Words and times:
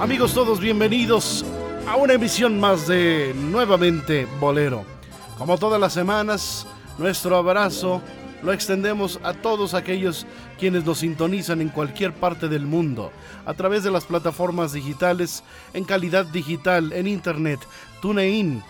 Amigos 0.00 0.32
todos, 0.32 0.60
bienvenidos 0.60 1.44
a 1.88 1.96
una 1.96 2.12
emisión 2.12 2.60
más 2.60 2.86
de 2.86 3.34
Nuevamente 3.34 4.28
Bolero. 4.38 4.84
Como 5.36 5.58
todas 5.58 5.80
las 5.80 5.92
semanas, 5.92 6.68
nuestro 6.98 7.36
abrazo 7.36 8.00
lo 8.44 8.52
extendemos 8.52 9.18
a 9.24 9.32
todos 9.32 9.74
aquellos 9.74 10.24
quienes 10.56 10.84
nos 10.84 10.98
sintonizan 10.98 11.60
en 11.60 11.70
cualquier 11.70 12.14
parte 12.14 12.46
del 12.46 12.64
mundo, 12.64 13.10
a 13.44 13.54
través 13.54 13.82
de 13.82 13.90
las 13.90 14.04
plataformas 14.04 14.72
digitales, 14.72 15.42
en 15.74 15.82
calidad 15.82 16.26
digital, 16.26 16.92
en 16.92 17.08
internet, 17.08 17.58
TuneIn, 18.00 18.62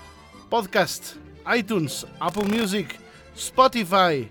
podcast, 0.48 1.16
iTunes, 1.55 2.06
Apple 2.20 2.45
Music, 2.45 2.98
Spotify 3.36 4.31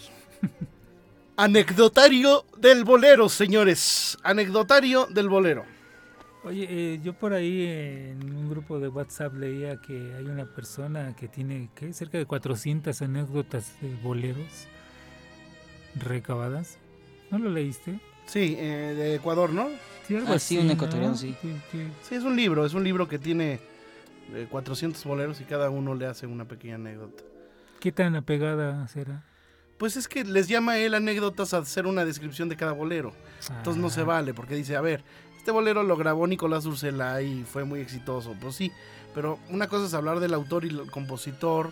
Anecdotario 1.38 2.46
del 2.58 2.84
bolero, 2.84 3.30
señores. 3.30 4.18
Anecdotario 4.24 5.08
del 5.10 5.30
bolero. 5.30 5.66
Oye, 6.44 6.68
eh, 6.70 7.00
yo 7.04 7.14
por 7.14 7.34
ahí 7.34 7.66
en 7.66 8.24
un 8.34 8.50
grupo 8.50 8.80
de 8.80 8.88
WhatsApp 8.88 9.34
leía 9.36 9.78
que 9.82 9.94
hay 10.18 10.26
una 10.26 10.46
persona 10.46 11.14
que 11.16 11.28
tiene 11.28 11.70
¿qué? 11.76 11.92
cerca 11.94 12.18
de 12.18 12.26
400 12.26 13.02
anécdotas 13.02 13.74
de 13.82 13.94
boleros 13.96 14.68
recabadas. 15.96 16.78
¿No 17.32 17.38
lo 17.40 17.50
leíste? 17.50 18.00
Sí, 18.26 18.56
eh, 18.60 18.94
de 18.96 19.16
Ecuador, 19.16 19.52
¿no? 19.52 19.68
Sí, 20.08 20.16
algo 20.16 20.34
Ah, 20.34 20.40
sí, 20.40 20.58
un 20.58 20.68
¿no? 20.68 20.74
ecuatoriano, 20.74 21.16
sí. 21.16 21.36
Sí, 22.04 22.16
es 22.16 22.24
un 22.24 22.36
libro, 22.36 22.66
es 22.66 22.74
un 22.74 22.84
libro 22.84 23.08
que 23.08 23.20
tiene 23.20 23.60
eh, 24.34 24.48
400 24.50 25.04
boleros 25.06 25.42
y 25.42 25.44
cada 25.44 25.70
uno 25.70 25.96
le 25.96 26.06
hace 26.06 26.26
una 26.28 26.46
pequeña 26.46 26.76
anécdota. 26.76 27.24
¿Qué 27.80 27.92
tan 27.92 28.16
apegada 28.16 28.88
será? 28.88 29.24
Pues 29.78 29.96
es 29.96 30.08
que 30.08 30.24
les 30.26 30.48
llama 30.48 30.78
él 30.78 30.94
anécdotas 30.94 31.54
a 31.54 31.60
hacer 31.60 31.88
una 31.88 32.04
descripción 32.06 32.50
de 32.50 32.58
cada 32.58 32.74
bolero. 32.74 33.14
Entonces 33.58 33.82
no 33.82 33.90
se 33.90 34.02
Ah, 34.02 34.06
vale, 34.06 34.34
porque 34.34 34.56
dice, 34.56 34.76
a 34.76 34.82
ver, 34.82 35.04
este 35.38 35.52
bolero 35.52 35.84
lo 35.84 35.96
grabó 35.96 36.28
Nicolás 36.28 36.66
Urselay 36.66 37.42
y 37.42 37.44
fue 37.46 37.64
muy 37.64 37.80
exitoso. 37.80 38.36
Pues 38.42 38.56
sí, 38.56 38.72
pero 39.16 39.40
una 39.50 39.68
cosa 39.68 39.86
es 39.86 39.94
hablar 39.94 40.20
del 40.20 40.34
autor 40.34 40.66
y 40.66 40.70
el 40.70 40.92
compositor 40.92 41.72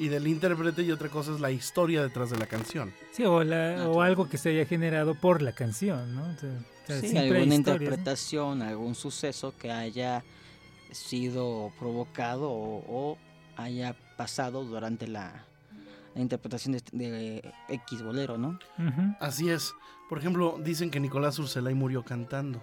y 0.00 0.08
del 0.08 0.26
intérprete 0.26 0.82
y 0.82 0.90
otra 0.90 1.08
cosa 1.08 1.32
es 1.32 1.40
la 1.40 1.50
historia 1.52 2.02
detrás 2.02 2.30
de 2.30 2.38
la 2.38 2.46
canción. 2.46 2.92
Sí, 3.12 3.24
o, 3.24 3.44
la- 3.44 3.82
Ah, 3.84 3.88
o 3.88 4.00
algo 4.02 4.28
que 4.28 4.38
se 4.38 4.48
haya 4.50 4.66
generado 4.66 5.14
por 5.14 5.42
la 5.42 5.52
canción, 5.52 6.14
¿no? 6.16 6.22
O 6.24 6.36
sea, 6.38 7.00
Sí, 7.00 7.16
alguna 7.16 7.54
interpretación, 7.54 8.62
algún 8.62 8.96
suceso 8.96 9.54
que 9.56 9.70
haya 9.70 10.24
sido 10.90 11.70
provocado 11.78 12.50
o, 12.50 12.84
o 12.88 13.18
haya 13.56 13.94
pasado 14.16 14.64
durante 14.64 15.06
la, 15.06 15.44
la 16.14 16.20
interpretación 16.20 16.72
de, 16.72 16.82
de 16.92 17.52
X 17.68 18.02
bolero, 18.02 18.38
¿no? 18.38 18.58
Así 19.20 19.50
es. 19.50 19.72
Por 20.08 20.18
ejemplo, 20.18 20.58
dicen 20.64 20.90
que 20.90 20.98
Nicolás 20.98 21.38
Urselay 21.38 21.74
murió 21.74 22.02
cantando. 22.04 22.62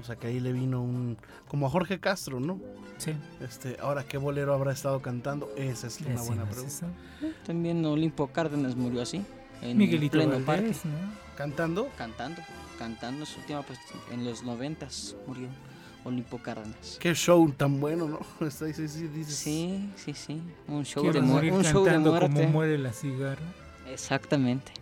O 0.00 0.04
sea 0.04 0.16
que 0.16 0.26
ahí 0.26 0.40
le 0.40 0.52
vino 0.52 0.82
un... 0.82 1.16
como 1.48 1.66
a 1.66 1.70
Jorge 1.70 1.98
Castro, 2.00 2.38
¿no? 2.40 2.60
Sí. 2.98 3.12
Este, 3.40 3.76
ahora, 3.80 4.04
¿qué 4.04 4.18
bolero 4.18 4.52
habrá 4.54 4.72
estado 4.72 5.00
cantando? 5.00 5.50
Esa 5.56 5.86
es 5.86 6.00
una 6.00 6.20
buena 6.22 6.44
pregunta. 6.44 6.68
eso. 6.74 6.86
También 7.46 7.84
Olimpo 7.84 8.26
Cárdenas 8.28 8.76
murió 8.76 9.02
así, 9.02 9.24
en 9.62 9.78
Miguelito 9.78 10.12
pleno 10.18 10.38
parque, 10.44 10.72
¿no? 10.84 11.36
¿Cantando? 11.36 11.88
cantando, 11.96 12.42
cantando 12.78 13.26
su 13.26 13.40
última 13.40 13.62
pues, 13.62 13.78
en 14.10 14.24
los 14.24 14.42
noventas 14.42 15.16
murió 15.26 15.48
Olimpo 16.04 16.38
Cárdenas. 16.38 16.98
Qué 17.00 17.14
show 17.14 17.50
tan 17.52 17.80
bueno, 17.80 18.06
¿no? 18.08 18.20
Sí, 18.50 18.72
sí, 18.74 19.08
dices- 19.08 19.34
Sí, 19.34 19.90
sí, 19.96 20.12
sí, 20.14 20.42
un 20.68 20.84
show 20.84 21.02
Quiero 21.02 21.20
de 21.20 21.26
mu- 21.26 21.32
morir 21.34 21.52
un 21.52 21.64
show 21.64 21.84
de 21.84 21.90
cantando 21.92 22.18
como 22.20 22.28
muerte. 22.34 22.52
muere 22.52 22.78
la 22.78 22.92
cigarra. 22.92 23.42
Exactamente. 23.90 24.72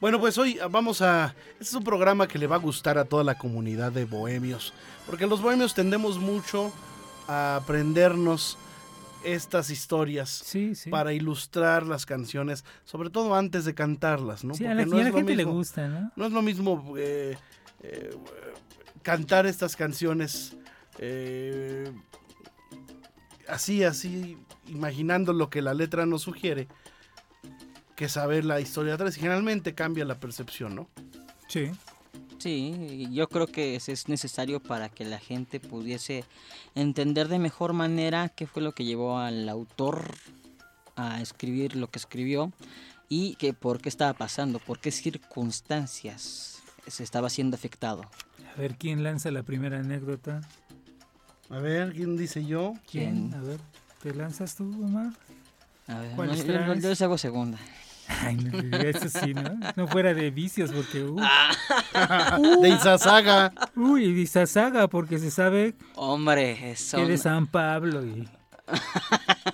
Bueno, 0.00 0.18
pues 0.18 0.38
hoy 0.38 0.58
vamos 0.70 1.02
a... 1.02 1.34
Este 1.52 1.64
es 1.64 1.74
un 1.74 1.84
programa 1.84 2.26
que 2.26 2.38
le 2.38 2.46
va 2.46 2.56
a 2.56 2.58
gustar 2.58 2.96
a 2.96 3.04
toda 3.04 3.22
la 3.22 3.36
comunidad 3.36 3.92
de 3.92 4.06
bohemios. 4.06 4.72
Porque 5.06 5.26
los 5.26 5.42
bohemios 5.42 5.74
tendemos 5.74 6.18
mucho 6.18 6.72
a 7.28 7.56
aprendernos 7.56 8.56
estas 9.24 9.68
historias 9.68 10.30
Sí, 10.30 10.74
sí. 10.74 10.88
para 10.88 11.12
ilustrar 11.12 11.86
las 11.86 12.06
canciones, 12.06 12.64
sobre 12.84 13.10
todo 13.10 13.34
antes 13.34 13.66
de 13.66 13.74
cantarlas, 13.74 14.42
¿no? 14.42 14.54
Sí, 14.54 14.64
a 14.64 14.72
la, 14.72 14.86
no 14.86 14.96
a 14.96 15.04
gente 15.04 15.36
le 15.36 15.44
gusta, 15.44 15.86
¿no? 15.88 16.10
No 16.16 16.24
es 16.24 16.32
lo 16.32 16.40
mismo 16.40 16.94
eh, 16.96 17.36
eh, 17.82 18.10
cantar 19.02 19.44
estas 19.44 19.76
canciones 19.76 20.56
eh, 20.98 21.92
así, 23.46 23.84
así, 23.84 24.38
imaginando 24.66 25.34
lo 25.34 25.50
que 25.50 25.60
la 25.60 25.74
letra 25.74 26.06
nos 26.06 26.22
sugiere, 26.22 26.68
que 28.00 28.08
saber 28.08 28.46
la 28.46 28.58
historia 28.62 28.94
atrás. 28.94 29.14
Y 29.18 29.20
generalmente 29.20 29.74
cambia 29.74 30.06
la 30.06 30.18
percepción, 30.18 30.74
¿no? 30.74 30.88
Sí. 31.48 31.70
Sí, 32.38 33.06
yo 33.12 33.28
creo 33.28 33.46
que 33.46 33.76
es- 33.76 33.90
es 33.90 34.08
necesario 34.08 34.58
para 34.58 34.88
que 34.88 35.04
la 35.04 35.18
gente 35.18 35.60
pudiese 35.60 36.24
entender 36.74 37.28
de 37.28 37.38
mejor 37.38 37.74
manera 37.74 38.30
qué 38.30 38.46
fue 38.46 38.62
lo 38.62 38.72
que 38.72 38.86
llevó 38.86 39.18
al 39.18 39.46
autor 39.50 40.14
a 40.96 41.20
escribir 41.20 41.76
lo 41.76 41.88
que 41.90 41.98
escribió 41.98 42.54
y 43.10 43.34
que 43.34 43.52
por 43.52 43.82
qué 43.82 43.90
estaba 43.90 44.14
pasando, 44.14 44.60
por 44.60 44.78
qué 44.80 44.90
circunstancias 44.92 46.62
se 46.86 47.04
estaba 47.04 47.28
siendo 47.28 47.54
afectado. 47.56 48.00
A 48.56 48.58
ver, 48.58 48.76
¿quién 48.78 49.02
lanza 49.02 49.30
la 49.30 49.42
primera 49.42 49.78
anécdota? 49.80 50.40
A 51.50 51.58
ver, 51.58 51.92
¿quién 51.92 52.16
dice 52.16 52.46
yo? 52.46 52.72
¿Quién? 52.90 53.28
¿Quién? 53.28 53.34
A 53.34 53.42
ver, 53.42 53.60
¿te 54.02 54.14
lanzas 54.14 54.56
tú, 54.56 54.64
Omar? 54.82 55.12
A 55.86 55.98
ver, 56.00 56.16
¿Cuál 56.16 56.28
no, 56.28 56.34
yo, 56.34 56.44
yo 56.80 56.88
les 56.88 57.02
hago 57.02 57.18
segunda. 57.18 57.58
Ay, 58.22 58.36
no, 58.36 58.76
eso 58.78 59.08
sí, 59.08 59.32
¿no? 59.34 59.58
No 59.76 59.86
fuera 59.86 60.12
de 60.14 60.30
vicios, 60.30 60.70
porque... 60.72 61.04
Uh, 61.04 61.16
De 62.62 62.68
Izazaga. 62.70 63.52
uy, 63.76 64.04
y 64.04 64.26
Saga, 64.26 64.88
porque 64.88 65.18
se 65.18 65.30
sabe 65.30 65.74
Hombre, 65.94 66.70
eso. 66.72 66.96
que 66.98 67.06
de 67.06 67.18
San 67.18 67.46
Pablo 67.46 68.04
y... 68.04 68.28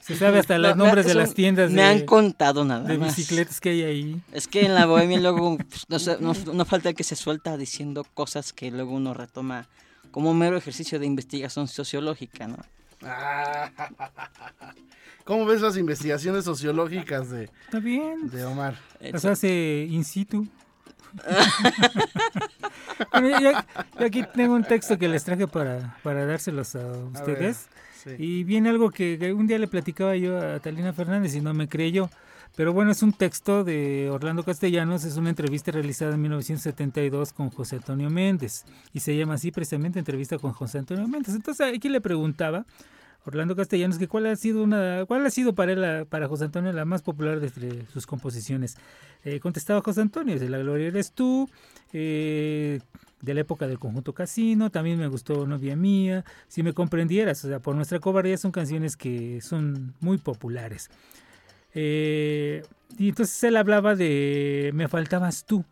Se 0.00 0.16
sabe 0.16 0.40
hasta 0.40 0.58
los 0.58 0.76
No, 0.76 0.84
nombres 0.86 1.06
de 1.06 1.14
las 1.14 1.32
tiendas 1.32 1.70
Me 1.70 1.84
han 1.84 1.98
de, 2.00 2.06
contado 2.06 2.64
nada 2.64 2.88
de 2.88 2.98
más. 2.98 3.14
bicicletas 3.16 3.60
que 3.60 3.70
hay 3.70 3.82
ahí. 3.82 4.20
Es 4.32 4.48
que 4.48 4.64
en 4.66 4.74
la 4.74 4.84
bohemia 4.84 5.20
luego 5.20 5.56
pues, 5.58 5.84
no, 5.88 5.98
sé, 6.00 6.16
no- 6.20 6.34
no 6.52 6.64
falta 6.64 6.88
el 6.88 6.96
que 6.96 7.04
se 7.04 7.14
suelta 7.14 7.56
diciendo 7.56 8.04
cosas 8.12 8.52
que 8.52 8.70
luego 8.72 8.92
uno 8.94 9.14
retoma 9.14 9.68
como 10.10 10.32
un 10.32 10.38
mero 10.38 10.56
ejercicio 10.56 10.98
de 10.98 11.06
investigación 11.06 11.68
sociológica, 11.68 12.48
¿no? 12.48 12.56
¿Cómo 15.24 15.46
ves 15.46 15.60
las 15.60 15.76
investigaciones 15.76 16.44
sociológicas 16.44 17.30
de, 17.30 17.44
Está 17.64 17.78
bien. 17.78 18.28
de 18.30 18.44
Omar? 18.44 18.74
Las 19.00 19.24
hace 19.24 19.86
in 19.88 20.04
situ. 20.04 20.46
Bueno, 23.10 23.40
yo, 23.40 23.52
aquí 23.98 24.24
tengo 24.34 24.54
un 24.54 24.64
texto 24.64 24.98
que 24.98 25.08
les 25.08 25.24
traje 25.24 25.46
para, 25.46 25.96
para 26.02 26.24
dárselos 26.24 26.74
a 26.76 26.86
ustedes. 27.12 27.68
Y 28.18 28.44
viene 28.44 28.70
algo 28.70 28.90
que, 28.90 29.32
un 29.32 29.46
día 29.46 29.58
le 29.58 29.68
platicaba 29.68 30.16
yo 30.16 30.38
a 30.38 30.60
Talina 30.60 30.92
Fernández 30.92 31.34
y 31.34 31.40
no 31.40 31.54
me 31.54 31.68
creyó. 31.68 32.10
Pero 32.54 32.72
bueno, 32.74 32.90
es 32.90 33.02
un 33.02 33.12
texto 33.12 33.64
de 33.64 34.10
Orlando 34.10 34.44
Castellanos, 34.44 35.04
es 35.04 35.16
una 35.16 35.30
entrevista 35.30 35.72
realizada 35.72 36.14
en 36.14 36.22
1972 36.22 37.32
con 37.32 37.48
José 37.50 37.76
Antonio 37.76 38.10
Méndez. 38.10 38.64
Y 38.92 39.00
se 39.00 39.16
llama 39.16 39.34
así 39.34 39.50
precisamente 39.50 39.98
entrevista 39.98 40.38
con 40.38 40.52
José 40.52 40.78
Antonio 40.78 41.08
Méndez. 41.08 41.34
Entonces 41.34 41.74
aquí 41.74 41.88
le 41.88 42.02
preguntaba 42.02 42.66
Orlando 43.24 43.56
Castellanos 43.56 43.98
que 43.98 44.08
cuál 44.08 44.26
ha 44.26 44.36
sido 44.36 44.62
una 44.62 45.04
cuál 45.06 45.24
ha 45.24 45.30
sido 45.30 45.54
para 45.54 45.72
él 45.72 46.06
para 46.06 46.28
José 46.28 46.44
Antonio 46.44 46.72
la 46.72 46.84
más 46.84 47.02
popular 47.02 47.40
de 47.40 47.86
sus 47.92 48.06
composiciones. 48.06 48.76
Eh, 49.24 49.40
contestaba 49.40 49.80
José 49.80 50.00
Antonio, 50.00 50.38
de 50.38 50.48
La 50.48 50.58
Gloria 50.58 50.88
eres 50.88 51.12
tú, 51.12 51.48
eh, 51.92 52.80
de 53.20 53.34
la 53.34 53.40
época 53.40 53.68
del 53.68 53.78
conjunto 53.78 54.12
Casino, 54.12 54.70
también 54.70 54.98
me 54.98 55.06
gustó 55.06 55.46
Novia 55.46 55.76
Mía, 55.76 56.24
Si 56.48 56.64
me 56.64 56.72
comprendieras, 56.72 57.44
o 57.44 57.48
sea, 57.48 57.60
por 57.60 57.76
nuestra 57.76 58.00
cobardía 58.00 58.36
son 58.36 58.50
canciones 58.50 58.96
que 58.96 59.40
son 59.40 59.94
muy 60.00 60.18
populares. 60.18 60.90
Eh, 61.74 62.62
y 62.98 63.08
entonces 63.08 63.42
él 63.44 63.56
hablaba 63.56 63.94
de 63.94 64.70
Me 64.74 64.88
faltabas 64.88 65.44
tú, 65.44 65.64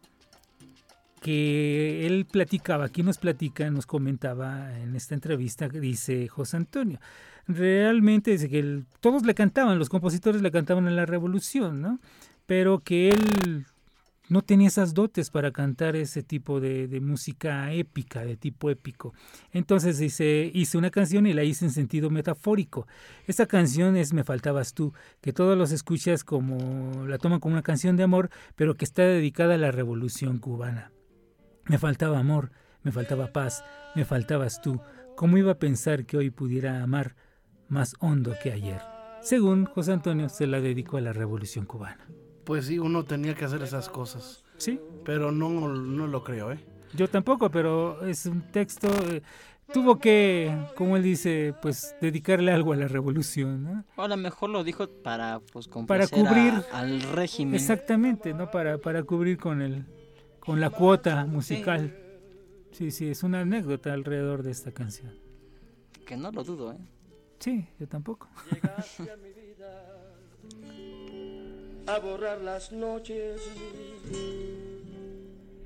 que 1.20 2.06
él 2.06 2.26
platicaba, 2.26 2.87
aquí 2.87 3.02
nos 3.02 3.19
platica, 3.19 3.70
nos 3.70 3.87
comentaba 3.87 4.79
en 4.79 4.97
esta 4.97 5.14
entrevista, 5.14 5.69
dice 5.69 6.29
José 6.29 6.56
Antonio, 6.56 6.99
realmente 7.47 8.31
dice 8.31 8.49
que 8.49 8.82
todos 9.00 9.25
le 9.25 9.35
cantaban, 9.35 9.79
los 9.79 9.91
compositores 9.91 10.43
le 10.43 10.50
cantaban 10.50 10.88
en 10.88 10.97
la 10.97 11.06
revolución, 11.06 11.82
¿no? 11.82 12.00
Pero 12.46 12.81
que 12.81 13.11
él 13.11 13.67
no 14.31 14.43
tenía 14.43 14.69
esas 14.69 14.94
dotes 14.94 15.29
para 15.29 15.50
cantar 15.50 15.97
ese 15.97 16.23
tipo 16.23 16.61
de, 16.61 17.00
música 17.03 17.73
épica, 17.73 18.25
de 18.25 18.37
tipo 18.37 18.71
épico. 18.71 19.12
Entonces 19.53 19.99
dice, 19.99 20.50
hice 20.55 20.79
una 20.79 20.91
canción 20.91 21.27
y 21.27 21.32
la 21.32 21.43
hice 21.43 21.65
en 21.65 21.73
sentido 21.73 22.11
metafórico. 22.11 22.87
Esa 23.27 23.47
canción 23.47 23.97
es 23.97 24.15
Me 24.15 24.23
faltabas 24.23 24.73
tú, 24.73 24.94
que 25.21 25.32
todos 25.32 25.59
los 25.59 25.73
escuchas 25.73 26.23
como 26.23 27.06
la 27.06 27.19
toman 27.19 27.41
como 27.41 27.55
una 27.55 27.62
canción 27.62 27.97
de 27.97 28.05
amor, 28.05 28.31
pero 28.55 28.77
que 28.77 28.85
está 28.85 29.03
dedicada 29.03 29.55
a 29.55 29.59
la 29.59 29.73
revolución 29.73 30.38
cubana. 30.38 30.93
Me 31.65 31.79
faltaba 31.79 32.21
amor, 32.21 32.53
me 32.85 32.93
faltaba 32.93 33.32
paz, 33.32 33.65
me 33.97 34.05
faltabas 34.05 34.62
tú. 34.62 34.81
¿Cómo 35.17 35.38
iba 35.38 35.53
a 35.53 35.59
pensar 35.59 36.06
que 36.06 36.17
hoy 36.17 36.31
pudiera 36.31 36.85
amar 36.85 37.17
más 37.69 37.97
hondo 37.99 38.35
que 38.41 38.53
ayer? 38.53 38.81
Según 39.23 39.67
José 39.67 39.93
Antonio, 39.93 40.29
se 40.29 40.47
la 40.47 40.61
dedicó 40.61 40.99
a 40.99 41.00
la 41.00 41.12
revolución 41.12 41.67
cubana 41.67 42.06
pues 42.44 42.66
sí, 42.66 42.78
uno 42.78 43.04
tenía 43.04 43.34
que 43.34 43.44
hacer 43.44 43.62
esas 43.62 43.88
cosas. 43.88 44.44
Sí. 44.56 44.81
Pero 45.04 45.32
no, 45.32 45.69
no 45.69 46.06
lo 46.06 46.22
creo, 46.22 46.52
¿eh? 46.52 46.58
Yo 46.94 47.08
tampoco, 47.08 47.50
pero 47.50 48.04
es 48.06 48.26
un 48.26 48.42
texto... 48.50 48.88
Eh, 49.10 49.22
tuvo 49.72 49.98
que, 49.98 50.52
como 50.76 50.96
él 50.96 51.02
dice, 51.02 51.54
pues 51.62 51.94
dedicarle 52.00 52.52
algo 52.52 52.72
a 52.72 52.76
la 52.76 52.88
revolución, 52.88 53.64
¿no? 53.64 53.84
Ahora 53.96 54.16
mejor 54.16 54.50
lo 54.50 54.64
dijo 54.64 54.88
para 54.88 55.40
pues 55.52 55.69
para 55.87 56.06
cubrir 56.06 56.52
al 56.72 57.02
régimen. 57.02 57.54
Exactamente, 57.54 58.34
¿no? 58.34 58.50
Para, 58.50 58.78
para 58.78 59.02
cubrir 59.02 59.38
con 59.38 59.62
el 59.62 59.84
con 60.40 60.60
la 60.60 60.70
cuota 60.70 61.25
musical. 61.26 61.96
Sí. 62.72 62.90
sí, 62.90 62.90
sí, 62.90 63.08
es 63.08 63.22
una 63.22 63.40
anécdota 63.40 63.93
alrededor 63.93 64.43
de 64.43 64.50
esta 64.50 64.72
canción. 64.72 65.14
Que 66.06 66.16
no 66.16 66.32
lo 66.32 66.43
dudo, 66.43 66.72
¿eh? 66.72 66.78
Sí, 67.38 67.66
yo 67.78 67.88
tampoco. 67.88 68.28
A 71.94 71.98
borrar 71.98 72.40
las 72.40 72.70
noches 72.70 73.40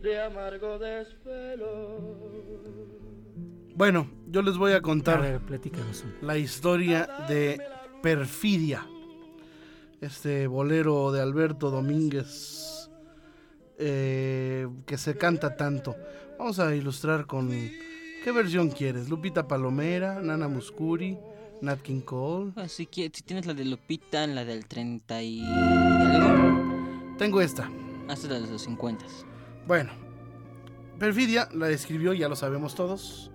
de 0.00 0.22
amargo 0.22 0.78
desvelo. 0.78 2.00
Bueno, 3.74 4.08
yo 4.28 4.40
les 4.40 4.56
voy 4.56 4.72
a 4.72 4.80
contar 4.80 5.42
la 6.22 6.38
historia 6.38 7.06
de 7.28 7.60
Perfidia, 8.02 8.86
este 10.00 10.46
bolero 10.46 11.12
de 11.12 11.20
Alberto 11.20 11.70
Domínguez 11.70 12.88
eh, 13.76 14.66
que 14.86 14.96
se 14.96 15.18
canta 15.18 15.56
tanto. 15.56 15.94
Vamos 16.38 16.58
a 16.58 16.74
ilustrar 16.74 17.26
con 17.26 17.50
qué 17.50 18.32
versión 18.32 18.70
quieres, 18.70 19.10
Lupita 19.10 19.46
Palomera, 19.46 20.22
Nana 20.22 20.48
Muscuri. 20.48 21.18
Nat 21.64 21.80
King 21.80 22.00
Cole. 22.00 22.52
Ah, 22.56 22.68
si, 22.68 22.86
tienes 22.86 23.46
la 23.46 23.54
de 23.54 23.64
Lupita, 23.64 24.26
la 24.26 24.44
del 24.44 24.66
30 24.66 25.22
y 25.22 25.44
Tengo 27.18 27.40
esta. 27.40 27.70
Hasta 28.08 28.28
ah, 28.28 28.30
la 28.32 28.40
de 28.40 28.52
los 28.52 28.62
50. 28.62 29.04
Bueno, 29.66 29.90
Perfidia 30.98 31.48
la 31.52 31.70
escribió, 31.70 32.12
ya 32.12 32.28
lo 32.28 32.36
sabemos 32.36 32.74
todos, 32.74 33.30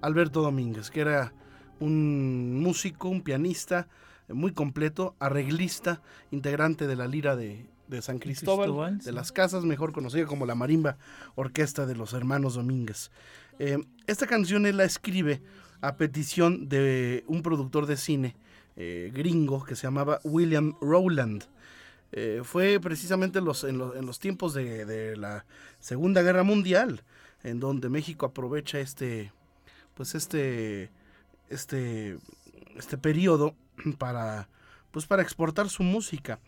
Alberto 0.00 0.40
Domínguez, 0.40 0.90
que 0.90 1.00
era 1.00 1.34
un 1.78 2.62
músico, 2.62 3.08
un 3.08 3.22
pianista 3.22 3.88
muy 4.28 4.52
completo, 4.52 5.14
arreglista, 5.18 6.00
integrante 6.30 6.86
de 6.86 6.96
la 6.96 7.06
lira 7.06 7.36
de, 7.36 7.66
San 8.00 8.18
Cristóbal, 8.18 8.98
de 8.98 9.12
las 9.12 9.32
casas, 9.32 9.64
mejor 9.64 9.92
conocida 9.92 10.24
como 10.24 10.46
la 10.46 10.54
Marimba 10.54 10.96
Orquesta 11.34 11.84
de 11.84 11.94
los 11.94 12.14
Hermanos 12.14 12.54
Domínguez. 12.54 13.10
Eh, 13.58 13.78
esta 14.06 14.26
canción 14.26 14.64
él 14.64 14.78
la 14.78 14.84
escribe 14.84 15.42
a 15.82 15.96
petición 15.96 16.68
de 16.68 17.24
un 17.26 17.42
productor 17.42 17.86
de 17.86 17.96
cine 17.96 18.36
eh, 18.76 19.10
gringo 19.12 19.64
que 19.64 19.76
se 19.76 19.82
llamaba 19.82 20.20
William 20.24 20.74
Rowland. 20.80 21.44
Eh, 22.12 22.40
fue 22.44 22.78
precisamente 22.80 23.40
los, 23.40 23.64
en, 23.64 23.78
los 23.78 24.18
tiempos 24.18 24.54
de, 24.54 25.16
la 25.16 25.44
Segunda 25.80 26.22
Guerra 26.22 26.44
Mundial, 26.44 27.02
en 27.42 27.60
donde 27.60 27.88
México 27.88 28.26
aprovecha 28.26 28.80
este, 28.80 29.32
pues 29.94 30.14
este, 30.14 30.90
este, 31.50 32.16
este 32.76 32.96
periodo 32.96 33.54
para, 33.98 34.48
pues 34.90 35.06
para 35.06 35.22
exportar 35.22 35.68
su 35.68 35.82
música. 35.82 36.38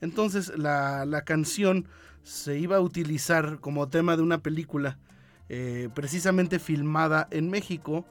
Entonces 0.00 0.56
la, 0.56 1.04
la 1.04 1.22
canción 1.22 1.88
se 2.22 2.58
iba 2.58 2.76
a 2.76 2.80
utilizar 2.80 3.58
como 3.60 3.88
tema 3.88 4.16
de 4.16 4.22
una 4.22 4.38
película 4.38 4.98
eh, 5.48 5.88
precisamente 5.94 6.58
filmada 6.58 7.28
en 7.30 7.50
México 7.50 8.04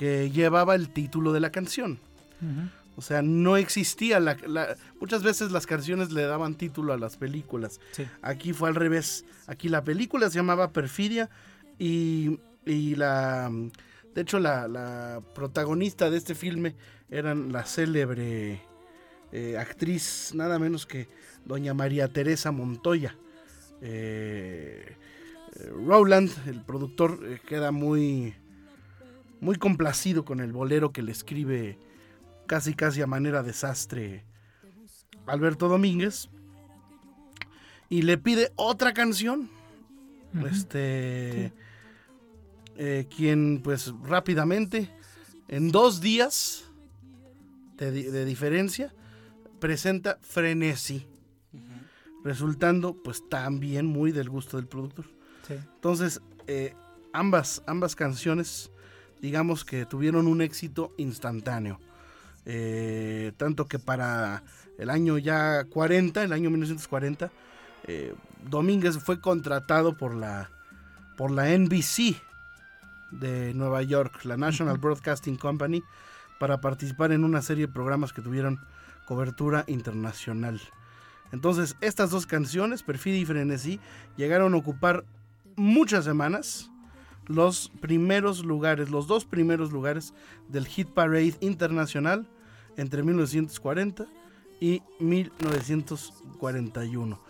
que 0.00 0.30
llevaba 0.30 0.76
el 0.76 0.88
título 0.88 1.30
de 1.30 1.40
la 1.40 1.52
canción. 1.52 1.98
O 2.96 3.02
sea, 3.02 3.20
no 3.20 3.58
existía 3.58 4.18
la, 4.18 4.34
Muchas 4.98 5.22
veces 5.22 5.52
las 5.52 5.66
canciones 5.66 6.10
le 6.10 6.22
daban 6.22 6.54
título 6.54 6.94
a 6.94 6.96
las 6.96 7.18
películas. 7.18 7.80
Aquí 8.22 8.54
fue 8.54 8.70
al 8.70 8.76
revés. 8.76 9.26
Aquí 9.46 9.68
la 9.68 9.84
película 9.84 10.30
se 10.30 10.36
llamaba 10.36 10.72
Perfidia 10.72 11.28
y, 11.78 12.38
la... 12.64 13.52
De 14.14 14.22
hecho, 14.22 14.38
la, 14.38 15.20
protagonista 15.34 16.08
de 16.08 16.16
este 16.16 16.34
filme 16.34 16.76
eran 17.10 17.52
la 17.52 17.66
célebre 17.66 18.62
eh, 19.32 19.58
actriz, 19.58 20.32
nada 20.34 20.58
menos 20.58 20.86
que 20.86 21.08
doña 21.44 21.74
María 21.74 22.08
Teresa 22.08 22.52
Montoya. 22.52 23.18
Eh, 23.82 24.96
eh, 25.56 25.70
Rowland, 25.86 26.30
el 26.46 26.62
productor, 26.62 27.38
queda 27.40 27.70
muy 27.70 28.34
muy 29.40 29.56
complacido 29.56 30.24
con 30.24 30.40
el 30.40 30.52
bolero 30.52 30.92
que 30.92 31.02
le 31.02 31.12
escribe 31.12 31.78
casi 32.46 32.74
casi 32.74 33.00
a 33.00 33.06
manera 33.06 33.42
desastre 33.42 34.24
Alberto 35.26 35.68
Domínguez 35.68 36.28
y 37.88 38.02
le 38.02 38.18
pide 38.18 38.52
otra 38.56 38.92
canción. 38.92 39.50
Este 40.48 41.52
eh, 42.76 43.06
quien 43.14 43.60
pues 43.62 43.92
rápidamente 44.04 44.90
en 45.48 45.72
dos 45.72 46.00
días 46.00 46.64
de, 47.76 48.24
diferencia 48.24 48.94
presenta 49.58 50.18
Frenesí, 50.22 51.06
resultando 52.22 52.94
pues 53.02 53.28
también 53.28 53.86
muy 53.86 54.12
del 54.12 54.28
gusto 54.28 54.56
del 54.56 54.68
productor. 54.68 55.06
Entonces 55.48 56.20
eh, 56.46 56.74
ambas 57.12 57.62
ambas 57.66 57.96
canciones 57.96 58.70
digamos 59.20 59.64
que 59.64 59.86
tuvieron 59.86 60.26
un 60.26 60.42
éxito 60.42 60.92
instantáneo. 60.96 61.80
Eh, 62.46 63.32
tanto 63.36 63.66
que 63.66 63.78
para 63.78 64.42
el 64.78 64.90
año 64.90 65.18
ya 65.18 65.64
40, 65.64 66.24
el 66.24 66.32
año 66.32 66.50
1940, 66.50 67.30
eh, 67.84 68.14
Domínguez 68.48 68.98
fue 68.98 69.20
contratado 69.20 69.96
por 69.96 70.14
la, 70.14 70.50
por 71.16 71.30
la 71.30 71.56
NBC 71.56 72.16
de 73.10 73.52
Nueva 73.54 73.82
York, 73.82 74.24
la 74.24 74.36
National 74.36 74.78
Broadcasting 74.78 75.36
Company, 75.36 75.82
para 76.38 76.60
participar 76.60 77.12
en 77.12 77.24
una 77.24 77.42
serie 77.42 77.66
de 77.66 77.72
programas 77.72 78.12
que 78.12 78.22
tuvieron 78.22 78.60
cobertura 79.04 79.64
internacional. 79.66 80.60
Entonces, 81.32 81.76
estas 81.80 82.10
dos 82.10 82.26
canciones, 82.26 82.82
Perfidia 82.82 83.20
y 83.20 83.24
Frenesí, 83.24 83.80
llegaron 84.16 84.54
a 84.54 84.56
ocupar 84.56 85.04
muchas 85.56 86.04
semanas 86.04 86.69
los 87.26 87.70
primeros 87.80 88.44
lugares, 88.44 88.90
los 88.90 89.06
dos 89.06 89.24
primeros 89.24 89.72
lugares 89.72 90.12
del 90.48 90.66
Hit 90.66 90.88
Parade 90.88 91.36
Internacional 91.40 92.26
entre 92.76 93.02
1940 93.02 94.06
y 94.60 94.82
1941. 94.98 97.20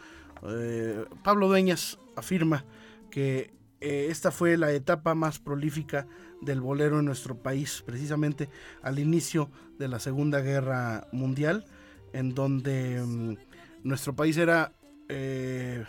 Eh, 0.43 1.05
Pablo 1.23 1.49
Dueñas 1.49 1.99
afirma 2.17 2.65
que 3.11 3.53
eh, 3.81 4.09
esta 4.11 4.31
fue 4.31 4.57
la 4.57 4.73
etapa 4.73 5.15
más 5.15 5.39
prolífica 5.39 6.07
del 6.41 6.61
bolero 6.61 6.99
en 6.99 7.07
nuestro 7.07 7.37
país, 7.37 7.83
precisamente 7.85 8.49
al 8.83 8.99
inicio 8.99 9.51
de 9.79 9.89
la 9.89 10.01
Segunda 10.01 10.41
Guerra 10.41 11.07
Mundial, 11.13 11.65
en 12.13 12.35
donde 12.35 13.03
mm, 13.03 13.37
nuestro 13.85 14.15
país 14.15 14.37
era 14.37 14.73
eh, 15.09 15.85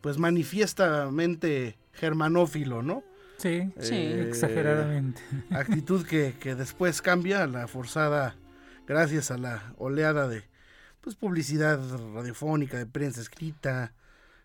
pues 0.00 0.18
manifiestamente 0.18 1.78
germanófilo, 1.92 2.82
¿no? 2.82 3.04
Sí, 3.38 3.72
sí, 3.80 3.94
eh, 3.94 4.28
exageradamente. 4.28 5.20
Actitud 5.50 6.06
que, 6.06 6.34
que, 6.40 6.54
después 6.54 7.02
cambia, 7.02 7.46
la 7.46 7.66
forzada, 7.66 8.36
gracias 8.86 9.30
a 9.30 9.38
la 9.38 9.74
oleada 9.76 10.28
de 10.28 10.44
pues, 11.00 11.16
publicidad 11.16 11.80
radiofónica, 12.14 12.78
de 12.78 12.86
prensa 12.86 13.20
escrita, 13.20 13.92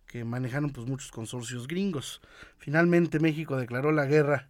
que 0.05 0.25
manejaron 0.25 0.71
pues, 0.71 0.87
muchos 0.87 1.11
consorcios 1.11 1.67
gringos. 1.67 2.21
Finalmente 2.57 3.19
México 3.19 3.55
declaró 3.57 3.91
la 3.91 4.05
guerra 4.05 4.49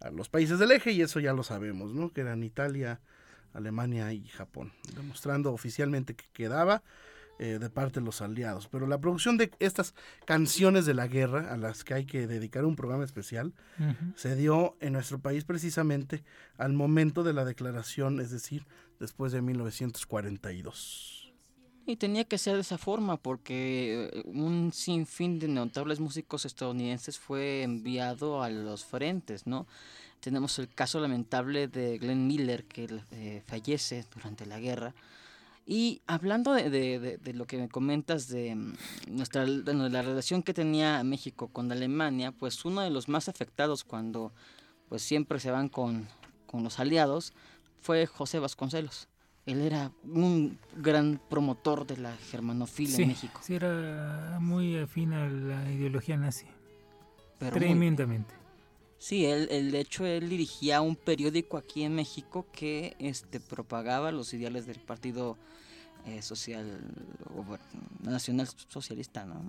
a 0.00 0.10
los 0.10 0.28
países 0.28 0.58
del 0.58 0.72
eje 0.72 0.92
y 0.92 1.00
eso 1.00 1.20
ya 1.20 1.32
lo 1.32 1.42
sabemos, 1.42 1.94
¿no? 1.94 2.12
Que 2.12 2.22
eran 2.22 2.42
Italia, 2.42 3.00
Alemania 3.54 4.12
y 4.12 4.26
Japón, 4.26 4.72
demostrando 4.94 5.52
oficialmente 5.52 6.14
que 6.14 6.26
quedaba 6.32 6.82
eh, 7.38 7.58
de 7.60 7.70
parte 7.70 8.00
de 8.00 8.06
los 8.06 8.22
aliados. 8.22 8.68
Pero 8.68 8.86
la 8.86 8.98
producción 8.98 9.36
de 9.36 9.50
estas 9.58 9.94
canciones 10.24 10.86
de 10.86 10.94
la 10.94 11.06
guerra, 11.06 11.52
a 11.52 11.56
las 11.56 11.84
que 11.84 11.94
hay 11.94 12.06
que 12.06 12.26
dedicar 12.26 12.64
un 12.64 12.76
programa 12.76 13.04
especial, 13.04 13.52
se 14.14 14.36
dio 14.36 14.76
en 14.80 14.94
nuestro 14.94 15.18
país 15.18 15.44
precisamente 15.44 16.24
al 16.56 16.72
momento 16.72 17.22
de 17.22 17.32
la 17.32 17.44
declaración, 17.44 18.20
es 18.20 18.30
decir, 18.30 18.66
después 18.98 19.32
de 19.32 19.42
1942. 19.42 21.34
Y 21.88 21.96
tenía 21.96 22.24
que 22.24 22.36
ser 22.36 22.56
de 22.56 22.62
esa 22.62 22.78
forma 22.78 23.16
porque 23.16 24.10
eh, 24.12 24.22
un 24.24 24.72
sinfín 24.72 25.38
de 25.38 25.46
notables 25.46 26.00
músicos 26.00 26.44
estadounidenses 26.44 27.16
fue 27.16 27.62
enviado 27.62 28.42
a 28.42 28.50
los 28.50 28.84
frentes, 28.84 29.46
¿no? 29.46 29.68
Tenemos 30.18 30.58
el 30.58 30.68
caso 30.68 30.98
lamentable 30.98 31.68
de 31.68 31.98
Glenn 31.98 32.26
Miller 32.26 32.64
que 32.64 32.88
eh, 33.12 33.42
fallece 33.46 34.04
durante 34.12 34.46
la 34.46 34.58
guerra 34.58 34.94
y 35.66 36.00
hablando 36.06 36.52
de, 36.52 37.18
lo 37.34 37.46
que 37.46 37.58
me 37.58 37.68
comentas 37.68 38.28
de 38.28 38.54
mm, 38.54 38.74
nuestra 39.08 39.44
la 39.44 40.02
relación 40.02 40.44
que 40.44 40.54
tenía 40.54 41.02
México 41.02 41.48
con 41.48 41.70
Alemania, 41.72 42.30
pues 42.30 42.64
uno 42.64 42.82
de 42.82 42.90
los 42.90 43.08
más 43.08 43.28
afectados 43.28 43.82
cuando 43.82 44.32
pues 44.88 45.02
siempre 45.02 45.40
se 45.40 45.50
van 45.50 45.68
con, 45.68 46.06
los 46.52 46.78
aliados 46.78 47.34
fue 47.82 48.06
José 48.06 48.38
Vasconcelos. 48.38 49.08
Él 49.44 49.60
era 49.60 49.92
un 50.04 50.58
gran 50.76 51.20
promotor 51.28 51.86
de 51.86 51.98
la 51.98 52.16
germanofilia 52.16 52.96
en 52.96 53.08
México. 53.08 53.40
Sí, 53.42 53.56
era 53.56 54.38
muy 54.40 54.78
afín 54.78 55.12
a 55.12 55.28
la 55.28 55.70
ideología 55.70 56.16
nazi. 56.16 56.46
Tremendamente. 57.38 58.34
Sí, 58.98 59.26
él, 59.26 59.48
él, 59.50 59.70
de 59.70 59.80
hecho 59.80 60.06
él 60.06 60.28
dirigía 60.28 60.80
un 60.80 60.96
periódico 60.96 61.58
aquí 61.58 61.82
en 61.82 61.94
México 61.94 62.46
que 62.52 62.96
este 62.98 63.40
propagaba 63.40 64.10
los 64.10 64.32
ideales 64.32 64.66
del 64.66 64.80
partido 64.80 65.36
eh, 66.06 66.22
social 66.22 66.80
nacional 68.02 68.48
socialista, 68.68 69.24
¿no? 69.26 69.42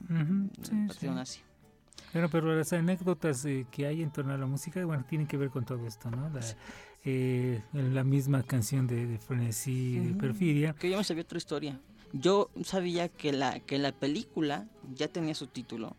partido 0.87 1.13
nazi. 1.13 1.41
Bueno, 2.13 2.29
pero 2.29 2.55
las 2.55 2.73
anécdotas 2.73 3.45
que 3.71 3.85
hay 3.85 4.01
en 4.01 4.11
torno 4.11 4.33
a 4.33 4.37
la 4.37 4.45
música, 4.45 4.83
bueno, 4.85 5.05
tienen 5.07 5.27
que 5.27 5.37
ver 5.37 5.49
con 5.49 5.65
todo 5.65 5.85
esto, 5.85 6.09
¿no? 6.09 6.29
La, 6.29 6.41
eh, 7.03 7.61
la 7.73 8.03
misma 8.03 8.43
canción 8.43 8.87
de, 8.87 9.05
de 9.05 9.17
Frenesí, 9.17 9.99
de 9.99 10.13
Perfidia. 10.13 10.73
Que 10.73 10.89
yo 10.89 10.97
me 10.97 11.03
sabía 11.03 11.23
otra 11.23 11.37
historia. 11.37 11.79
Yo 12.13 12.49
sabía 12.63 13.09
que 13.09 13.33
la, 13.33 13.59
que 13.59 13.77
la 13.77 13.91
película 13.91 14.67
ya 14.95 15.07
tenía 15.07 15.35
su 15.35 15.47
título, 15.47 15.95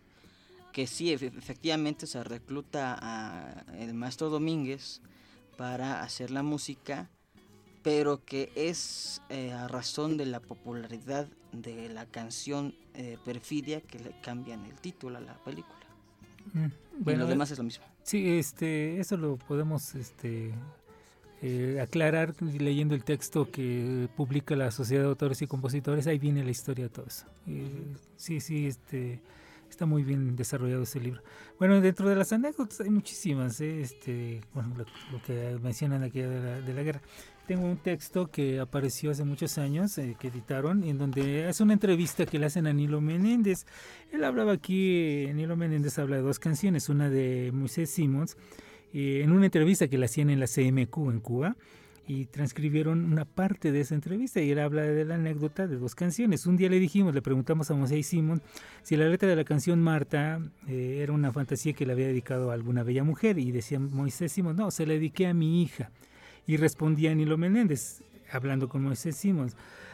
que 0.79 0.87
sí, 0.87 1.13
efectivamente 1.13 2.07
se 2.07 2.23
recluta 2.23 2.97
a 3.03 3.65
el 3.81 3.95
maestro 3.95 4.31
Domínguez 4.31 5.01
para 5.57 6.03
hacer 6.05 6.31
la 6.31 6.45
música, 6.45 7.11
pero 7.83 8.25
que 8.25 8.53
es 8.55 9.21
eh, 9.29 9.51
a 9.51 9.67
razón 9.67 10.17
de 10.17 10.27
la 10.27 10.39
popularidad 10.39 11.27
de 11.51 11.89
la 11.89 12.07
canción 12.07 12.77
eh, 12.95 13.19
Perfidia 13.25 13.81
que 13.81 13.99
le 13.99 14.21
cambian 14.21 14.65
el 14.67 14.75
título 14.75 15.19
a 15.19 15.21
la 15.21 15.35
película. 15.43 15.85
Mm, 16.53 16.67
bueno, 17.01 17.19
y 17.19 17.23
lo 17.25 17.27
demás 17.27 17.51
es 17.51 17.59
lo 17.59 17.65
mismo. 17.65 17.85
Sí, 18.05 18.39
este, 18.39 19.01
eso 19.01 19.17
lo 19.17 19.37
podemos 19.37 19.97
este, 19.97 20.53
eh, 21.43 21.81
aclarar 21.83 22.41
leyendo 22.41 22.95
el 22.95 23.03
texto 23.03 23.51
que 23.51 24.09
publica 24.17 24.55
la 24.55 24.71
Sociedad 24.71 25.03
de 25.03 25.09
Autores 25.09 25.43
y 25.43 25.49
Compositores. 25.49 26.07
Ahí 26.07 26.21
viene 26.21 26.45
la 26.45 26.53
historia 26.53 26.85
de 26.85 26.91
todo 26.91 27.07
eso. 27.07 27.27
sí, 28.17 28.39
sí, 28.39 28.69
este 28.69 29.21
Está 29.71 29.87
muy 29.87 30.03
bien 30.03 30.35
desarrollado 30.35 30.83
ese 30.83 31.01
libro. 31.01 31.23
Bueno, 31.59 31.81
dentro 31.81 32.09
de 32.09 32.17
las 32.17 32.33
anécdotas 32.33 32.81
hay 32.81 32.91
muchísimas, 32.91 33.61
¿eh? 33.61 33.81
este, 33.81 34.41
bueno, 34.55 34.75
lo, 35.13 35.23
que 35.23 35.59
mencionan 35.63 36.03
aquí 36.03 36.21
de 36.21 36.75
la, 36.75 36.83
guerra. 36.83 37.01
Tengo 37.47 37.67
un 37.67 37.77
texto 37.77 38.31
que 38.31 38.61
apareció 38.61 39.11
hace 39.11 39.25
muchos 39.25 39.57
años, 39.59 39.97
eh, 39.99 40.17
que 40.19 40.29
editaron, 40.29 40.85
en 40.85 40.99
donde 40.99 41.49
es 41.49 41.61
una 41.61 41.75
entrevista 41.75 42.27
que 42.27 42.39
le 42.39 42.47
hacen 42.47 42.67
a 42.67 42.73
Nilo 42.73 43.01
Menéndez. 43.01 43.67
Él 44.13 44.25
hablaba 44.25 44.53
aquí, 44.53 45.29
Nilo 45.35 45.57
Menéndez 45.57 45.99
habla 45.99 46.17
de 46.17 46.23
dos 46.23 46.39
canciones, 46.39 46.89
una 46.89 47.09
de 47.09 47.51
Moisés 47.53 47.91
Simons, 47.91 48.37
eh, 48.93 49.23
en 49.23 49.33
una 49.33 49.47
entrevista 49.47 49.89
que 49.89 49.99
le 49.99 50.07
hacían 50.07 50.31
en 50.31 50.41
la 50.41 50.47
CMQ 50.47 51.11
en 51.11 51.21
Cuba, 51.21 51.57
y 52.09 52.25
transcribieron 52.25 53.05
una 53.05 53.27
parte 53.27 53.71
de 53.71 53.83
esa 53.83 53.95
entrevista 53.95 54.41
y 54.41 54.50
él 54.50 54.59
habla 54.59 54.81
de 54.81 55.05
la 55.05 55.17
anécdota 55.17 55.67
de 55.67 55.77
dos 55.77 55.95
canciones. 55.95 56.47
Un 56.47 56.57
día 56.57 56.71
le 56.71 56.81
dijimos, 56.81 57.15
le 57.15 57.21
preguntamos 57.21 57.71
a 57.71 57.75
Moisés 57.75 58.07
Simón 58.07 58.41
si 58.83 58.97
la 58.97 59.07
letra 59.07 59.29
de 59.29 59.37
la 59.37 59.45
canción 59.45 59.83
Marta 59.83 60.41
eh, 60.67 61.00
era 61.03 61.12
una 61.12 61.31
fantasía 61.33 61.75
que 61.75 61.85
le 61.85 61.93
había 61.93 62.07
dedicado 62.07 62.50
a 62.50 62.55
alguna 62.55 62.83
bella 62.83 63.05
mujer 63.05 63.38
y 63.38 63.53
decía 63.53 63.79
Moisés 63.79 64.33
Simón, 64.33 64.57
no, 64.57 64.71
se 64.71 64.87
la 64.87 64.95
dediqué 64.95 65.27
a 65.27 65.35
mi 65.35 65.62
hija. 65.62 65.91
Y 66.47 66.57
respondía 66.57 67.15
Nilo 67.15 67.37
Menéndez, 67.37 68.03
hablando 68.33 68.71
con 68.71 68.83
Moisés 68.83 69.15
Simón, 69.15 69.53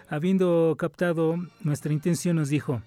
habiendo 0.08 0.76
captado 0.78 1.36
nuestra 1.62 1.92
intención, 1.92 2.36
nos 2.36 2.48
dijo, 2.48 2.80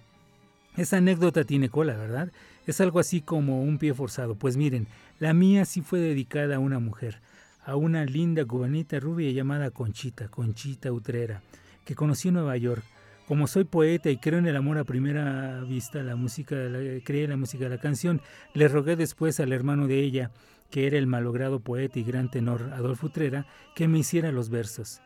esa 0.77 0.97
anécdota 0.97 1.43
tiene 1.43 1.67
cola, 1.67 1.97
¿verdad? 1.97 2.31
Es 2.65 2.79
algo 2.79 2.99
así 2.99 3.19
como 3.19 3.61
un 3.61 3.77
pie 3.77 3.93
forzado. 3.93 4.35
Pues 4.35 4.55
miren, 4.55 4.87
la 5.19 5.33
mía 5.33 5.65
sí 5.65 5.81
fue 5.81 5.99
dedicada 5.99 6.55
a 6.55 6.59
una 6.59 6.79
mujer 6.79 7.19
a 7.67 7.75
una 7.75 8.05
linda 8.05 8.45
cubanita 8.45 8.97
rubia 8.97 9.29
llamada 9.29 9.71
Conchita, 9.71 10.29
Conchita 10.29 10.89
Utrera, 10.93 11.41
que 11.83 11.95
conocí 11.95 12.29
en 12.29 12.35
Nueva 12.35 12.55
York. 12.55 12.81
Como 13.27 13.45
soy 13.45 13.65
poeta 13.65 14.09
y 14.09 14.15
creo 14.15 14.39
en 14.39 14.47
el 14.47 14.55
amor 14.55 14.77
a 14.77 14.85
primera 14.85 15.59
vista, 15.65 16.01
la 16.01 16.15
música, 16.15 16.55
creé 17.03 17.25
en 17.25 17.31
la 17.31 17.35
música 17.35 17.65
de 17.65 17.71
la 17.71 17.81
canción, 17.81 18.21
le 18.53 18.69
rogué 18.69 18.95
después 18.95 19.41
al 19.41 19.51
hermano 19.51 19.85
de 19.85 19.99
ella, 19.99 20.31
que 20.71 20.87
era 20.87 20.97
el 20.97 21.07
malogrado 21.07 21.59
poeta 21.59 21.99
y 21.99 22.03
gran 22.03 22.31
tenor 22.31 22.71
Adolfo 22.71 23.07
Utrera, 23.07 23.45
que 23.75 23.89
me 23.89 23.99
hiciera 23.99 24.31
los 24.31 24.49
versos. 24.49 25.01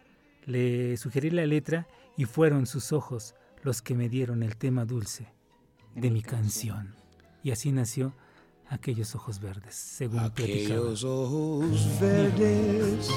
Le 0.45 0.97
sugerí 0.97 1.31
la 1.31 1.47
letra 1.47 1.87
y 2.15 2.25
fueron 2.25 2.67
sus 2.67 2.93
ojos 2.93 3.33
los 3.63 3.81
que 3.81 3.95
me 3.95 4.07
dieron 4.07 4.43
el 4.43 4.55
tema 4.55 4.85
dulce 4.85 5.25
de 5.95 6.11
mi 6.11 6.21
canción. 6.21 6.93
Y 7.41 7.49
así 7.49 7.71
nació 7.71 8.13
aquellos 8.71 9.13
ojos 9.15 9.39
verdes, 9.39 9.75
según 9.75 10.19
Aquellos 10.19 11.03
ojos 11.03 11.99
verdes 11.99 13.09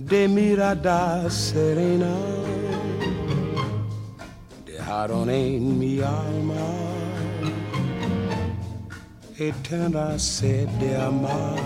de 0.00 0.26
mirada 0.26 1.30
serena 1.30 2.12
dejaron 4.66 5.30
en 5.30 5.78
mi 5.78 6.00
alma 6.00 6.66
eterna 9.38 10.18
sed 10.18 10.68
de 10.80 10.96
amar, 10.96 11.56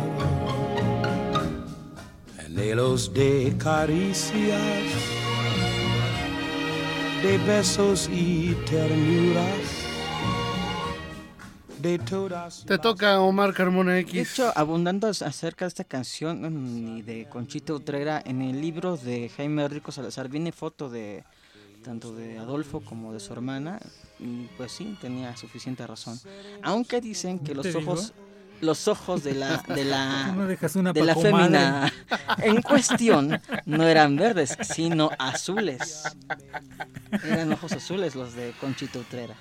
anhelos 2.44 3.12
de 3.14 3.54
caricias, 3.58 4.84
de 7.22 7.38
besos 7.46 8.08
y 8.12 8.54
ternuras 8.66 9.85
te 12.66 12.78
toca 12.78 13.20
Omar 13.20 13.52
Carmona 13.52 13.98
X. 13.98 14.12
De 14.12 14.20
hecho, 14.22 14.52
abundando 14.56 15.08
acerca 15.08 15.64
de 15.64 15.68
esta 15.68 15.84
canción 15.84 16.40
mm, 16.42 16.96
y 16.98 17.02
de 17.02 17.26
Conchita 17.26 17.74
Utrera, 17.74 18.22
en 18.24 18.42
el 18.42 18.60
libro 18.60 18.96
de 18.96 19.30
Jaime 19.36 19.68
Rico 19.68 19.92
Salazar 19.92 20.28
viene 20.28 20.52
foto 20.52 20.88
de 20.88 21.24
tanto 21.84 22.14
de 22.14 22.38
Adolfo 22.38 22.80
como 22.80 23.12
de 23.12 23.20
su 23.20 23.32
hermana, 23.32 23.78
y 24.18 24.46
pues 24.56 24.72
sí, 24.72 24.96
tenía 25.00 25.36
suficiente 25.36 25.86
razón. 25.86 26.18
Aunque 26.62 27.00
dicen 27.00 27.38
que 27.38 27.54
los 27.54 27.72
ojos 27.74 28.12
los 28.60 28.88
ojos 28.88 29.22
de 29.22 29.34
la 29.34 29.62
de 29.68 29.84
la 29.84 30.34
de 30.94 31.04
la 31.04 31.14
fémina 31.14 31.92
en 32.38 32.62
cuestión 32.62 33.40
no 33.66 33.86
eran 33.86 34.16
verdes, 34.16 34.56
sino 34.62 35.10
azules. 35.18 36.04
Eran 37.22 37.52
ojos 37.52 37.72
azules 37.72 38.14
los 38.14 38.34
de 38.34 38.52
Conchita 38.60 38.98
Utrera. 38.98 39.34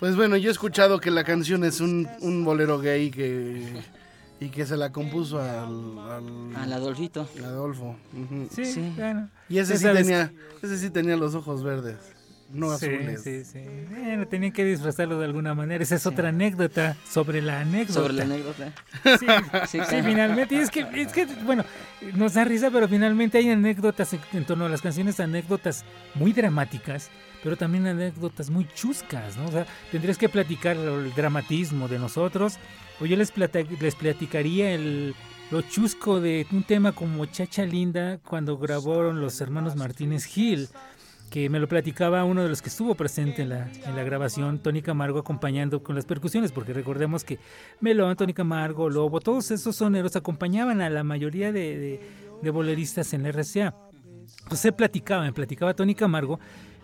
Pues 0.00 0.16
bueno, 0.16 0.36
yo 0.36 0.48
he 0.48 0.52
escuchado 0.52 0.98
que 0.98 1.10
la 1.10 1.24
canción 1.24 1.62
es 1.64 1.80
un, 1.80 2.08
un 2.20 2.44
bolero 2.44 2.78
gay 2.78 3.10
que 3.10 3.66
y 4.40 4.48
que 4.48 4.64
se 4.64 4.74
la 4.78 4.90
compuso 4.90 5.38
al, 5.38 6.54
al, 6.56 6.72
Adolfito. 6.72 7.28
Adolfo. 7.44 7.96
Sí, 8.50 8.64
sí. 8.64 8.92
Y 9.50 9.58
ese 9.58 9.76
sí, 9.76 9.84
tenía, 9.84 10.32
ese 10.62 10.78
sí 10.78 10.88
tenía 10.88 11.16
los 11.16 11.34
ojos 11.34 11.62
verdes. 11.62 11.96
no 12.50 12.74
Sí, 12.78 12.86
azules. 12.86 13.22
sí, 13.22 13.44
sí. 13.44 13.58
Bueno, 13.90 14.26
tenían 14.26 14.52
que 14.52 14.64
disfrazarlo 14.64 15.18
de 15.18 15.26
alguna 15.26 15.54
manera. 15.54 15.84
Esa 15.84 15.96
es 15.96 16.06
otra 16.06 16.30
anécdota 16.30 16.96
sobre 17.06 17.42
la 17.42 17.60
anécdota. 17.60 18.00
Sobre 18.00 18.14
la 18.14 18.22
anécdota. 18.24 18.72
Sí, 19.04 19.10
Sí, 19.18 19.26
sí, 19.68 19.78
claro. 19.80 20.04
finalmente. 20.08 20.54
Y 20.54 20.58
es 20.58 20.70
que, 20.70 20.86
es 20.94 21.12
que, 21.12 21.26
bueno, 21.44 21.62
nos 22.14 22.32
da 22.32 22.44
risa, 22.44 22.70
pero 22.70 22.88
finalmente 22.88 23.36
hay 23.36 23.50
anécdotas 23.50 24.14
en, 24.14 24.20
en 24.32 24.46
torno 24.46 24.64
a 24.64 24.70
las 24.70 24.80
canciones, 24.80 25.20
anécdotas 25.20 25.84
muy 26.14 26.32
dramáticas, 26.32 27.10
pero 27.42 27.56
también 27.56 27.86
anécdotas 27.86 28.50
muy 28.50 28.66
chuscas, 28.74 29.36
¿no? 29.36 29.46
O 29.46 29.50
sea, 29.52 29.66
tendrías 29.90 30.18
que 30.18 30.28
platicar 30.28 30.76
el 30.76 31.12
dramatismo 31.14 31.88
de 31.88 31.98
nosotros, 31.98 32.58
o 33.00 33.06
yo 33.06 33.16
les, 33.16 33.30
plata- 33.32 33.60
les 33.80 33.94
platicaría 33.94 34.72
el, 34.72 35.14
lo 35.50 35.62
chusco 35.62 36.20
de 36.20 36.46
un 36.52 36.62
tema 36.64 36.92
como 36.92 37.24
Chacha 37.26 37.64
Linda 37.64 38.18
cuando 38.26 38.58
grabaron 38.58 39.20
los 39.20 39.40
hermanos 39.40 39.76
Martínez 39.76 40.24
Gil 40.26 40.68
que 41.30 41.48
me 41.48 41.60
lo 41.60 41.68
platicaba 41.68 42.24
uno 42.24 42.42
de 42.42 42.48
los 42.48 42.60
que 42.60 42.68
estuvo 42.70 42.96
presente 42.96 43.42
en 43.42 43.50
la, 43.50 43.70
en 43.86 43.94
la 43.94 44.02
grabación, 44.02 44.58
Tony 44.58 44.82
Camargo 44.82 45.20
acompañando 45.20 45.80
con 45.80 45.94
las 45.94 46.04
percusiones, 46.04 46.50
porque 46.50 46.72
recordemos 46.72 47.22
que 47.22 47.38
Melón, 47.80 48.16
Tony 48.16 48.34
Camargo, 48.34 48.90
Lobo, 48.90 49.20
todos 49.20 49.52
esos 49.52 49.76
soneros 49.76 50.16
acompañaban 50.16 50.80
a 50.80 50.90
la 50.90 51.04
mayoría 51.04 51.52
de, 51.52 51.78
de- 51.78 52.00
de 52.42 52.50
boleristas 52.50 53.12
en 53.14 53.22
la 53.22 53.28
RCA. 53.30 53.76
Él 54.64 54.72
platicaba, 54.74 55.22
me 55.22 55.32
platicaba 55.32 55.72
Tony 55.74 55.94
Camargo, 55.94 56.40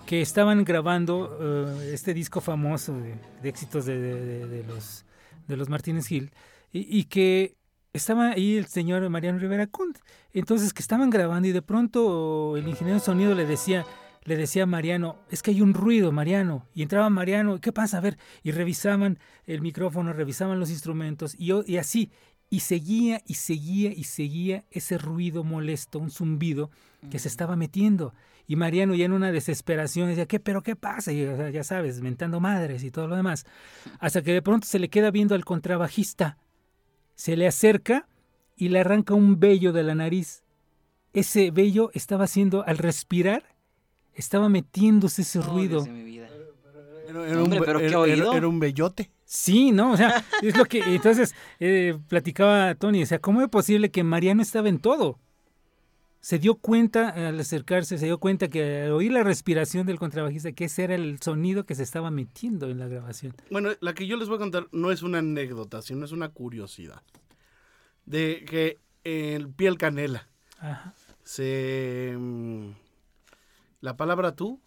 que 0.06 0.22
estaban 0.22 0.64
grabando 0.64 1.36
eh, 1.40 1.90
este 1.92 2.14
disco 2.14 2.40
famoso 2.40 2.94
de, 3.42 3.48
éxitos 3.48 3.84
de, 3.84 4.64
los, 4.66 5.04
de 5.48 5.56
los 5.56 5.68
Martínez 5.68 6.06
Gil, 6.06 6.32
y, 6.72 7.04
que 7.04 7.56
estaba 7.92 8.30
ahí 8.30 8.56
el 8.56 8.66
señor 8.66 9.08
Mariano 9.08 9.38
Rivera 9.38 9.66
Conde. 9.66 9.98
Entonces 10.32 10.74
que 10.74 10.82
estaban 10.82 11.08
grabando 11.10 11.48
y 11.48 11.52
de 11.52 11.62
pronto 11.62 12.56
el 12.56 12.68
ingeniero 12.68 12.98
de 12.98 13.04
sonido 13.04 13.34
le 13.34 13.46
decía, 13.46 13.86
le 14.24 14.36
decía 14.36 14.64
a 14.64 14.66
Mariano, 14.66 15.16
es 15.30 15.42
que 15.42 15.52
hay 15.52 15.62
un 15.62 15.72
ruido, 15.72 16.12
Mariano. 16.12 16.66
Y 16.74 16.82
entraba 16.82 17.08
Mariano, 17.08 17.60
¿qué 17.60 17.72
pasa? 17.72 17.98
A 17.98 18.00
ver, 18.00 18.18
y 18.42 18.50
revisaban 18.50 19.18
el 19.46 19.62
micrófono, 19.62 20.12
revisaban 20.12 20.60
los 20.60 20.70
instrumentos, 20.70 21.34
y 21.38 21.78
así, 21.78 22.10
y 22.48 22.60
seguía 22.60 23.22
y 23.26 23.34
seguía 23.34 23.92
y 23.92 24.04
seguía 24.04 24.64
ese 24.70 24.98
ruido 24.98 25.44
molesto, 25.44 25.98
un 25.98 26.10
zumbido 26.10 26.70
que 27.10 27.18
se 27.18 27.28
estaba 27.28 27.56
metiendo. 27.56 28.14
Y 28.46 28.54
Mariano 28.56 28.94
ya 28.94 29.04
en 29.06 29.12
una 29.12 29.32
desesperación 29.32 30.08
decía, 30.08 30.26
¿qué, 30.26 30.38
pero 30.38 30.62
qué 30.62 30.76
pasa? 30.76 31.12
Y, 31.12 31.24
o 31.24 31.36
sea, 31.36 31.50
ya 31.50 31.64
sabes, 31.64 32.00
mentando 32.00 32.38
madres 32.38 32.84
y 32.84 32.90
todo 32.92 33.08
lo 33.08 33.16
demás. 33.16 33.44
Hasta 33.98 34.22
que 34.22 34.32
de 34.32 34.42
pronto 34.42 34.66
se 34.66 34.78
le 34.78 34.88
queda 34.88 35.10
viendo 35.10 35.34
al 35.34 35.44
contrabajista, 35.44 36.38
se 37.16 37.36
le 37.36 37.48
acerca 37.48 38.08
y 38.56 38.68
le 38.68 38.80
arranca 38.80 39.14
un 39.14 39.40
vello 39.40 39.72
de 39.72 39.82
la 39.82 39.94
nariz. 39.96 40.44
Ese 41.12 41.50
vello 41.50 41.90
estaba 41.94 42.24
haciendo, 42.24 42.64
al 42.66 42.78
respirar, 42.78 43.56
estaba 44.14 44.48
metiéndose 44.48 45.22
ese 45.22 45.40
Oh, 45.40 45.42
ruido. 45.42 45.84
Mi 45.86 46.04
vida. 46.04 46.28
Era, 47.24 47.42
Hombre, 47.42 47.58
un, 47.60 47.64
pero 47.64 47.78
qué 47.78 47.86
era- 47.86 48.00
oído. 48.00 48.28
era- 48.30 48.36
era 48.38 48.48
un 48.48 48.60
bellote. 48.60 49.10
Sí, 49.24 49.72
¿no? 49.72 49.92
O 49.92 49.96
sea, 49.96 50.24
es 50.42 50.56
lo 50.56 50.64
que. 50.66 50.80
Entonces, 50.94 51.34
eh, 51.60 51.98
platicaba 52.08 52.74
Tony, 52.74 53.02
o 53.02 53.06
sea, 53.06 53.18
¿cómo 53.20 53.42
es 53.42 53.48
posible 53.48 53.90
que 53.90 54.04
Mariano 54.04 54.42
estaba 54.42 54.68
en 54.68 54.78
todo? 54.78 55.18
Se 56.20 56.38
dio 56.40 56.56
cuenta 56.56 57.10
al 57.10 57.38
acercarse, 57.38 57.98
se 57.98 58.06
dio 58.06 58.18
cuenta 58.18 58.48
que 58.48 58.82
al 58.82 58.92
oír 58.92 59.12
la 59.12 59.22
respiración 59.22 59.86
del 59.86 59.98
contrabajista, 59.98 60.50
que 60.50 60.64
ese 60.64 60.82
era 60.82 60.96
el 60.96 61.20
sonido 61.22 61.64
que 61.64 61.76
se 61.76 61.84
estaba 61.84 62.10
metiendo 62.10 62.68
en 62.68 62.80
la 62.80 62.88
grabación. 62.88 63.32
Bueno, 63.50 63.70
la 63.80 63.94
que 63.94 64.08
yo 64.08 64.16
les 64.16 64.26
voy 64.28 64.34
a 64.36 64.40
contar 64.40 64.66
no 64.72 64.90
es 64.90 65.02
una 65.04 65.18
anécdota, 65.18 65.82
sino 65.82 66.04
es 66.04 66.10
una 66.10 66.30
curiosidad. 66.30 67.00
De 68.06 68.44
que 68.44 68.78
el 69.04 69.48
piel 69.50 69.78
canela 69.78 70.28
Ajá. 70.58 70.94
se. 71.22 72.14
mm, 72.18 72.70
La 73.80 73.96
palabra 73.96 74.34
tú 74.34 74.60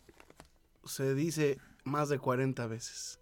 se 0.85 1.13
dice 1.13 1.57
más 1.83 2.09
de 2.09 2.19
40 2.19 2.67
veces, 2.67 3.19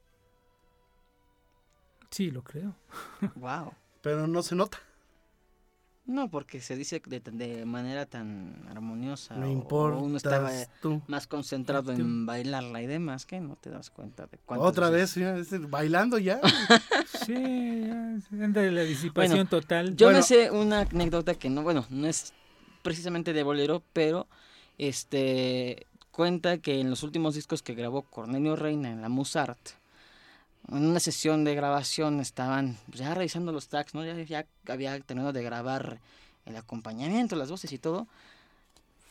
Sí, 2.09 2.31
lo 2.31 2.43
creo. 2.43 2.73
Wow. 3.35 3.73
pero 4.01 4.27
no 4.27 4.41
se 4.41 4.55
nota. 4.55 4.79
No, 6.05 6.29
porque 6.31 6.61
se 6.61 6.77
dice 6.77 7.01
de, 7.05 7.19
de 7.19 7.65
manera 7.65 8.05
tan 8.05 8.65
armoniosa. 8.69 9.35
No 9.35 9.45
importa. 9.45 9.97
Uno 9.99 10.15
estaba 10.15 10.49
tú. 10.81 11.01
más 11.07 11.27
concentrado 11.27 11.91
en 11.91 12.25
bailarla 12.25 12.81
y 12.81 12.87
demás 12.87 13.25
que 13.25 13.41
no 13.41 13.57
te 13.57 13.69
das 13.69 13.89
cuenta 13.89 14.25
de 14.27 14.37
cuántas 14.37 14.69
Otra 14.69 14.89
vez, 14.89 15.13
veces- 15.17 15.69
bailando 15.69 16.17
ya. 16.17 16.39
Sí, 17.25 17.33
ya, 17.33 18.19
la 18.71 18.81
disipación 18.83 19.13
Bueno, 19.35 19.49
total. 19.49 19.97
Yo 19.97 20.05
Bueno. 20.07 20.19
me 20.19 20.23
sé 20.23 20.49
una 20.49 20.79
anécdota 20.81 21.35
que 21.35 21.49
no, 21.49 21.61
bueno, 21.63 21.85
no 21.89 22.07
es 22.07 22.33
precisamente 22.83 23.33
de 23.33 23.43
bolero, 23.43 23.83
pero 23.91 24.27
este 24.77 25.87
cuenta 26.17 26.57
que 26.57 26.79
en 26.81 26.89
los 26.89 27.03
últimos 27.03 27.35
discos 27.35 27.61
que 27.61 27.75
grabó 27.75 28.01
Cornelio 28.01 28.55
Reina 28.55 28.89
en 28.89 29.03
la 29.03 29.07
Musart, 29.07 29.59
en 30.67 30.83
una 30.87 30.99
sesión 30.99 31.43
de 31.43 31.53
grabación 31.53 32.19
estaban 32.19 32.75
ya 32.91 33.13
revisando 33.13 33.51
los 33.51 33.67
tracks, 33.67 33.93
¿no? 33.93 34.03
Ya, 34.03 34.15
ya 34.23 34.47
había 34.67 34.99
terminado 34.99 35.31
de 35.31 35.43
grabar 35.43 35.99
el 36.47 36.55
acompañamiento, 36.55 37.35
las 37.35 37.51
voces 37.51 37.71
y 37.71 37.77
todo. 37.77 38.07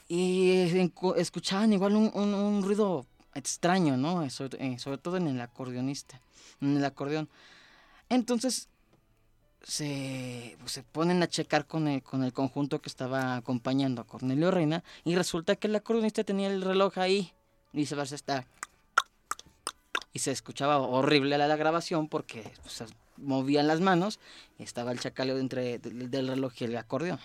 Y 0.09 0.90
escuchaban 1.16 1.73
igual 1.73 1.95
un, 1.95 2.11
un- 2.12 2.62
ruido 2.64 3.07
extraño, 3.37 3.97
¿no? 3.97 4.29
Sobre, 4.29 4.59
eh, 4.66 4.79
sobre 4.81 4.99
todo 4.99 5.16
en 5.16 5.29
el 5.29 5.40
acordeonista, 5.40 6.21
en 6.61 6.77
el 6.77 6.85
acordeón. 6.85 7.29
Entonces 8.09 8.66
se, 9.66 10.57
pues, 10.61 10.70
se 10.70 10.85
ponen 10.85 11.24
a 11.24 11.26
checar 11.26 11.66
con 11.66 11.88
el, 11.88 12.00
con 12.00 12.22
el 12.22 12.33
conjunto 12.33 12.81
que 12.81 12.88
estaba 12.88 13.35
acompañando 13.35 14.00
a 14.00 14.07
Cornelio 14.07 14.52
Reina 14.52 14.85
y 15.05 15.16
resulta 15.16 15.57
que 15.57 15.66
el 15.66 15.74
acordeonista 15.74 16.22
tenía 16.22 16.46
el 16.46 16.62
reloj 16.62 16.98
ahí 16.98 17.33
y 17.72 17.79
viceversa 17.79 18.14
está 18.14 18.46
y 20.12 20.20
se 20.20 20.31
escuchaba 20.31 20.79
horrible 20.79 21.37
la, 21.37 21.48
la 21.48 21.57
grabación 21.57 22.07
porque 22.07 22.48
se 22.64 22.87
movían 23.16 23.66
las 23.66 23.81
manos 23.81 24.20
y 24.57 24.62
estaba 24.62 24.92
el 24.92 25.00
chacaleo 25.00 25.37
entre 25.38 25.81
del, 25.81 26.12
del 26.12 26.29
reloj 26.29 26.52
y 26.61 26.64
el 26.64 26.76
acordeón. 26.76 27.18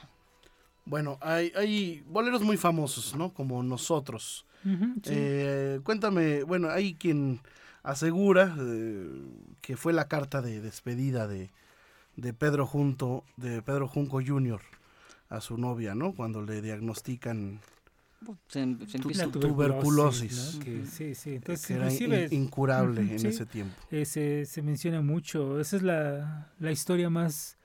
Bueno, 0.85 1.19
hay, 1.21 1.53
hay 1.55 2.03
boleros 2.07 2.41
muy 2.41 2.57
famosos, 2.57 3.15
¿no? 3.15 3.35
Como 3.35 3.61
nosotros. 3.61 4.47
Sí. 4.63 5.13
Eh, 5.13 5.79
cuéntame, 5.83 6.41
bueno, 6.41 6.69
hay 6.71 6.95
quien 6.95 7.39
asegura 7.83 8.55
eh, 8.59 9.09
que 9.61 9.77
fue 9.77 9.93
la 9.93 10.07
carta 10.07 10.41
de 10.41 10.59
despedida 10.59 11.27
de, 11.27 11.51
de 12.15 12.33
Pedro 12.33 12.65
Junto, 12.65 13.23
de 13.37 13.61
Pedro 13.61 13.87
Junco 13.87 14.21
Jr. 14.25 14.61
a 15.29 15.41
su 15.41 15.57
novia, 15.57 15.95
¿no? 15.95 16.13
Cuando 16.13 16.41
le 16.41 16.61
diagnostican 16.61 17.59
Se, 18.47 18.59
em- 18.61 18.85
se 18.87 18.97
empieza- 18.97 19.25
La 19.25 19.31
tuberculosis. 19.31 20.55
¿no? 20.57 20.63
Que, 20.65 20.85
sí, 20.85 21.15
sí. 21.15 21.35
Entonces, 21.35 21.65
que 21.67 21.73
era 21.73 21.91
in- 22.27 22.33
incurable 22.43 23.01
en 23.01 23.19
sí. 23.19 23.27
ese 23.27 23.45
tiempo. 23.45 23.75
eh, 23.89 24.05
se, 24.05 24.45
se 24.45 24.61
menciona 24.61 25.01
mucho. 25.01 25.59
Esa 25.59 25.77
es 25.77 25.81
la, 25.83 26.51
la 26.59 26.71
historia 26.71 27.09
más, 27.09 27.57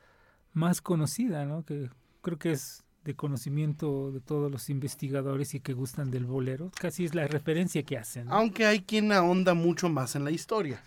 más 0.53 0.81
conocida, 0.81 1.45
¿no? 1.45 1.65
Que 1.65 1.91
creo 2.23 2.39
que 2.39 2.53
es 2.53 2.83
de 3.05 3.15
conocimiento 3.15 4.11
de 4.11 4.21
todos 4.21 4.51
los 4.51 4.69
investigadores 4.71 5.55
y 5.55 5.61
que 5.61 5.75
gustan 5.75 6.11
del 6.11 6.25
bolero. 6.25 6.71
Casi 6.81 7.05
es 7.05 7.15
la 7.15 7.27
referencia 7.29 7.83
que 7.85 7.99
hacen. 7.99 8.27
¿no? 8.27 8.35
Aunque 8.35 8.65
hay 8.67 8.81
quien 8.81 9.13
ahonda 9.13 9.55
mucho 9.55 9.89
más 9.89 10.17
en 10.17 10.25
la 10.25 10.31
historia. 10.33 10.83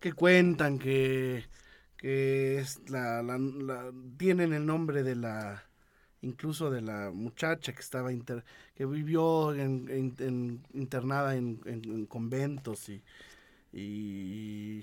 Que 0.00 0.12
cuentan 0.12 0.78
que, 0.78 1.44
que 1.96 2.58
es 2.58 2.80
la, 2.90 3.22
la- 3.22 3.38
la- 3.38 3.92
tienen 4.16 4.52
el 4.52 4.66
nombre 4.66 5.02
de 5.02 5.16
la 5.16 5.62
incluso 6.22 6.70
de 6.70 6.80
la 6.80 7.10
muchacha 7.12 7.72
que 7.72 7.80
estaba 7.80 8.12
inter- 8.12 8.44
que 8.74 8.84
vivió 8.86 9.54
en, 9.54 9.88
en- 9.88 10.14
en- 10.18 10.60
internada 10.74 11.36
en, 11.36 11.60
en- 11.66 11.84
en 11.84 12.06
conventos 12.06 12.88
y, 12.88 13.02
y 13.72 14.82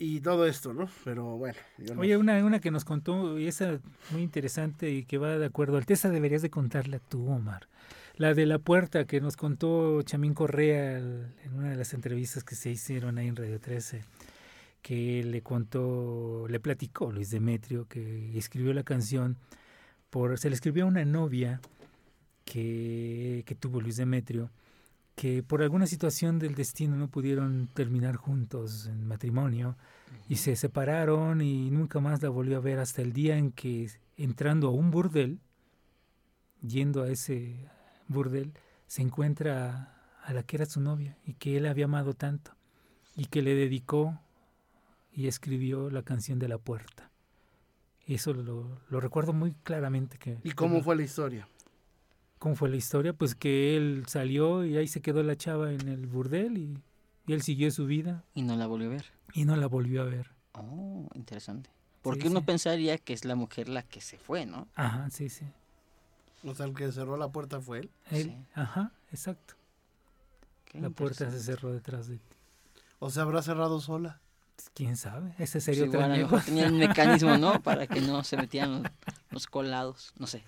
y 0.00 0.20
todo 0.20 0.46
esto, 0.46 0.72
¿no? 0.72 0.88
Pero 1.04 1.36
bueno, 1.38 1.58
yo 1.78 1.98
Oye, 1.98 2.16
una, 2.16 2.44
una 2.44 2.60
que 2.60 2.70
nos 2.70 2.84
contó, 2.84 3.36
y 3.36 3.48
esa 3.48 3.80
muy 4.12 4.22
interesante 4.22 4.90
y 4.92 5.04
que 5.04 5.18
va 5.18 5.36
de 5.38 5.46
acuerdo 5.46 5.76
al 5.76 5.86
Tesa, 5.86 6.08
deberías 6.08 6.40
de 6.42 6.50
contarla 6.50 7.00
tú, 7.00 7.26
Omar. 7.28 7.66
La 8.14 8.32
de 8.32 8.46
la 8.46 8.60
puerta 8.60 9.06
que 9.06 9.20
nos 9.20 9.36
contó 9.36 10.00
Chamín 10.02 10.34
Correa 10.34 10.98
en 10.98 11.52
una 11.52 11.70
de 11.70 11.76
las 11.76 11.94
entrevistas 11.94 12.44
que 12.44 12.54
se 12.54 12.70
hicieron 12.70 13.18
ahí 13.18 13.26
en 13.26 13.34
Radio 13.34 13.58
13, 13.58 14.04
que 14.88 15.22
le 15.22 15.42
contó, 15.42 16.46
le 16.48 16.60
platicó 16.60 17.12
Luis 17.12 17.28
Demetrio, 17.28 17.86
que 17.86 18.38
escribió 18.38 18.72
la 18.72 18.84
canción, 18.84 19.36
por, 20.08 20.38
se 20.38 20.48
le 20.48 20.54
escribió 20.54 20.84
a 20.84 20.86
una 20.86 21.04
novia 21.04 21.60
que, 22.46 23.42
que 23.44 23.54
tuvo 23.54 23.82
Luis 23.82 23.98
Demetrio, 23.98 24.48
que 25.14 25.42
por 25.42 25.60
alguna 25.60 25.86
situación 25.86 26.38
del 26.38 26.54
destino 26.54 26.96
no 26.96 27.08
pudieron 27.08 27.68
terminar 27.74 28.16
juntos 28.16 28.86
en 28.86 29.06
matrimonio 29.06 29.76
y 30.26 30.36
se 30.36 30.56
separaron 30.56 31.42
y 31.42 31.70
nunca 31.70 32.00
más 32.00 32.22
la 32.22 32.30
volvió 32.30 32.56
a 32.56 32.60
ver 32.60 32.78
hasta 32.78 33.02
el 33.02 33.12
día 33.12 33.36
en 33.36 33.52
que 33.52 33.90
entrando 34.16 34.68
a 34.68 34.70
un 34.70 34.90
burdel, 34.90 35.38
yendo 36.66 37.02
a 37.02 37.10
ese 37.10 37.56
burdel, 38.06 38.54
se 38.86 39.02
encuentra 39.02 40.00
a 40.24 40.32
la 40.32 40.44
que 40.44 40.56
era 40.56 40.64
su 40.64 40.80
novia 40.80 41.18
y 41.26 41.34
que 41.34 41.58
él 41.58 41.66
había 41.66 41.84
amado 41.84 42.14
tanto 42.14 42.52
y 43.16 43.26
que 43.26 43.42
le 43.42 43.54
dedicó 43.54 44.18
y 45.18 45.26
escribió 45.26 45.90
la 45.90 46.04
canción 46.04 46.38
de 46.38 46.46
la 46.46 46.58
puerta. 46.58 47.10
Eso 48.06 48.32
lo, 48.32 48.78
lo 48.88 49.00
recuerdo 49.00 49.32
muy 49.32 49.52
claramente 49.64 50.16
que... 50.16 50.38
¿Y 50.44 50.52
cómo 50.52 50.80
fue 50.80 50.94
la 50.94 51.02
historia? 51.02 51.48
¿Cómo 52.38 52.54
fue 52.54 52.68
la 52.68 52.76
historia? 52.76 53.12
Pues 53.12 53.34
que 53.34 53.76
él 53.76 54.04
salió 54.06 54.64
y 54.64 54.76
ahí 54.76 54.86
se 54.86 55.00
quedó 55.00 55.24
la 55.24 55.34
chava 55.34 55.72
en 55.72 55.88
el 55.88 56.06
burdel 56.06 56.56
y, 56.56 56.78
él 57.26 57.42
siguió 57.42 57.68
su 57.72 57.86
vida. 57.86 58.22
Y 58.32 58.42
no 58.42 58.54
la 58.54 58.68
volvió 58.68 58.86
a 58.86 58.90
ver. 58.92 59.06
Y 59.34 59.44
no 59.44 59.56
la 59.56 59.66
volvió 59.66 60.02
a 60.02 60.04
ver. 60.04 60.30
Oh, 60.52 61.08
interesante. 61.14 61.68
Porque 62.00 62.28
uno 62.28 62.44
pensaría 62.44 62.96
que 62.96 63.12
es 63.12 63.24
la 63.24 63.34
mujer 63.34 63.68
la 63.68 63.82
que 63.82 64.00
se 64.00 64.18
fue, 64.18 64.46
¿no? 64.46 64.68
Ajá, 64.76 65.10
sí, 65.10 65.28
sí. 65.28 65.46
O 66.44 66.54
sea, 66.54 66.66
el 66.66 66.74
que 66.74 66.92
cerró 66.92 67.16
la 67.16 67.28
puerta 67.28 67.60
fue 67.60 67.80
él. 67.80 67.90
Él, 68.12 68.36
ajá, 68.54 68.92
exacto. 69.10 69.54
la 70.74 70.90
puerta 70.90 71.28
se 71.28 71.40
cerró 71.40 71.72
detrás 71.72 72.06
de 72.06 72.18
ti. 72.18 72.36
¿O 73.00 73.10
se 73.10 73.20
habrá 73.20 73.42
cerrado 73.42 73.80
sola? 73.80 74.20
¿Quién 74.74 74.96
sabe? 74.96 75.32
Ese 75.38 75.60
sería 75.60 75.84
otro 75.84 76.02
a 76.02 76.08
lo 76.08 76.16
mejor 76.16 76.42
tenía 76.42 76.66
el 76.66 76.72
mecanismo, 76.72 77.36
¿no? 77.36 77.60
Para 77.62 77.86
que 77.86 78.00
no 78.00 78.24
se 78.24 78.36
metieran 78.36 78.82
los 79.30 79.46
colados, 79.46 80.12
no 80.18 80.26
sé 80.26 80.42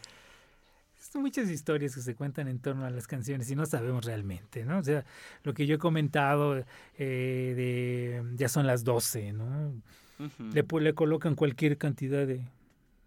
son 1.11 1.23
muchas 1.23 1.51
historias 1.51 1.95
que 1.95 2.03
se 2.03 2.15
cuentan 2.15 2.47
en 2.47 2.61
torno 2.61 2.85
a 2.85 2.91
las 2.91 3.07
canciones 3.09 3.51
y 3.51 3.57
no 3.57 3.67
sabemos 3.67 4.05
realmente, 4.05 4.65
¿no? 4.65 4.79
O 4.79 4.83
sea, 4.83 5.05
lo 5.43 5.55
que 5.55 5.67
yo 5.67 5.75
he 5.75 5.79
comentado 5.79 6.57
eh, 6.57 6.65
de 6.99 8.23
ya 8.37 8.49
son 8.49 8.67
las 8.67 8.85
12, 8.85 9.33
¿no? 9.33 9.73
le, 10.53 10.65
le, 10.81 10.95
colocan 10.95 11.35
cualquier 11.35 11.79
cantidad 11.79 12.27
de, 12.27 12.45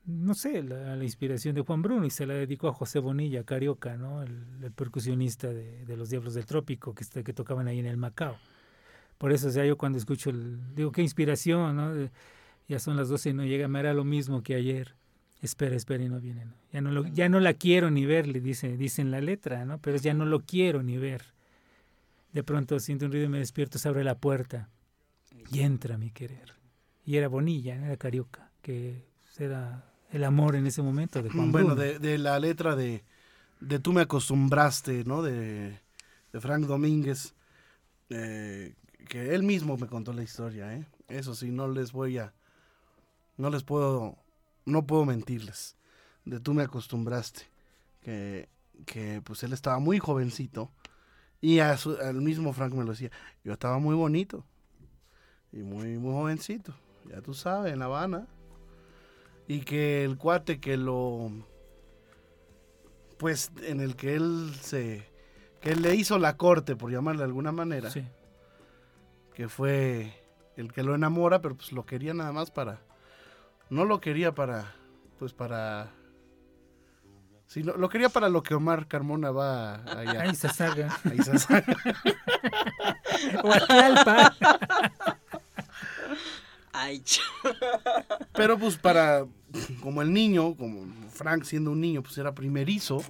no 0.06 0.34
sé, 0.34 0.64
la, 0.64 1.02
inspiración 1.02 1.56
de 1.56 1.62
Juan 1.62 1.82
Bruno 1.82 2.06
y 2.06 2.10
se 2.10 2.26
la 2.26 2.34
dedicó 2.34 2.68
a 2.68 2.74
José 2.74 3.00
Bonilla, 3.00 3.44
Carioca, 3.44 3.96
¿no? 3.96 4.22
El, 4.22 4.72
percusionista 4.76 5.48
de, 5.50 5.96
los 5.96 6.10
Diablos 6.10 6.34
del 6.34 6.46
Trópico 6.46 6.94
que, 6.94 7.06
que 7.24 7.34
tocaban 7.34 7.68
ahí 7.68 7.80
en 7.80 7.86
el 7.86 7.98
Macao. 7.98 8.38
Por 9.24 9.32
eso, 9.32 9.48
o 9.48 9.52
sea, 9.52 9.66
yo 9.66 9.78
cuando 9.78 9.98
escucho, 9.98 10.32
el, 10.32 10.76
digo, 10.76 10.92
qué 10.92 11.02
inspiración, 11.02 11.78
¿no? 11.78 12.10
ya 12.68 12.78
son 12.78 12.98
las 12.98 13.08
12 13.08 13.30
y 13.30 13.34
no 13.34 13.46
llega, 13.46 13.70
me 13.70 13.80
era 13.80 13.94
lo 13.94 14.04
mismo 14.04 14.44
que 14.44 14.54
ayer 14.54 14.96
espera, 15.42 15.78
espera 15.78 16.04
y 16.04 16.10
no 16.10 16.20
viene. 16.20 16.46
Ya, 16.74 16.82
no 16.82 16.92
lo, 16.92 17.08
ya 17.08 17.30
no 17.30 17.40
la 17.40 17.54
quiero 17.54 17.90
ni 17.90 18.06
ver, 18.06 18.28
le 18.28 18.42
dice, 18.42 18.76
dice 18.76 19.02
en 19.02 19.12
la 19.12 19.22
letra, 19.22 19.64
¿no? 19.64 19.78
Pero 19.78 19.96
ya 19.96 20.14
no 20.14 20.26
lo 20.26 20.42
quiero 20.42 20.84
ni 20.84 20.98
ver. 20.98 21.24
De 22.34 22.44
pronto 22.44 22.78
siento 22.82 23.06
un 23.06 23.14
ruido 23.14 23.28
y 23.28 23.30
me 23.30 23.40
despierto, 23.40 23.80
se 23.80 23.88
abre 23.88 24.04
la 24.04 24.18
puerta 24.18 24.68
y 25.54 25.62
entra 25.62 25.98
mi 25.98 26.12
querer. 26.12 26.56
Y 27.06 27.16
era 27.16 27.30
Bonilla, 27.30 27.78
era 27.78 27.96
Carioca, 27.96 28.52
que 28.62 29.06
era 29.40 29.90
el 30.12 30.26
amor 30.26 30.58
en 30.58 30.68
ese 30.68 30.82
momento 30.82 31.24
de 31.24 31.30
Juan 31.30 31.54
Bueno, 31.54 31.76
de, 31.76 32.18
la 32.18 32.38
letra 32.42 32.76
de, 32.76 33.06
de 33.62 33.80
Tú 33.80 33.94
me 33.94 34.02
acostumbraste, 34.02 35.06
¿no? 35.06 35.22
De, 35.22 35.80
de 36.34 36.42
Frank 36.42 36.66
Domínguez, 36.66 37.36
eh, 38.10 38.74
que 39.08 39.34
él 39.36 39.44
mismo 39.44 39.78
me 39.78 39.88
contó 39.88 40.14
la 40.14 40.24
historia, 40.24 40.74
¿eh? 40.74 40.86
Eso 41.08 41.36
sí, 41.36 41.52
no 41.52 41.68
les 41.68 41.92
voy 41.92 42.18
a, 42.18 42.34
no 43.38 43.50
les 43.50 43.64
puedo 43.64 44.18
no 44.66 44.86
puedo 44.86 45.06
mentirles, 45.06 45.76
de 46.26 46.40
tú 46.40 46.54
me 46.54 46.64
acostumbraste, 46.64 47.44
que, 48.02 48.50
que 48.86 49.22
pues 49.24 49.44
él 49.44 49.54
estaba 49.54 49.80
muy 49.80 50.00
jovencito 50.00 50.72
y 51.42 51.60
a 51.60 51.78
al 52.02 52.22
mismo 52.22 52.54
Frank 52.54 52.74
me 52.74 52.84
lo 52.84 52.92
decía, 52.92 53.12
yo 53.44 53.54
estaba 53.54 53.78
muy 53.80 53.96
bonito 53.96 54.46
y 55.52 55.58
muy, 55.58 55.98
muy 55.98 56.14
jovencito, 56.14 56.74
ya 57.10 57.22
tú 57.22 57.34
sabes, 57.34 57.74
en 57.74 57.80
La 57.80 57.86
Habana, 57.86 58.28
y 59.48 59.62
que 59.62 60.06
el 60.06 60.18
cuate 60.18 60.60
que 60.60 60.78
lo, 60.78 61.32
pues 63.18 63.52
en 63.64 63.82
el 63.82 63.96
que 63.96 64.16
él 64.16 64.54
se, 64.62 65.06
que 65.62 65.72
él 65.72 65.82
le 65.82 65.96
hizo 65.96 66.18
la 66.18 66.38
corte, 66.38 66.76
por 66.76 66.92
llamarle 66.92 67.20
de 67.20 67.26
alguna 67.26 67.52
manera, 67.52 67.92
que 69.36 69.50
fue 69.50 70.14
el 70.56 70.72
que 70.72 70.84
lo 70.84 70.96
enamora, 70.96 71.42
pero 71.42 71.56
pues 71.56 71.72
lo 71.72 71.86
quería 71.86 72.14
nada 72.14 72.32
más 72.32 72.52
para 72.52 72.80
no 73.74 73.86
lo 73.86 74.00
quería 74.00 74.36
para, 74.36 74.76
pues 75.18 75.34
para... 75.34 75.92
sino 77.48 77.74
lo 77.74 77.90
quería 77.90 78.10
para 78.10 78.30
lo 78.30 78.44
que 78.44 78.54
Omar 78.54 78.88
Carmona 78.88 79.32
va 79.32 79.84
allá. 79.86 80.22
Ahí 80.22 80.36
se 80.36 80.50
saga. 80.50 80.96
Ahí 81.10 81.18
se 81.18 81.40
saga. 81.40 81.66
Ay, 86.76 87.04
Pero 88.34 88.58
pues 88.58 88.78
para, 88.78 89.26
como 89.82 90.02
el 90.02 90.14
niño, 90.14 90.56
como 90.56 90.86
Frank 91.12 91.44
siendo 91.44 91.72
un 91.72 91.82
niño, 91.82 92.02
pues 92.02 92.18
era 92.18 92.34
primerizo, 92.34 93.04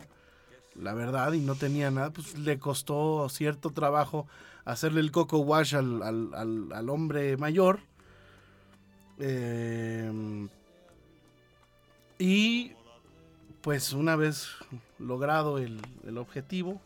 la 0.75 0.93
verdad, 0.93 1.31
y 1.33 1.39
no 1.39 1.55
tenía 1.55 1.89
nada, 1.89 2.12
pues 2.12 2.38
le 2.38 2.59
costó 2.59 3.27
cierto 3.29 3.71
trabajo 3.71 4.27
hacerle 4.65 5.02
el 5.02 5.12
coco 5.12 5.39
wash 5.39 5.76
al, 5.76 6.02
al, 6.02 6.69
al 6.71 6.89
hombre 6.89 7.38
mayor 7.38 7.80
Em, 9.19 10.49
y 12.17 12.71
pues 13.62 13.93
una 13.93 14.15
vez 14.15 14.49
logrado 14.99 15.58
el, 15.60 15.80
objetivo, 16.17 16.82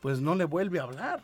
pues 0.00 0.20
no 0.20 0.34
le 0.34 0.44
vuelve 0.44 0.80
a 0.80 0.84
hablar. 0.84 1.22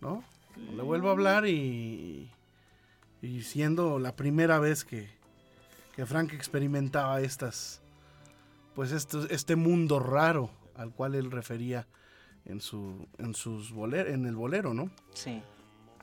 ¿No? 0.00 0.24
No 0.56 0.76
le 0.76 0.82
vuelve 0.82 1.08
a 1.08 1.12
hablar 1.12 1.46
y, 1.46 2.30
y 3.22 3.42
siendo 3.42 3.98
la 3.98 4.16
primera 4.16 4.58
vez 4.58 4.84
que, 4.84 5.10
que 5.94 6.06
Frank 6.06 6.32
experimentaba 6.32 7.20
estas, 7.20 7.80
pues 8.74 8.92
este, 8.92 9.18
este 9.30 9.56
mundo 9.56 9.98
raro 9.98 10.50
al 10.74 10.92
cual 10.92 11.14
él 11.14 11.30
refería 11.30 11.86
en 12.46 12.60
su 12.60 13.06
en 13.18 13.34
sus 13.34 13.70
en 13.70 14.26
el 14.26 14.36
bolero, 14.36 14.74
¿no? 14.74 14.90
Sí. 15.12 15.42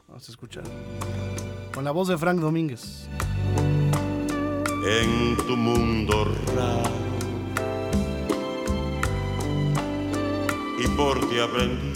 Vamos 0.07 0.27
a 0.27 0.31
escuchar 0.31 0.63
con 1.73 1.83
la 1.83 1.91
voz 1.91 2.07
de 2.07 2.17
Frank 2.17 2.39
Domínguez. 2.39 3.07
En 4.85 5.37
tu 5.45 5.57
mundo 5.57 6.25
raro 6.55 7.07
y 10.79 10.87
por 10.89 11.19
ti 11.29 11.39
aprendí. 11.39 11.91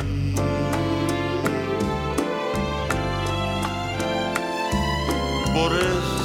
Por 5.53 5.71
eso 5.73 6.21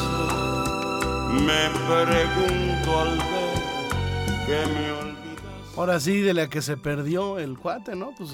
me 1.33 1.71
pregunto 1.87 3.01
al 3.01 3.19
ver 3.19 4.47
que 4.47 4.75
me. 4.75 4.96
Ahora 5.77 6.01
sí, 6.01 6.23
de 6.23 6.33
la 6.33 6.49
que 6.49 6.63
se 6.63 6.79
perdió 6.79 7.39
el 7.39 7.59
cuate, 7.59 7.95
¿no? 7.95 8.15
Pues, 8.17 8.31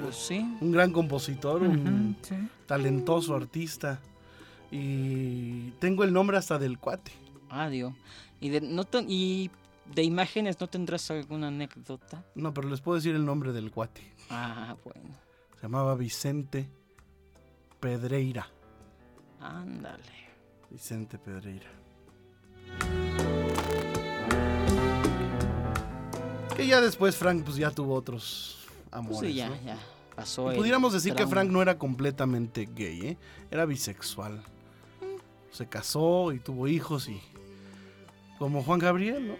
pues 0.00 0.14
sí. 0.14 0.38
un 0.60 0.70
gran 0.70 0.92
compositor, 0.92 1.60
un 1.62 2.16
talentoso 2.66 3.34
artista. 3.34 4.00
Y 4.70 5.70
tengo 5.80 6.04
el 6.04 6.12
nombre 6.12 6.36
hasta 6.36 6.56
del 6.56 6.78
cuate. 6.78 7.10
Ah, 7.50 7.68
Dios. 7.68 7.94
¿Y 8.40 8.50
de, 8.50 8.60
no 8.60 8.84
y 9.08 9.50
de 9.92 10.02
imágenes 10.04 10.60
no 10.60 10.68
tendrás 10.68 11.10
alguna 11.10 11.48
anécdota? 11.48 12.24
No, 12.36 12.54
pero 12.54 12.68
les 12.68 12.80
puedo 12.80 12.94
decir 12.94 13.16
el 13.16 13.24
nombre 13.24 13.52
del 13.52 13.72
cuate. 13.72 14.02
Ah, 14.30 14.76
bueno. 14.84 15.16
Se 15.56 15.62
llamaba 15.62 15.96
Vicente 15.96 16.68
Pedreira. 17.80 18.48
Ándale. 19.40 20.28
Vicente 20.70 21.18
Pedreira. 21.18 21.70
Que 26.58 26.66
ya 26.66 26.82
después 26.82 27.16
Frank 27.16 27.42
pues 27.44 27.56
ya 27.56 27.70
tuvo 27.70 27.94
otros 27.94 28.58
amores. 28.90 29.20
sí, 29.20 29.34
ya, 29.34 29.48
ya. 29.64 29.78
Pasó 30.14 30.50
pudiéramos 30.54 30.92
decir 30.92 31.14
que 31.14 31.26
Frank 31.26 31.48
no 31.48 31.62
era 31.62 31.78
completamente 31.78 32.68
gay, 32.74 33.00
¿eh? 33.06 33.16
Era 33.50 33.64
bisexual 33.64 34.42
se 35.58 35.66
casó 35.66 36.32
y 36.32 36.38
tuvo 36.38 36.68
hijos 36.68 37.08
y 37.08 37.20
como 38.38 38.62
Juan 38.62 38.78
Gabriel, 38.78 39.28
¿no? 39.28 39.34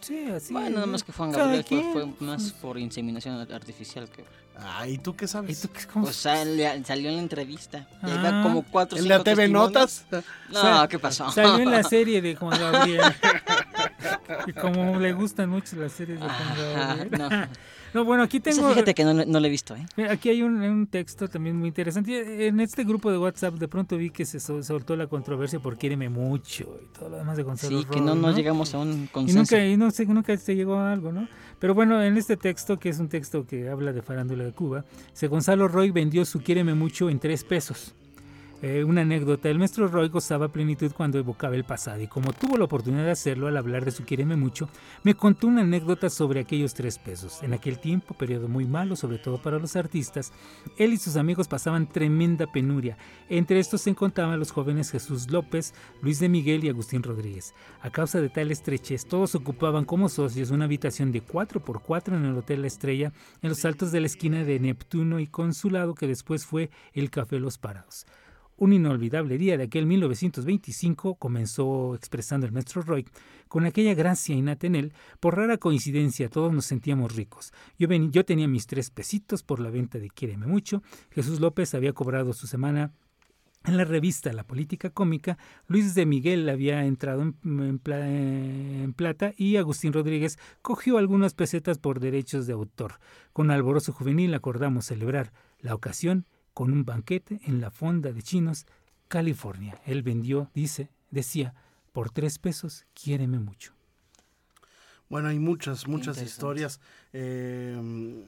Sí, 0.00 0.26
así. 0.34 0.52
Bueno, 0.52 0.70
nada 0.70 0.86
más 0.86 1.04
que 1.04 1.12
Juan 1.12 1.30
Gabriel 1.30 1.64
fue, 1.92 2.06
más 2.18 2.50
por 2.50 2.76
inseminación 2.76 3.40
artificial 3.52 4.08
que. 4.10 4.24
Ah, 4.58 4.86
¿y 4.88 4.98
tú 4.98 5.14
qué 5.14 5.28
sabes? 5.28 5.56
¿Y 5.56 5.68
tú 5.68 5.72
qué, 5.72 5.86
cómo? 5.86 6.06
Pues 6.06 6.16
salió 6.16 6.68
en 6.68 7.16
la 7.16 7.22
entrevista. 7.22 7.88
Ah, 8.02 8.40
como 8.42 8.64
cuatro 8.64 8.98
¿En 8.98 9.08
la 9.08 9.22
TV 9.22 9.48
Notas? 9.48 10.04
No, 10.50 10.88
¿qué 10.88 10.98
pasó? 10.98 11.30
Salió 11.30 11.58
en 11.60 11.70
la 11.70 11.82
serie 11.88 12.20
de 12.20 12.34
Juan 12.34 12.58
Gabriel. 12.58 13.02
y 14.46 14.52
como 14.52 14.98
le 14.98 15.12
gustan 15.12 15.50
mucho 15.50 15.76
las 15.76 15.92
series 15.92 16.20
de 16.20 16.26
Gabriel. 16.26 17.10
no. 17.18 17.28
No, 17.94 18.06
bueno, 18.06 18.22
aquí 18.22 18.40
tengo... 18.40 18.70
fíjate 18.70 18.94
que 18.94 19.04
no, 19.04 19.12
no 19.12 19.40
lo 19.40 19.46
he 19.46 19.50
visto, 19.50 19.76
¿eh? 19.76 20.08
Aquí 20.08 20.30
hay 20.30 20.42
un, 20.42 20.86
texto 20.86 21.28
también 21.28 21.56
muy 21.56 21.68
interesante. 21.68 22.46
En 22.46 22.60
este 22.60 22.84
grupo 22.84 23.10
de 23.10 23.18
WhatsApp 23.18 23.54
de 23.54 23.68
pronto 23.68 23.98
vi 23.98 24.10
que 24.10 24.24
se 24.24 24.40
soltó 24.40 24.96
la 24.96 25.06
controversia 25.06 25.60
por 25.60 25.76
Quíreme 25.76 26.08
Mucho 26.08 26.80
y 26.82 26.86
todo 26.98 27.10
lo 27.10 27.18
demás 27.18 27.36
de 27.36 27.42
Gonzalo 27.42 27.80
Sí, 27.80 27.84
que 27.84 28.00
no, 28.00 28.14
no, 28.14 28.34
llegamos 28.34 28.74
a 28.74 28.78
un 28.78 29.08
consenso. 29.08 29.56
Y 29.56 29.58
nunca, 29.58 29.66
y 29.66 29.76
no 29.76 29.90
sé, 29.90 30.06
nunca 30.06 30.36
se 30.36 30.54
llegó 30.54 30.76
a 30.76 30.92
algo, 30.92 31.12
¿no? 31.12 31.28
Pero 31.58 31.74
bueno, 31.74 32.02
en 32.02 32.16
este 32.16 32.36
texto, 32.36 32.78
que 32.78 32.88
es 32.88 32.98
un 32.98 33.08
texto 33.08 33.46
que 33.46 33.68
habla 33.68 33.92
de 33.92 34.00
farándula 34.00 34.44
de 34.44 34.52
Cuba, 34.52 34.84
se 35.12 35.28
Gonzalo 35.28 35.68
Roy 35.68 35.90
vendió 35.90 36.24
su 36.24 36.40
Quíreme 36.40 36.74
Mucho 36.74 37.10
en 37.10 37.20
tres 37.20 37.44
pesos. 37.44 37.94
Eh, 38.62 38.84
una 38.84 39.00
anécdota, 39.00 39.50
el 39.50 39.58
maestro 39.58 39.88
Roy 39.88 40.08
gozaba 40.08 40.46
plenitud 40.46 40.92
cuando 40.92 41.18
evocaba 41.18 41.56
el 41.56 41.64
pasado 41.64 42.00
y 42.00 42.06
como 42.06 42.32
tuvo 42.32 42.56
la 42.56 42.66
oportunidad 42.66 43.02
de 43.04 43.10
hacerlo 43.10 43.48
al 43.48 43.56
hablar 43.56 43.84
de 43.84 43.90
su 43.90 44.04
Quiereme 44.04 44.36
mucho, 44.36 44.68
me 45.02 45.16
contó 45.16 45.48
una 45.48 45.62
anécdota 45.62 46.08
sobre 46.08 46.38
aquellos 46.38 46.72
tres 46.72 46.96
pesos. 46.96 47.42
En 47.42 47.54
aquel 47.54 47.80
tiempo, 47.80 48.14
periodo 48.14 48.46
muy 48.46 48.64
malo, 48.64 48.94
sobre 48.94 49.18
todo 49.18 49.42
para 49.42 49.58
los 49.58 49.74
artistas, 49.74 50.32
él 50.78 50.92
y 50.92 50.96
sus 50.96 51.16
amigos 51.16 51.48
pasaban 51.48 51.88
tremenda 51.88 52.46
penuria. 52.46 52.96
Entre 53.28 53.58
estos 53.58 53.80
se 53.80 53.90
encontraban 53.90 54.38
los 54.38 54.52
jóvenes 54.52 54.92
Jesús 54.92 55.28
López, 55.28 55.74
Luis 56.00 56.20
de 56.20 56.28
Miguel 56.28 56.62
y 56.62 56.68
Agustín 56.68 57.02
Rodríguez. 57.02 57.54
A 57.80 57.90
causa 57.90 58.20
de 58.20 58.28
tal 58.28 58.52
estrechez, 58.52 59.06
todos 59.06 59.34
ocupaban 59.34 59.84
como 59.84 60.08
socios 60.08 60.52
una 60.52 60.66
habitación 60.66 61.10
de 61.10 61.24
4x4 61.24 62.14
en 62.14 62.26
el 62.26 62.36
Hotel 62.36 62.60
La 62.60 62.68
Estrella, 62.68 63.12
en 63.42 63.48
los 63.48 63.64
altos 63.64 63.90
de 63.90 63.98
la 63.98 64.06
esquina 64.06 64.44
de 64.44 64.60
Neptuno 64.60 65.18
y 65.18 65.26
Consulado, 65.26 65.96
que 65.96 66.06
después 66.06 66.46
fue 66.46 66.70
el 66.92 67.10
Café 67.10 67.40
Los 67.40 67.58
Parados. 67.58 68.06
Un 68.56 68.72
inolvidable 68.72 69.38
día 69.38 69.56
de 69.56 69.64
aquel 69.64 69.86
1925 69.86 71.16
comenzó 71.16 71.94
expresando 71.94 72.46
el 72.46 72.52
maestro 72.52 72.82
Roy, 72.82 73.06
con 73.48 73.64
aquella 73.64 73.94
gracia 73.94 74.34
innata 74.34 74.66
en 74.66 74.76
él, 74.76 74.92
por 75.20 75.36
rara 75.36 75.56
coincidencia 75.56 76.28
todos 76.28 76.52
nos 76.52 76.66
sentíamos 76.66 77.16
ricos. 77.16 77.52
Yo, 77.78 77.88
tenía 78.24 78.48
mis 78.48 78.66
tres 78.66 78.90
pesitos 78.90 79.42
por 79.42 79.58
la 79.58 79.70
venta 79.70 79.98
de 79.98 80.10
Quiéreme 80.10 80.46
Mucho, 80.46 80.82
Jesús 81.10 81.40
López 81.40 81.74
había 81.74 81.92
cobrado 81.92 82.32
su 82.34 82.46
semana 82.46 82.92
en 83.64 83.76
la 83.76 83.84
revista 83.84 84.32
La 84.32 84.44
Política 84.44 84.90
Cómica, 84.90 85.38
Luis 85.68 85.94
de 85.94 86.04
Miguel 86.04 86.48
había 86.48 86.84
entrado 86.84 87.22
en, 87.22 87.36
en, 87.44 88.92
plata 88.92 89.32
y 89.36 89.56
Agustín 89.56 89.92
Rodríguez 89.92 90.38
cogió 90.62 90.98
algunas 90.98 91.34
pesetas 91.34 91.78
por 91.78 92.00
derechos 92.00 92.46
de 92.46 92.52
autor. 92.52 92.94
Con 93.32 93.50
Alboroso 93.50 93.92
Juvenil 93.92 94.34
acordamos 94.34 94.86
celebrar 94.86 95.32
la 95.60 95.74
ocasión 95.74 96.26
con 96.54 96.72
un 96.72 96.84
banquete 96.84 97.40
en 97.44 97.60
la 97.60 97.70
fonda 97.70 98.12
de 98.12 98.22
chinos, 98.22 98.66
California. 99.08 99.80
Él 99.86 100.02
vendió, 100.02 100.50
dice, 100.54 100.90
decía, 101.10 101.54
por 101.92 102.10
tres 102.10 102.38
pesos, 102.38 102.86
quiéreme 102.94 103.38
mucho. 103.38 103.74
Bueno, 105.08 105.28
hay 105.28 105.38
muchas, 105.38 105.86
muchas 105.86 106.20
historias. 106.22 106.80
Eh, 107.12 108.26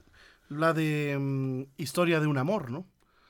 la 0.49 0.73
de 0.75 1.17
mm, 1.19 1.63
Historia 1.79 2.21
de 2.21 2.27
un 2.27 2.37
amor, 2.37 2.71
¿no? 2.71 2.87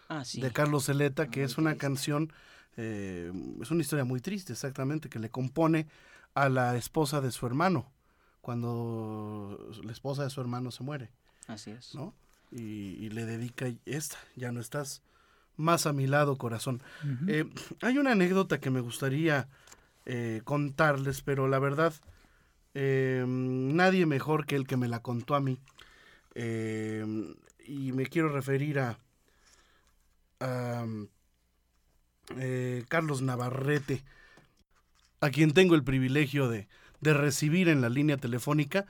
Ah, 0.09 0.25
sí. 0.25 0.41
De 0.41 0.51
Carlos 0.51 0.87
Zeleta, 0.87 1.29
que 1.29 1.45
es 1.45 1.57
una 1.57 1.77
canción, 1.77 2.33
eh, 2.77 3.33
es 3.63 3.71
una 3.71 3.81
historia 3.81 4.05
muy 4.05 4.21
triste, 4.21 4.53
exactamente, 4.53 5.09
que 5.09 5.19
le 5.19 5.31
compone 5.31 5.87
a 6.35 6.49
la 6.49 6.77
esposa 6.77 7.21
de 7.21 7.31
su 7.31 7.47
hermano, 7.47 7.93
cuando 8.41 9.71
la 9.83 9.93
esposa 9.93 10.25
de 10.25 10.31
su 10.31 10.41
hermano 10.41 10.71
se 10.71 10.83
muere. 10.83 11.11
Así 11.47 11.71
es. 11.71 11.95
¿No? 11.95 12.13
Y, 12.55 13.11
le 13.11 13.27
dedica 13.27 13.67
esta, 13.85 14.17
ya 14.37 14.53
no 14.53 14.61
estás 14.61 15.03
más 15.57 15.87
a 15.87 15.93
mi 15.93 16.07
lado, 16.07 16.37
corazón. 16.37 16.83
Eh, 17.29 17.45
hay 17.81 17.99
una 17.99 18.13
anécdota 18.13 18.61
que 18.61 18.71
me 18.71 18.81
gustaría 18.81 19.49
eh, 20.07 20.41
contarles, 20.45 21.23
pero 21.23 21.49
la 21.49 21.59
verdad, 21.59 21.95
eh, 22.75 23.25
nadie 23.27 24.07
mejor 24.07 24.47
que 24.47 24.57
el 24.57 24.67
que 24.67 24.77
me 24.77 24.89
la 24.89 25.01
contó 25.01 25.35
a 25.35 25.41
mí. 25.41 25.59
y 26.35 27.93
me 27.93 28.07
quiero 28.07 28.29
referir 28.29 28.79
a, 28.79 28.99
a 30.41 30.87
Carlos 32.89 33.23
Navarrete, 33.23 34.05
a 35.21 35.31
quien 35.31 35.53
tengo 35.53 35.75
el 35.75 35.85
privilegio 35.85 36.49
de, 36.49 36.69
de 37.01 37.15
recibir 37.15 37.69
en 37.69 37.81
la 37.81 37.89
línea 37.89 38.17
telefónica. 38.17 38.87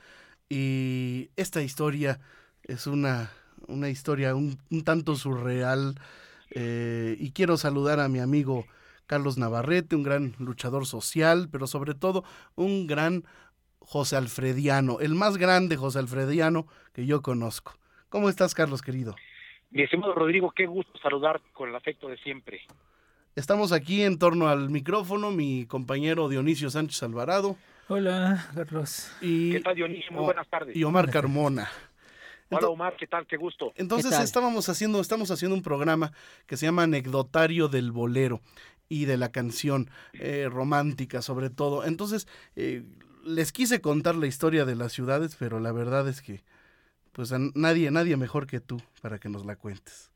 Y 0.49 1.29
esta 1.35 1.61
historia 1.61 2.19
es 2.63 2.87
una 2.87 3.31
una 3.67 3.89
historia 3.89 4.35
un, 4.35 4.57
tanto 4.83 5.15
surreal. 5.15 5.95
Eh, 6.51 7.17
y 7.19 7.31
quiero 7.31 7.57
saludar 7.57 7.99
a 7.99 8.07
mi 8.07 8.19
amigo 8.19 8.65
Carlos 9.07 9.37
Navarrete, 9.37 9.95
un 9.95 10.03
gran 10.03 10.35
luchador 10.39 10.85
social, 10.85 11.49
pero 11.51 11.67
sobre 11.67 11.93
todo 11.93 12.23
un 12.55 12.87
gran 12.87 13.23
José 13.79 14.15
Alfrediano, 14.15 14.99
el 14.99 15.13
más 15.13 15.37
grande 15.37 15.77
José 15.77 15.99
Alfrediano 15.99 16.67
que 16.93 17.05
yo 17.05 17.21
conozco. 17.21 17.73
¿Cómo 18.09 18.29
estás, 18.29 18.55
Carlos, 18.55 18.81
querido? 18.81 19.15
Mi 19.69 19.83
estimado 19.83 20.13
Rodrigo, 20.13 20.51
qué 20.51 20.65
gusto 20.65 20.97
saludar 20.99 21.41
con 21.53 21.69
el 21.69 21.75
afecto 21.75 22.07
de 22.07 22.17
siempre. 22.17 22.61
Estamos 23.35 23.73
aquí 23.73 24.03
en 24.03 24.17
torno 24.17 24.47
al 24.47 24.69
micrófono, 24.69 25.31
mi 25.31 25.65
compañero 25.65 26.29
Dionisio 26.29 26.69
Sánchez 26.69 27.03
Alvarado. 27.03 27.57
Hola, 27.87 28.47
Carlos. 28.55 29.11
Y, 29.21 29.51
¿Qué 29.51 29.59
tal, 29.59 29.75
Dionisio? 29.75 30.11
Muy 30.13 30.23
buenas 30.23 30.47
tardes. 30.47 30.75
Y 30.75 30.83
Omar 30.83 31.11
Carmona. 31.11 31.69
Hola 32.49 32.69
Omar, 32.69 32.95
¿qué 32.95 33.07
tal? 33.07 33.25
Qué 33.25 33.37
gusto. 33.37 33.73
Entonces 33.75 34.19
estábamos 34.19 34.69
haciendo, 34.69 35.01
estamos 35.01 35.31
haciendo 35.31 35.55
un 35.55 35.63
programa 35.63 36.11
que 36.45 36.57
se 36.57 36.65
llama 36.65 36.83
Anecdotario 36.83 37.67
del 37.67 37.91
Bolero 37.91 38.41
y 38.87 39.05
de 39.05 39.17
la 39.17 39.31
canción 39.31 39.89
eh, 40.13 40.47
romántica 40.49 41.21
sobre 41.21 41.49
todo. 41.49 41.85
Entonces, 41.85 42.27
eh, 42.55 42.83
les 43.23 43.51
quise 43.51 43.81
contar 43.81 44.15
la 44.15 44.27
historia 44.27 44.65
de 44.65 44.75
las 44.75 44.93
ciudades, 44.93 45.35
pero 45.37 45.59
la 45.59 45.71
verdad 45.71 46.07
es 46.07 46.21
que 46.21 46.43
pues 47.11 47.31
nadie, 47.55 47.89
nadie 47.91 48.17
mejor 48.17 48.45
que 48.45 48.59
tú 48.59 48.81
para 49.01 49.19
que 49.19 49.29
nos 49.29 49.45
la 49.45 49.55
cuentes. 49.55 50.11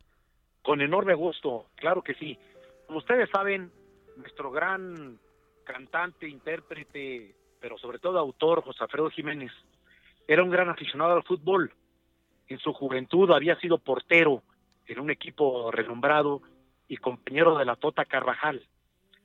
Con 0.61 0.81
enorme 0.81 1.15
gusto, 1.15 1.67
claro 1.75 2.03
que 2.03 2.13
sí. 2.15 2.37
Como 2.85 2.99
ustedes 2.99 3.29
saben, 3.31 3.71
nuestro 4.17 4.51
gran 4.51 5.17
cantante, 5.63 6.27
intérprete, 6.27 7.33
pero 7.59 7.77
sobre 7.77 7.99
todo 7.99 8.19
autor, 8.19 8.61
José 8.63 8.83
Alfredo 8.83 9.09
Jiménez, 9.09 9.51
era 10.27 10.43
un 10.43 10.49
gran 10.49 10.69
aficionado 10.69 11.13
al 11.13 11.23
fútbol 11.23 11.71
en 12.49 12.59
su 12.59 12.73
juventud 12.73 13.31
había 13.31 13.55
sido 13.59 13.77
portero 13.77 14.43
en 14.87 14.99
un 14.99 15.11
equipo 15.11 15.71
renombrado 15.71 16.41
y 16.87 16.97
compañero 16.97 17.57
de 17.57 17.65
la 17.65 17.75
Tota 17.75 18.05
Carvajal. 18.05 18.67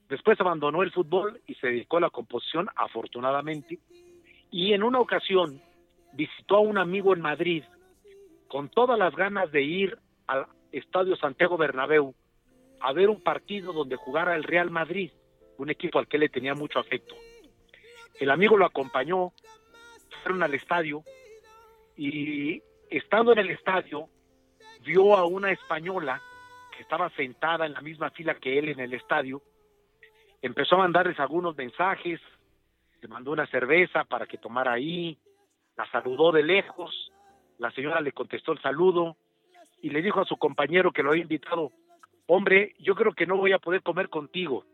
Después 0.08 0.38
abandonó 0.40 0.82
el 0.82 0.92
fútbol 0.92 1.40
y 1.46 1.54
se 1.54 1.68
dedicó 1.68 1.96
a 1.96 2.02
la 2.02 2.10
composición, 2.10 2.68
afortunadamente, 2.76 3.78
y 4.50 4.74
en 4.74 4.82
una 4.82 5.00
ocasión 5.00 5.60
visitó 6.12 6.56
a 6.56 6.60
un 6.60 6.76
amigo 6.76 7.14
en 7.14 7.22
Madrid 7.22 7.64
con 8.46 8.68
todas 8.68 8.98
las 8.98 9.16
ganas 9.16 9.50
de 9.50 9.62
ir 9.62 9.98
al 10.26 10.46
Estadio 10.70 11.16
Santiago 11.16 11.56
Bernabéu 11.56 12.14
a 12.80 12.92
ver 12.92 13.08
un 13.08 13.22
partido 13.22 13.72
donde 13.72 13.96
jugara 13.96 14.36
el 14.36 14.44
Real 14.44 14.70
Madrid, 14.70 15.10
un 15.56 15.70
equipo 15.70 15.98
al 15.98 16.06
que 16.06 16.18
le 16.18 16.28
tenía 16.28 16.54
mucho 16.54 16.78
afecto. 16.78 17.14
El 18.20 18.30
amigo 18.30 18.58
lo 18.58 18.66
acompañó, 18.66 19.32
fueron 20.22 20.42
al 20.42 20.54
estadio 20.54 21.02
y 21.96 22.62
estando 22.90 23.32
en 23.32 23.38
el 23.38 23.50
estadio, 23.50 24.08
vio 24.84 25.16
a 25.16 25.24
una 25.24 25.50
española 25.50 26.20
que 26.76 26.82
estaba 26.82 27.10
sentada 27.10 27.66
en 27.66 27.72
la 27.72 27.80
misma 27.80 28.10
fila 28.10 28.34
que 28.34 28.58
él 28.58 28.68
en 28.68 28.80
el 28.80 28.94
estadio, 28.94 29.42
empezó 30.42 30.76
a 30.76 30.78
mandarles 30.78 31.18
algunos 31.18 31.56
mensajes, 31.56 32.20
le 33.00 33.08
mandó 33.08 33.32
una 33.32 33.46
cerveza 33.46 34.04
para 34.04 34.26
que 34.26 34.38
tomara 34.38 34.72
ahí, 34.72 35.18
la 35.76 35.90
saludó 35.90 36.32
de 36.32 36.42
lejos, 36.42 37.12
la 37.58 37.70
señora 37.70 38.00
le 38.00 38.12
contestó 38.12 38.52
el 38.52 38.60
saludo 38.60 39.16
y 39.80 39.90
le 39.90 40.02
dijo 40.02 40.20
a 40.20 40.24
su 40.24 40.36
compañero 40.36 40.92
que 40.92 41.02
lo 41.02 41.10
había 41.10 41.22
invitado, 41.22 41.72
hombre, 42.26 42.74
yo 42.78 42.94
creo 42.94 43.12
que 43.12 43.26
no 43.26 43.36
voy 43.36 43.52
a 43.52 43.58
poder 43.58 43.82
comer 43.82 44.08
contigo, 44.08 44.64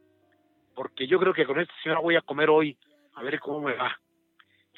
porque 0.75 1.07
yo 1.07 1.19
creo 1.19 1.35
que 1.35 1.47
con 1.47 1.61
esta 1.61 1.75
señora 1.83 2.01
voy 2.01 2.17
a 2.17 2.23
comer 2.23 2.51
hoy, 2.51 2.77
a 3.15 3.23
ver 3.23 3.41
cómo 3.41 3.61
me 3.61 3.75
va. 3.75 3.99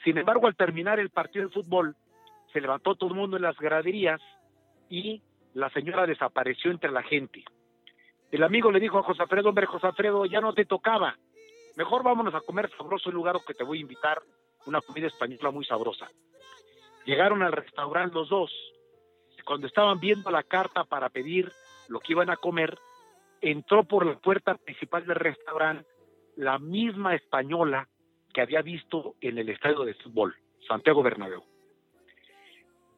Sin 0.04 0.18
embargo, 0.18 0.46
al 0.46 0.56
terminar 0.56 0.98
el 0.98 1.10
partido 1.10 1.46
de 1.46 1.54
fútbol, 1.54 1.94
se 2.52 2.60
levantó 2.60 2.94
todo 2.94 3.10
el 3.10 3.16
mundo 3.16 3.36
en 3.36 3.42
las 3.42 3.56
graderías 3.56 4.20
y 4.88 5.22
la 5.54 5.70
señora 5.70 6.06
desapareció 6.06 6.70
entre 6.70 6.90
la 6.90 7.02
gente. 7.02 7.44
El 8.30 8.42
amigo 8.42 8.70
le 8.70 8.80
dijo 8.80 8.98
a 8.98 9.02
José 9.02 9.22
Alfredo, 9.22 9.50
hombre, 9.50 9.66
José 9.66 9.86
Alfredo, 9.86 10.24
ya 10.24 10.40
no 10.40 10.54
te 10.54 10.64
tocaba. 10.64 11.16
Mejor 11.76 12.02
vámonos 12.02 12.34
a 12.34 12.40
comer 12.40 12.70
sabroso 12.76 13.10
el 13.10 13.14
lugar 13.14 13.36
que 13.46 13.54
te 13.54 13.64
voy 13.64 13.78
a 13.78 13.82
invitar, 13.82 14.22
una 14.66 14.80
comida 14.80 15.06
española 15.06 15.50
muy 15.50 15.64
sabrosa. 15.64 16.08
Llegaron 17.04 17.42
al 17.42 17.52
restaurante 17.52 18.14
los 18.14 18.28
dos. 18.28 18.50
Cuando 19.44 19.66
estaban 19.66 19.98
viendo 19.98 20.30
la 20.30 20.44
carta 20.44 20.84
para 20.84 21.08
pedir 21.08 21.50
lo 21.88 22.00
que 22.00 22.12
iban 22.12 22.30
a 22.30 22.36
comer, 22.36 22.78
entró 23.40 23.84
por 23.84 24.06
la 24.06 24.18
puerta 24.18 24.54
principal 24.54 25.04
del 25.04 25.16
restaurante 25.16 25.86
la 26.36 26.58
misma 26.58 27.14
española 27.14 27.88
que 28.32 28.40
había 28.40 28.62
visto 28.62 29.16
en 29.20 29.38
el 29.38 29.48
estadio 29.48 29.84
de 29.84 29.94
fútbol, 29.94 30.34
Santiago 30.66 31.02
Bernabéu. 31.02 31.51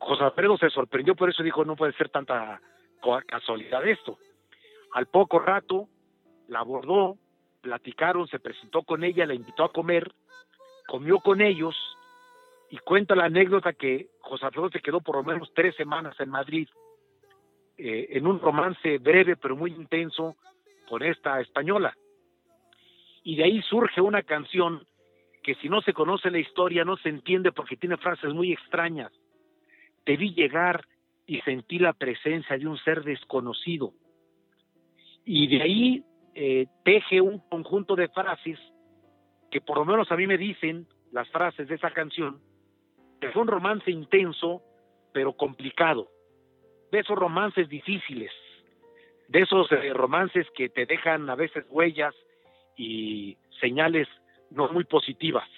José 0.05 0.23
Alfredo 0.23 0.59
se 0.59 0.69
sorprendió, 0.69 1.14
por 1.14 1.31
eso 1.31 1.43
dijo, 1.43 1.64
no 1.64 1.77
puede 1.77 1.95
ser 1.95 2.11
tanta 2.11 2.61
casualidad 3.27 3.87
esto. 3.87 4.19
Al 4.93 5.07
poco 5.07 5.38
rato 5.38 5.88
la 6.49 6.61
abordó, 6.61 7.17
platicaron, 7.62 8.29
se 8.29 8.38
presentó 8.38 8.83
con 8.83 9.03
ella, 9.03 9.27
la 9.27 9.35
invitó 9.35 9.64
a 9.64 9.73
comer, 9.73 10.12
comió 10.87 11.21
con 11.21 11.40
ellos 11.40 11.75
y 12.71 12.79
cuenta 12.79 13.14
la 13.14 13.25
anécdota 13.25 13.73
que 13.73 14.09
José 14.21 14.47
Alfredo 14.47 14.71
se 14.71 14.81
quedó 14.81 15.01
por 15.01 15.17
lo 15.17 15.25
menos 15.25 15.51
tres 15.55 15.75
semanas 15.77 16.14
en 16.21 16.29
Madrid 16.29 16.69
eh, 17.79 18.09
en 18.11 18.27
un 18.27 18.40
romance 18.40 18.99
breve 18.99 19.37
pero 19.37 19.57
muy 19.57 19.73
intenso 19.73 20.37
con 20.87 21.03
esta 21.03 21.40
española. 21.40 21.97
Y 23.23 23.37
de 23.37 23.45
ahí 23.45 23.62
surge 23.62 24.03
una 24.03 24.23
canción 24.23 24.87
que 25.43 25.55
si 25.57 25.71
no 25.71 25.81
se 25.81 25.95
conoce 25.95 26.31
la 26.31 26.38
historia 26.38 26.85
no 26.85 26.99
se 26.99 27.09
entiende 27.09 27.53
porque 27.53 27.77
tiene 27.77 27.97
frases 27.97 28.35
muy 28.35 28.53
extrañas 28.53 29.11
te 30.05 30.17
vi 30.17 30.35
llegar 30.35 30.85
y 31.27 31.40
sentí 31.40 31.79
la 31.79 31.93
presencia 31.93 32.57
de 32.59 32.67
un 32.67 32.79
ser 32.79 33.03
desconocido. 33.03 33.93
Y 35.25 35.47
de 35.47 35.62
ahí 35.62 36.05
eh, 36.35 36.67
teje 36.85 37.21
un 37.21 37.38
conjunto 37.49 37.97
de 37.97 38.09
frases 38.09 38.59
que 39.51 39.61
por 39.61 39.79
lo 39.79 39.85
menos 39.85 40.11
a 40.11 40.17
mí 40.17 40.27
me 40.27 40.37
dicen 40.37 40.87
las 41.12 41.29
frases 41.31 41.69
de 41.69 41.77
esa 41.77 41.90
canción, 41.93 42.40
que 43.21 43.31
fue 43.31 43.43
un 43.43 43.49
romance 43.49 43.90
intenso, 43.90 44.62
pero 45.12 45.33
complicado, 45.33 46.09
de 46.90 46.99
esos 46.99 47.17
romances 47.17 47.69
difíciles, 47.69 48.33
de 49.29 49.43
esos 49.43 49.71
eh, 49.73 49.93
romances 49.93 50.47
que 50.57 50.69
te 50.69 50.87
dejan 50.87 51.31
a 51.31 51.37
veces 51.37 51.64
huellas 51.71 52.14
y 52.77 53.37
señales 53.61 54.09
no 54.51 54.69
muy 54.73 54.85
positivas. 54.85 55.49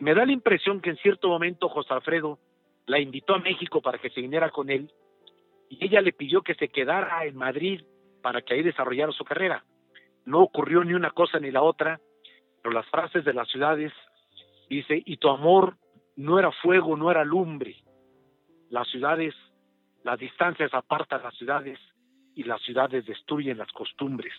Me 0.00 0.14
da 0.14 0.26
la 0.26 0.32
impresión 0.32 0.80
que 0.80 0.90
en 0.90 0.96
cierto 0.96 1.28
momento 1.28 1.68
José 1.68 1.94
Alfredo 1.94 2.38
la 2.88 2.98
invitó 2.98 3.34
a 3.34 3.38
México 3.38 3.80
para 3.80 3.98
que 3.98 4.10
se 4.10 4.20
viniera 4.20 4.50
con 4.50 4.70
él 4.70 4.90
y 5.68 5.84
ella 5.84 6.00
le 6.00 6.12
pidió 6.12 6.42
que 6.42 6.54
se 6.54 6.68
quedara 6.68 7.24
en 7.24 7.36
Madrid 7.36 7.82
para 8.22 8.42
que 8.42 8.54
ahí 8.54 8.62
desarrollara 8.62 9.12
su 9.12 9.24
carrera. 9.24 9.64
No 10.24 10.40
ocurrió 10.40 10.82
ni 10.82 10.94
una 10.94 11.10
cosa 11.10 11.38
ni 11.38 11.50
la 11.50 11.62
otra, 11.62 12.00
pero 12.62 12.74
las 12.74 12.86
frases 12.86 13.24
de 13.24 13.34
las 13.34 13.48
ciudades 13.48 13.92
dice, 14.68 15.02
y 15.04 15.18
tu 15.18 15.28
amor 15.28 15.76
no 16.16 16.38
era 16.38 16.50
fuego, 16.50 16.96
no 16.96 17.10
era 17.10 17.24
lumbre. 17.24 17.76
Las 18.70 18.88
ciudades, 18.88 19.34
las 20.02 20.18
distancias 20.18 20.72
apartan 20.72 21.22
las 21.22 21.34
ciudades 21.36 21.78
y 22.34 22.44
las 22.44 22.60
ciudades 22.62 23.06
destruyen 23.06 23.58
las 23.58 23.70
costumbres. 23.72 24.32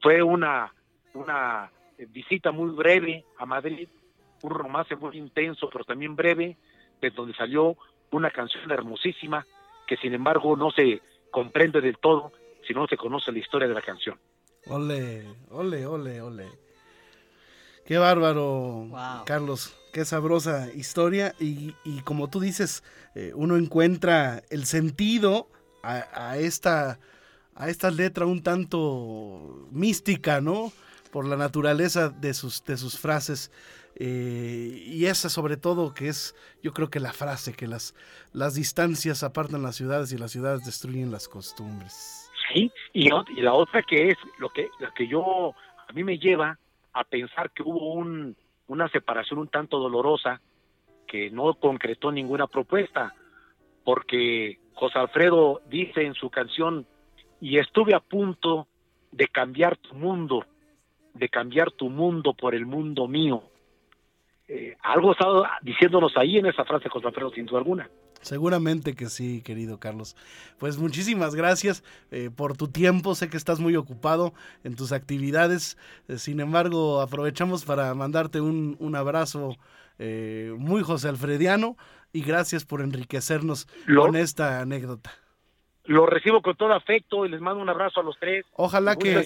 Fue 0.00 0.22
una, 0.22 0.72
una 1.14 1.70
visita 2.08 2.52
muy 2.52 2.70
breve 2.70 3.24
a 3.38 3.46
Madrid, 3.46 3.88
un 4.42 4.50
romance 4.50 4.94
muy 4.94 5.16
intenso, 5.18 5.68
pero 5.72 5.84
también 5.84 6.14
breve, 6.14 6.56
de 7.00 7.10
donde 7.10 7.34
salió 7.34 7.76
una 8.10 8.30
canción 8.30 8.70
hermosísima 8.70 9.46
que 9.86 9.96
sin 9.96 10.14
embargo 10.14 10.56
no 10.56 10.70
se 10.70 11.02
comprende 11.30 11.80
del 11.80 11.98
todo 11.98 12.32
si 12.66 12.74
no 12.74 12.86
se 12.86 12.96
conoce 12.96 13.32
la 13.32 13.38
historia 13.38 13.68
de 13.68 13.74
la 13.74 13.82
canción. 13.82 14.18
Ole, 14.66 15.24
ole, 15.50 15.86
ole, 15.86 16.20
ole. 16.20 16.46
Qué 17.86 17.98
bárbaro, 17.98 18.88
Carlos. 19.24 19.78
Qué 19.92 20.04
sabrosa 20.04 20.72
historia. 20.74 21.34
Y, 21.38 21.72
como 22.04 22.28
tú 22.28 22.40
dices, 22.40 22.82
eh, 23.14 23.32
uno 23.34 23.56
encuentra 23.56 24.42
el 24.50 24.66
sentido 24.66 25.48
a, 25.84 26.36
esta, 26.36 26.98
a 27.54 27.68
esta 27.68 27.92
letra 27.92 28.26
un 28.26 28.42
tanto 28.42 29.68
mística, 29.70 30.40
¿no? 30.40 30.72
Por 31.12 31.26
la 31.26 31.36
naturaleza 31.36 32.08
de 32.10 32.34
sus, 32.34 32.64
de 32.64 32.76
sus 32.76 32.98
frases. 32.98 33.50
Eh, 33.98 34.82
y 34.86 35.06
esa 35.06 35.30
sobre 35.30 35.56
todo 35.56 35.94
que 35.94 36.08
es, 36.08 36.34
yo 36.62 36.72
creo 36.72 36.90
que 36.90 37.00
la 37.00 37.12
frase, 37.12 37.54
que 37.54 37.66
las, 37.66 37.94
las 38.32 38.54
distancias 38.54 39.22
apartan 39.22 39.62
las 39.62 39.76
ciudades 39.76 40.12
y 40.12 40.18
las 40.18 40.32
ciudades 40.32 40.66
destruyen 40.66 41.10
las 41.10 41.28
costumbres. 41.28 42.30
Sí, 42.52 42.70
y, 42.92 43.08
y 43.08 43.40
la 43.40 43.54
otra 43.54 43.82
que 43.82 44.10
es 44.10 44.18
lo 44.38 44.50
que, 44.50 44.68
lo 44.80 44.92
que 44.92 45.08
yo, 45.08 45.54
a 45.88 45.92
mí 45.94 46.04
me 46.04 46.18
lleva 46.18 46.58
a 46.92 47.04
pensar 47.04 47.50
que 47.52 47.62
hubo 47.62 47.94
un, 47.94 48.36
una 48.66 48.88
separación 48.88 49.38
un 49.38 49.48
tanto 49.48 49.78
dolorosa 49.78 50.40
que 51.06 51.30
no 51.30 51.54
concretó 51.54 52.12
ninguna 52.12 52.46
propuesta, 52.46 53.14
porque 53.84 54.58
José 54.74 54.98
Alfredo 54.98 55.62
dice 55.70 56.02
en 56.02 56.14
su 56.14 56.30
canción, 56.30 56.86
y 57.40 57.58
estuve 57.58 57.94
a 57.94 58.00
punto 58.00 58.66
de 59.12 59.28
cambiar 59.28 59.76
tu 59.76 59.94
mundo, 59.94 60.44
de 61.18 61.28
cambiar 61.28 61.70
tu 61.72 61.88
mundo 61.88 62.34
por 62.34 62.54
el 62.54 62.66
mundo 62.66 63.08
mío. 63.08 63.42
Eh, 64.48 64.76
algo 64.82 65.12
estado 65.12 65.44
diciéndonos 65.62 66.16
ahí 66.16 66.38
en 66.38 66.46
esa 66.46 66.64
frase 66.64 66.88
José 66.88 67.08
Alfredo, 67.08 67.30
sin 67.30 67.46
duda 67.46 67.58
alguna. 67.58 67.90
Seguramente 68.20 68.94
que 68.94 69.06
sí, 69.06 69.42
querido 69.42 69.78
Carlos. 69.78 70.16
Pues 70.58 70.78
muchísimas 70.78 71.34
gracias 71.34 71.84
eh, 72.10 72.30
por 72.34 72.56
tu 72.56 72.68
tiempo. 72.68 73.14
Sé 73.14 73.28
que 73.28 73.36
estás 73.36 73.60
muy 73.60 73.76
ocupado 73.76 74.34
en 74.64 74.76
tus 74.76 74.92
actividades. 74.92 75.76
Eh, 76.08 76.18
sin 76.18 76.40
embargo, 76.40 77.00
aprovechamos 77.00 77.64
para 77.64 77.92
mandarte 77.94 78.40
un, 78.40 78.76
un 78.78 78.94
abrazo 78.94 79.56
muy 79.98 80.82
José 80.82 81.08
Alfrediano 81.08 81.78
y 82.12 82.20
gracias 82.20 82.66
por 82.66 82.82
enriquecernos 82.82 83.66
con 83.86 84.14
esta 84.14 84.60
anécdota. 84.60 85.10
Lo 85.86 86.06
recibo 86.06 86.42
con 86.42 86.56
todo 86.56 86.72
afecto 86.72 87.24
y 87.24 87.28
les 87.28 87.40
mando 87.40 87.62
un 87.62 87.68
abrazo 87.68 88.00
a 88.00 88.02
los 88.02 88.18
tres. 88.18 88.44
Ojalá 88.54 88.96
que, 88.96 89.24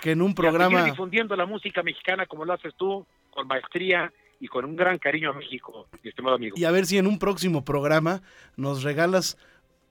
que, 0.00 0.10
en 0.10 0.22
un 0.22 0.34
programa... 0.34 0.84
difundiendo 0.84 1.36
la 1.36 1.46
música 1.46 1.82
mexicana 1.82 2.26
como 2.26 2.44
lo 2.44 2.54
haces 2.54 2.74
tú, 2.76 3.06
con 3.30 3.46
maestría 3.46 4.12
y 4.40 4.48
con 4.48 4.64
un 4.64 4.76
gran 4.76 4.98
cariño 4.98 5.30
a 5.30 5.32
México, 5.34 5.86
mi 6.02 6.10
estimado 6.10 6.36
amigo. 6.36 6.56
Y 6.58 6.64
a 6.64 6.70
ver 6.70 6.86
si 6.86 6.98
en 6.98 7.06
un 7.06 7.18
próximo 7.18 7.64
programa 7.64 8.22
nos 8.56 8.82
regalas 8.82 9.38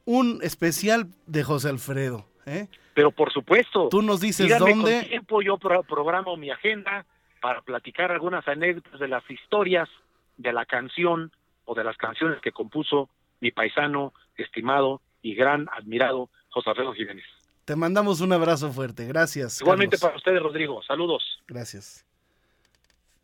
un 0.05 0.39
especial 0.43 1.07
de 1.25 1.43
José 1.43 1.69
Alfredo. 1.69 2.25
¿eh? 2.45 2.67
Pero 2.93 3.11
por 3.11 3.31
supuesto. 3.31 3.89
Tú 3.89 4.01
nos 4.01 4.21
dices 4.21 4.57
dónde. 4.57 4.99
Con 4.99 5.09
tiempo 5.09 5.41
yo 5.41 5.57
programo 5.57 6.37
mi 6.37 6.49
agenda 6.49 7.05
para 7.41 7.61
platicar 7.61 8.11
algunas 8.11 8.47
anécdotas 8.47 8.99
de 8.99 9.07
las 9.07 9.29
historias 9.29 9.89
de 10.37 10.51
la 10.53 10.65
canción 10.65 11.31
o 11.65 11.75
de 11.75 11.83
las 11.83 11.97
canciones 11.97 12.39
que 12.41 12.51
compuso 12.51 13.09
mi 13.39 13.51
paisano, 13.51 14.13
estimado 14.37 15.01
y 15.25 15.33
gran 15.33 15.67
admirado 15.75 16.29
José 16.49 16.69
Alfredo 16.69 16.93
Jiménez. 16.93 17.25
Te 17.65 17.75
mandamos 17.75 18.21
un 18.21 18.31
abrazo 18.31 18.71
fuerte, 18.71 19.07
gracias. 19.07 19.59
Igualmente 19.59 19.97
para 19.97 20.15
ustedes, 20.15 20.39
Rodrigo. 20.39 20.83
Saludos. 20.83 21.41
Gracias. 21.47 22.05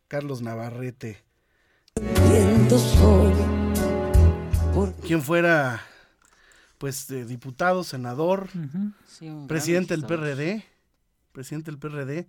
Carlos 0.08 0.42
Navarrete. 0.42 1.22
Quien 5.06 5.22
fuera, 5.22 5.80
pues, 6.78 7.06
diputado, 7.28 7.84
senador, 7.84 8.48
presidente 9.46 9.96
del 9.96 10.04
PRD, 10.04 10.64
presidente 11.30 11.70
del 11.70 11.78
PRD, 11.78 12.26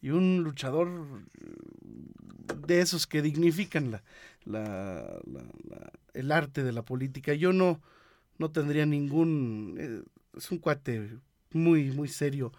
y 0.00 0.10
un 0.10 0.42
luchador 0.42 0.88
de 2.66 2.80
esos 2.80 3.06
que 3.06 3.20
dignifican 3.20 4.00
la, 4.46 5.20
el 6.14 6.32
arte 6.32 6.64
de 6.64 6.72
la 6.72 6.82
política. 6.86 7.34
Yo 7.34 7.52
no, 7.52 7.82
no 8.40 8.50
tendría 8.50 8.86
ningún... 8.86 9.76
Eh, 9.78 10.02
es 10.36 10.50
un 10.50 10.58
cuate 10.58 11.18
muy, 11.52 11.92
muy 11.92 12.08
serio 12.08 12.52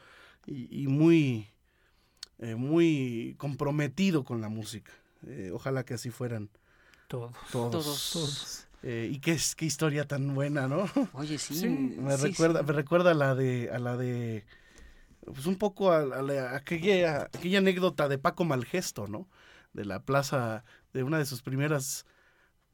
y 0.46 0.88
muy 0.88 1.52
eh, 2.42 2.56
muy 2.56 3.36
comprometido 3.38 4.24
con 4.24 4.42
la 4.42 4.50
música. 4.50 4.92
Eh, 5.28 5.52
ojalá 5.54 5.86
que 5.86 5.94
así 5.94 6.10
fueran 6.10 6.50
todos. 7.08 7.36
Todos. 7.52 8.68
Eh, 8.82 9.12
y 9.12 9.20
qué, 9.20 9.38
qué 9.56 9.66
historia 9.66 10.08
tan 10.08 10.34
buena, 10.34 10.68
¿no? 10.68 10.90
Oye, 11.14 11.38
sí. 11.38 11.70
me, 11.70 12.18
recuerda, 12.18 12.64
me 12.64 12.74
recuerda 12.74 13.12
a 13.12 13.14
la 13.14 13.36
de, 13.36 13.70
a 13.72 13.78
la 13.78 13.96
de, 13.96 14.44
pues 15.24 15.46
un 15.46 15.56
poco 15.56 15.92
a, 15.92 16.56
aquella, 16.56 17.26
aquella 17.26 17.60
anécdota 17.60 18.08
de 18.08 18.18
Paco 18.18 18.44
Malgesto, 18.44 19.08
¿no? 19.08 19.30
De 19.74 19.86
la 19.86 20.04
plaza, 20.04 20.64
de 20.94 21.04
una 21.04 21.20
de 21.20 21.26
sus 21.26 21.44
primeras 21.44 22.08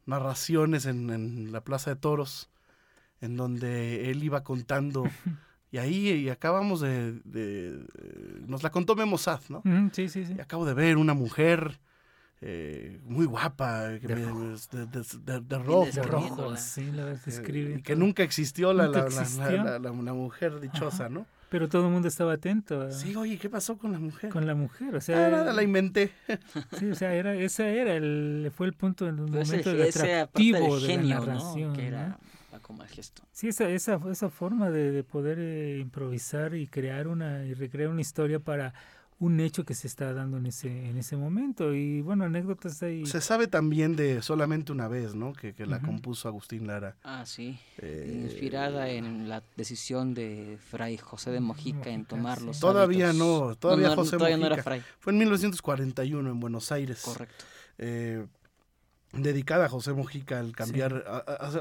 narraciones 0.06 0.86
en, 0.86 1.10
en 1.10 1.52
la 1.52 1.62
Plaza 1.62 1.90
de 1.90 1.98
Toros, 1.98 2.50
en 3.22 3.38
donde 3.38 4.10
él 4.10 4.24
iba 4.24 4.44
contando 4.44 5.04
Y 5.72 5.78
ahí 5.80 6.10
y 6.10 6.30
acabamos 6.30 6.80
de, 6.80 7.86
Nos 8.48 8.64
la 8.64 8.72
contó 8.72 8.96
Memo 8.96 9.18
¿no? 9.50 9.64
sí, 9.92 10.08
sí, 10.10 10.26
sí. 10.26 10.34
Y 10.38 10.40
acabo 10.40 10.66
de 10.66 10.74
ver 10.74 10.98
una 10.98 11.14
mujer 11.14 11.80
eh, 12.40 13.00
muy 13.04 13.26
guapa, 13.26 13.88
de, 13.88 14.00
de, 14.00 15.58
rojo. 15.58 15.88
De 15.92 16.04
rojo, 16.04 16.56
sí, 16.56 16.92
la 16.92 17.06
describe. 17.06 17.74
Eh, 17.74 17.78
y 17.80 17.82
que 17.82 17.96
nunca 17.96 18.24
existió, 18.24 18.74
la, 18.74 18.88
la, 18.88 19.92
mujer 19.92 20.60
dichosa, 20.60 21.10
¿no? 21.10 21.26
Pero 21.50 21.68
todo 21.68 21.88
el 21.88 21.94
mundo 21.94 22.08
estaba 22.08 22.34
atento. 22.34 22.92
Sí, 22.92 23.16
oye, 23.16 23.38
¿qué 23.38 23.50
pasó 23.50 23.78
con 23.78 23.92
la 23.92 24.00
mujer? 24.00 24.30
Con 24.30 24.46
la 24.46 24.54
mujer, 24.54 24.96
o 24.96 25.02
sea... 25.02 25.28
Ah, 25.28 25.54
la 25.54 25.64
inventé. 25.64 26.12
sí, 26.78 26.92
o 26.92 26.96
sea, 26.96 27.14
era, 27.14 27.34
ese 27.36 27.80
era 27.80 27.96
el, 27.96 28.52
fue 28.56 28.68
el 28.68 28.74
punto, 28.74 29.08
el 29.08 29.16
pues 29.16 29.48
momento 29.48 29.74
de 29.74 29.90
atractivo 29.90 30.80
de 30.80 30.98
la 30.98 31.20
narración. 31.20 31.74
Que 31.74 31.88
era 31.88 32.20
el 32.58 32.88
gesto. 32.88 33.24
Sí, 33.32 33.48
esa, 33.48 33.70
esa, 33.70 34.00
esa 34.12 34.30
forma 34.30 34.70
de, 34.70 35.04
poder 35.04 35.40
eh, 35.40 35.80
improvisar 35.80 36.56
y 36.56 36.68
crear 36.68 37.08
una 37.08 37.46
y 37.46 37.54
recrear 37.54 37.90
una 37.90 38.02
historia 38.02 38.40
para 38.40 38.74
un 39.20 39.40
hecho 39.40 39.66
que 39.66 39.74
se 39.74 39.88
está 39.88 40.14
dando 40.14 40.38
en 40.38 40.46
ese 40.46 40.90
en 40.90 40.98
ese 40.98 41.18
momento. 41.18 41.74
Y 41.74 42.02
bueno 42.02 42.26
anécdotas 42.26 42.82
ahí. 42.84 43.06
Se 43.06 43.22
sabe 43.22 43.48
también 43.48 43.96
de 43.96 44.22
solamente 44.22 44.72
una 44.72 44.88
vez 44.88 45.16
no 45.16 45.34
que, 45.34 45.54
la 45.66 45.80
compuso 45.82 46.28
Agustín 46.28 46.68
Lara. 46.68 46.96
Ah 47.04 47.26
sí. 47.26 47.60
Eh, 47.80 48.22
inspirada 48.26 48.90
en 48.90 49.28
la 49.28 49.44
decisión 49.56 50.14
de 50.14 50.58
Fray 50.70 50.98
José 50.98 51.32
de 51.32 51.40
Mojica, 51.40 51.90
en 51.90 52.06
tomar 52.06 52.42
los 52.42 52.60
todavía 52.60 53.14
no 53.14 53.56
todavía 53.56 53.96
José 53.96 54.18
Mojica 54.18 54.38
no 54.38 54.46
era 54.46 54.64
Fray. 54.64 54.84
fue 55.00 55.14
en 55.14 55.20
1941 55.20 56.30
en 56.30 56.40
Buenos 56.40 56.72
Aires. 56.72 57.02
Correcto. 57.04 57.46
Eh, 57.80 58.26
dedicada 59.14 59.66
a 59.66 59.70
José 59.70 59.94
Mojica 59.94 60.40
al 60.40 60.54
cambiar, 60.54 61.06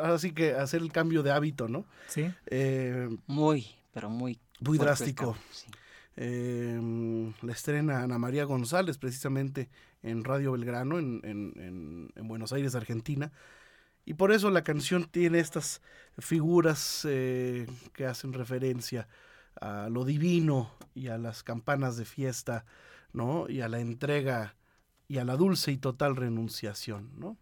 así 0.03 0.33
que 0.33 0.55
hacer 0.55 0.83
el 0.83 0.93
cambio 0.93 1.23
de 1.23 1.31
hábito, 1.31 1.69
¿no? 1.69 1.87
Sí. 2.09 2.31
Eh, 2.47 3.09
muy, 3.27 3.67
pero 3.93 4.11
muy. 4.11 4.39
Muy 4.61 4.79
drástico. 4.79 5.37
Eh, 6.17 6.81
la 7.43 7.53
estrena 7.53 8.03
Ana 8.03 8.19
María 8.19 8.45
González 8.45 8.97
precisamente 8.97 9.69
en 10.03 10.25
Radio 10.25 10.53
Belgrano, 10.53 10.99
en, 10.99 11.21
en, 11.25 12.11
en, 12.15 12.29
Buenos 12.29 12.53
Aires, 12.53 12.75
Argentina. 12.75 13.33
Y 14.07 14.15
por 14.15 14.33
eso 14.33 14.51
la 14.51 14.63
canción 14.63 15.05
tiene 15.05 15.41
estas 15.41 15.83
figuras 16.19 17.07
eh, 17.09 17.67
que 17.93 18.07
hacen 18.07 18.33
referencia 18.33 19.09
a 19.61 19.89
lo 19.91 20.05
divino 20.05 20.71
y 20.95 21.09
a 21.09 21.19
las 21.19 21.43
campanas 21.43 21.97
de 21.97 22.05
fiesta, 22.05 22.65
¿no? 23.13 23.49
Y 23.49 23.61
a 23.61 23.69
la 23.69 23.81
entrega 23.81 24.55
y 25.09 25.19
a 25.19 25.25
la 25.25 25.37
dulce 25.37 25.73
y 25.73 25.77
total 25.77 26.17
renunciación, 26.17 27.11
¿no? 27.19 27.37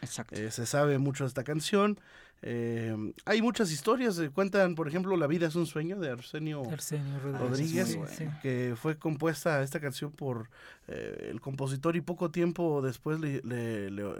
Exacto. 0.00 0.34
Eh, 0.36 0.50
se 0.50 0.66
sabe 0.66 0.98
mucho 0.98 1.24
de 1.24 1.28
esta 1.28 1.44
canción. 1.44 1.98
Eh, 2.44 2.96
hay 3.24 3.40
muchas 3.40 3.70
historias, 3.70 4.18
eh, 4.18 4.30
cuentan, 4.30 4.74
por 4.74 4.88
ejemplo, 4.88 5.16
La 5.16 5.28
vida 5.28 5.46
es 5.46 5.54
un 5.54 5.66
sueño 5.66 6.00
de 6.00 6.10
Arsenio, 6.10 6.68
Arsenio 6.70 7.20
Rodríguez, 7.20 7.94
Rodríguez, 7.94 8.16
sí. 8.18 8.24
que 8.42 8.74
fue 8.76 8.96
compuesta 8.98 9.62
esta 9.62 9.78
canción 9.78 10.10
por 10.10 10.48
eh, 10.88 11.28
el 11.30 11.40
compositor 11.40 11.94
y 11.94 12.00
poco 12.00 12.30
tiempo 12.32 12.82
después 12.82 13.20
le, 13.20 13.40
le- 13.44 13.90
le- 13.92 14.10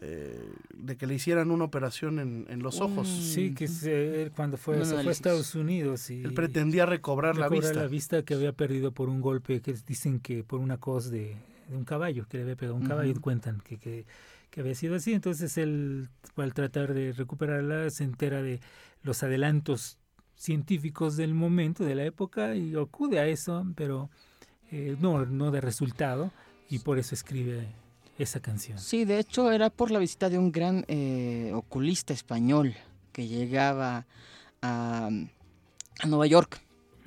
eh, 0.00 0.48
de 0.74 0.96
que 0.96 1.06
le 1.06 1.14
hicieran 1.14 1.50
una 1.50 1.64
operación 1.64 2.18
en, 2.18 2.46
en 2.48 2.62
los 2.62 2.80
ojos. 2.80 3.08
Sí, 3.08 3.54
que 3.54 3.66
se- 3.68 4.22
él 4.22 4.32
cuando 4.32 4.56
fue, 4.56 4.76
Un 4.78 4.84
se 4.86 4.94
fue 4.94 5.08
a. 5.08 5.10
Estados 5.10 5.54
Unidos 5.54 6.10
y 6.10 6.22
Él 6.22 6.34
pretendía 6.34 6.86
recobrar 6.86 7.36
la 7.36 7.44
recobrar 7.48 7.70
vista. 7.70 7.82
la 7.82 7.88
vista 7.88 8.22
que 8.24 8.34
había 8.34 8.52
perdido 8.52 8.92
por 8.92 9.08
un 9.08 9.20
golpe 9.20 9.60
que 9.60 9.74
dicen 9.86 10.20
que 10.20 10.44
por 10.44 10.60
una 10.60 10.76
cos 10.78 11.10
de, 11.10 11.36
de 11.68 11.76
un 11.76 11.84
caballo, 11.84 12.26
que 12.28 12.36
le 12.38 12.42
había 12.44 12.56
pegado 12.56 12.76
un 12.76 12.86
caballo, 12.86 13.12
Ujú. 13.12 13.20
cuentan 13.20 13.60
que, 13.60 13.78
que, 13.78 14.04
que 14.50 14.60
había 14.60 14.74
sido 14.74 14.96
así. 14.96 15.12
Entonces 15.12 15.56
él, 15.58 16.08
al 16.36 16.54
tratar 16.54 16.94
de 16.94 17.12
recuperarla, 17.12 17.90
se 17.90 18.04
entera 18.04 18.42
de 18.42 18.60
los 19.02 19.22
adelantos 19.22 19.98
científicos 20.36 21.16
del 21.16 21.34
momento, 21.34 21.84
de 21.84 21.94
la 21.94 22.04
época, 22.04 22.54
y 22.54 22.74
acude 22.76 23.18
a 23.18 23.26
eso, 23.26 23.66
pero 23.74 24.10
eh, 24.70 24.96
no, 25.00 25.26
no 25.26 25.50
de 25.50 25.60
resultado, 25.60 26.30
y 26.70 26.78
por 26.78 26.98
eso 26.98 27.14
escribe 27.14 27.66
esa 28.18 28.40
canción. 28.40 28.78
Sí, 28.78 29.04
de 29.04 29.18
hecho 29.18 29.50
era 29.50 29.70
por 29.70 29.90
la 29.90 29.98
visita 29.98 30.28
de 30.28 30.38
un 30.38 30.52
gran 30.52 30.84
eh, 30.88 31.52
oculista 31.54 32.12
español 32.12 32.74
que 33.12 33.26
llegaba 33.26 34.06
a, 34.62 35.08
a 36.00 36.06
Nueva 36.06 36.26
York. 36.26 36.60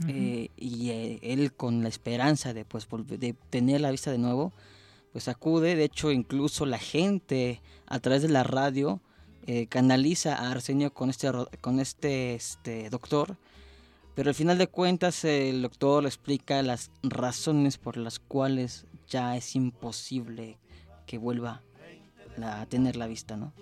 Eh, 0.07 0.49
y 0.57 0.89
eh, 0.89 1.19
él 1.21 1.53
con 1.53 1.83
la 1.83 1.87
esperanza 1.87 2.55
de 2.55 2.65
pues 2.65 2.87
de 3.05 3.35
tener 3.51 3.81
la 3.81 3.91
vista 3.91 4.09
de 4.09 4.17
nuevo 4.17 4.51
pues 5.11 5.27
acude. 5.27 5.75
De 5.75 5.85
hecho 5.85 6.11
incluso 6.11 6.65
la 6.65 6.79
gente 6.79 7.61
a 7.87 7.99
través 7.99 8.21
de 8.21 8.29
la 8.29 8.43
radio 8.43 9.01
eh, 9.47 9.67
canaliza 9.67 10.35
a 10.35 10.51
Arsenio 10.51 10.93
con 10.93 11.09
este 11.09 11.29
con 11.61 11.79
este 11.79 12.35
este 12.35 12.89
doctor. 12.89 13.37
Pero 14.15 14.29
al 14.29 14.35
final 14.35 14.57
de 14.57 14.67
cuentas 14.67 15.23
el 15.23 15.61
doctor 15.61 16.03
le 16.03 16.09
explica 16.09 16.61
las 16.61 16.91
razones 17.01 17.77
por 17.77 17.97
las 17.97 18.19
cuales 18.19 18.85
ya 19.07 19.37
es 19.37 19.55
imposible 19.55 20.57
que 21.05 21.17
vuelva 21.17 21.61
a 22.41 22.65
tener 22.67 22.95
la 22.95 23.07
vista 23.07 23.35
no 23.37 23.53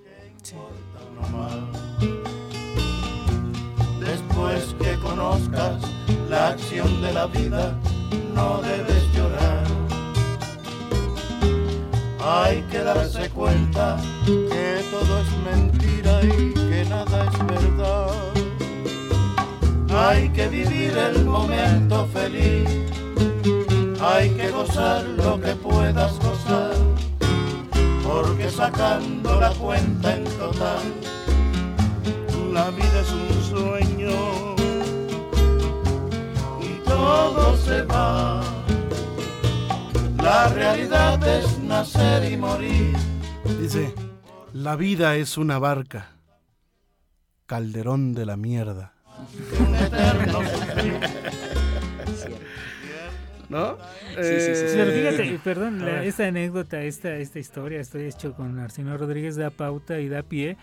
Después 4.00 4.76
que 4.82 4.96
conozcas 5.00 5.82
la 6.30 6.50
acción 6.50 7.02
de 7.02 7.14
la 7.14 7.28
vida, 7.28 7.78
no 8.34 8.62
debes 8.62 9.19
Hay 12.32 12.62
que 12.70 12.78
darse 12.84 13.28
cuenta 13.32 13.98
que 14.24 14.84
todo 14.92 15.20
es 15.20 15.32
mentira 15.52 16.22
y 16.22 16.54
que 16.54 16.86
nada 16.88 17.26
es 17.26 17.48
verdad. 17.48 18.12
Hay 19.90 20.30
que 20.30 20.48
vivir 20.48 20.96
el 20.96 21.26
momento 21.26 22.08
feliz. 22.14 22.70
Hay 24.00 24.30
que 24.30 24.52
gozar 24.52 25.06
lo 25.06 25.42
que 25.42 25.56
puedas 25.56 26.20
gozar. 26.20 26.76
Porque 28.04 28.48
sacando 28.52 29.40
la 29.40 29.50
cuenta 29.54 30.16
en 30.16 30.26
total, 30.26 30.86
la 32.54 32.70
vida 32.70 33.00
es 33.02 33.12
un 33.12 33.44
sueño 33.50 34.56
y 36.62 36.88
todo 36.88 37.58
se 37.58 37.82
va. 37.84 38.44
La 40.22 40.48
realidad 40.50 41.28
es 41.28 41.59
nacer 41.70 42.32
y 42.32 42.36
morir. 42.36 42.94
Dice, 43.62 43.94
la 44.54 44.76
vida 44.76 45.16
es 45.16 45.38
una 45.38 45.60
barca, 45.60 46.10
calderón 47.46 48.14
de 48.14 48.26
la 48.26 48.36
mierda. 48.36 48.94
Un 49.60 49.76
eterno. 49.76 50.40
¿No? 53.50 53.78
Sí, 54.16 54.40
sí, 54.40 54.56
sí, 54.56 54.56
sí. 54.56 54.76
Pero 54.78 54.92
Eh, 54.92 55.12
fíjate, 55.12 55.40
perdón, 55.44 55.80
la- 55.84 56.04
esta 56.04 56.28
anécdota, 56.28 56.82
esta, 56.84 57.16
esta 57.16 57.40
historia, 57.40 57.80
estoy 57.82 58.04
hecho 58.04 58.34
con 58.34 58.60
Arsenio 58.60 58.96
Rodríguez, 58.98 59.36
da 59.38 59.50
pauta 59.50 60.00
y 60.00 60.08
da 60.08 60.22
pie 60.22 60.56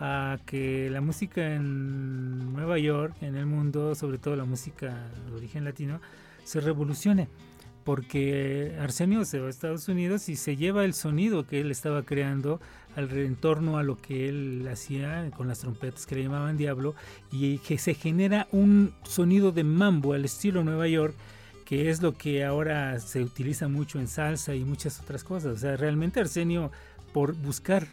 a 0.00 0.38
que 0.44 0.88
la 0.90 1.00
música 1.00 1.54
en 1.54 2.52
Nueva 2.52 2.78
York, 2.78 3.14
en 3.20 3.36
el 3.36 3.46
mundo, 3.46 3.94
sobre 3.94 4.18
todo 4.18 4.34
la 4.34 4.44
música 4.44 4.92
de 5.28 5.32
origen 5.36 5.64
latino, 5.64 6.00
se 6.42 6.60
revolucione. 6.60 7.28
Porque 7.84 8.76
Arsenio 8.80 9.24
se 9.24 9.40
va 9.40 9.48
a 9.48 9.50
Estados 9.50 9.88
Unidos 9.88 10.28
y 10.28 10.36
se 10.36 10.56
lleva 10.56 10.84
el 10.84 10.94
sonido 10.94 11.46
que 11.46 11.60
él 11.60 11.70
estaba 11.70 12.02
creando 12.04 12.60
al 12.94 13.10
en 13.10 13.36
torno 13.36 13.78
a 13.78 13.82
lo 13.82 14.00
que 14.00 14.28
él 14.28 14.68
hacía 14.70 15.30
con 15.36 15.48
las 15.48 15.60
trompetas 15.60 16.06
que 16.06 16.14
le 16.14 16.24
llamaban 16.24 16.56
Diablo 16.56 16.94
y 17.30 17.58
que 17.58 17.78
se 17.78 17.94
genera 17.94 18.46
un 18.52 18.92
sonido 19.02 19.50
de 19.50 19.64
mambo 19.64 20.12
al 20.12 20.24
estilo 20.24 20.62
Nueva 20.62 20.88
York 20.88 21.14
que 21.64 21.88
es 21.88 22.02
lo 22.02 22.12
que 22.12 22.44
ahora 22.44 23.00
se 23.00 23.22
utiliza 23.22 23.66
mucho 23.66 23.98
en 23.98 24.06
salsa 24.06 24.54
y 24.54 24.62
muchas 24.62 25.00
otras 25.00 25.24
cosas. 25.24 25.54
O 25.54 25.58
sea, 25.58 25.76
realmente 25.76 26.20
Arsenio, 26.20 26.70
por 27.14 27.34
buscar 27.34 27.86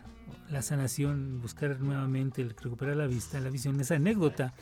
la 0.52 0.62
sanación, 0.62 1.40
buscar 1.42 1.80
nuevamente 1.80 2.42
el 2.42 2.50
recuperar 2.50 2.98
la 2.98 3.08
vista, 3.08 3.40
la 3.40 3.50
visión, 3.50 3.80
esa 3.80 3.96
anécdota, 3.96 4.54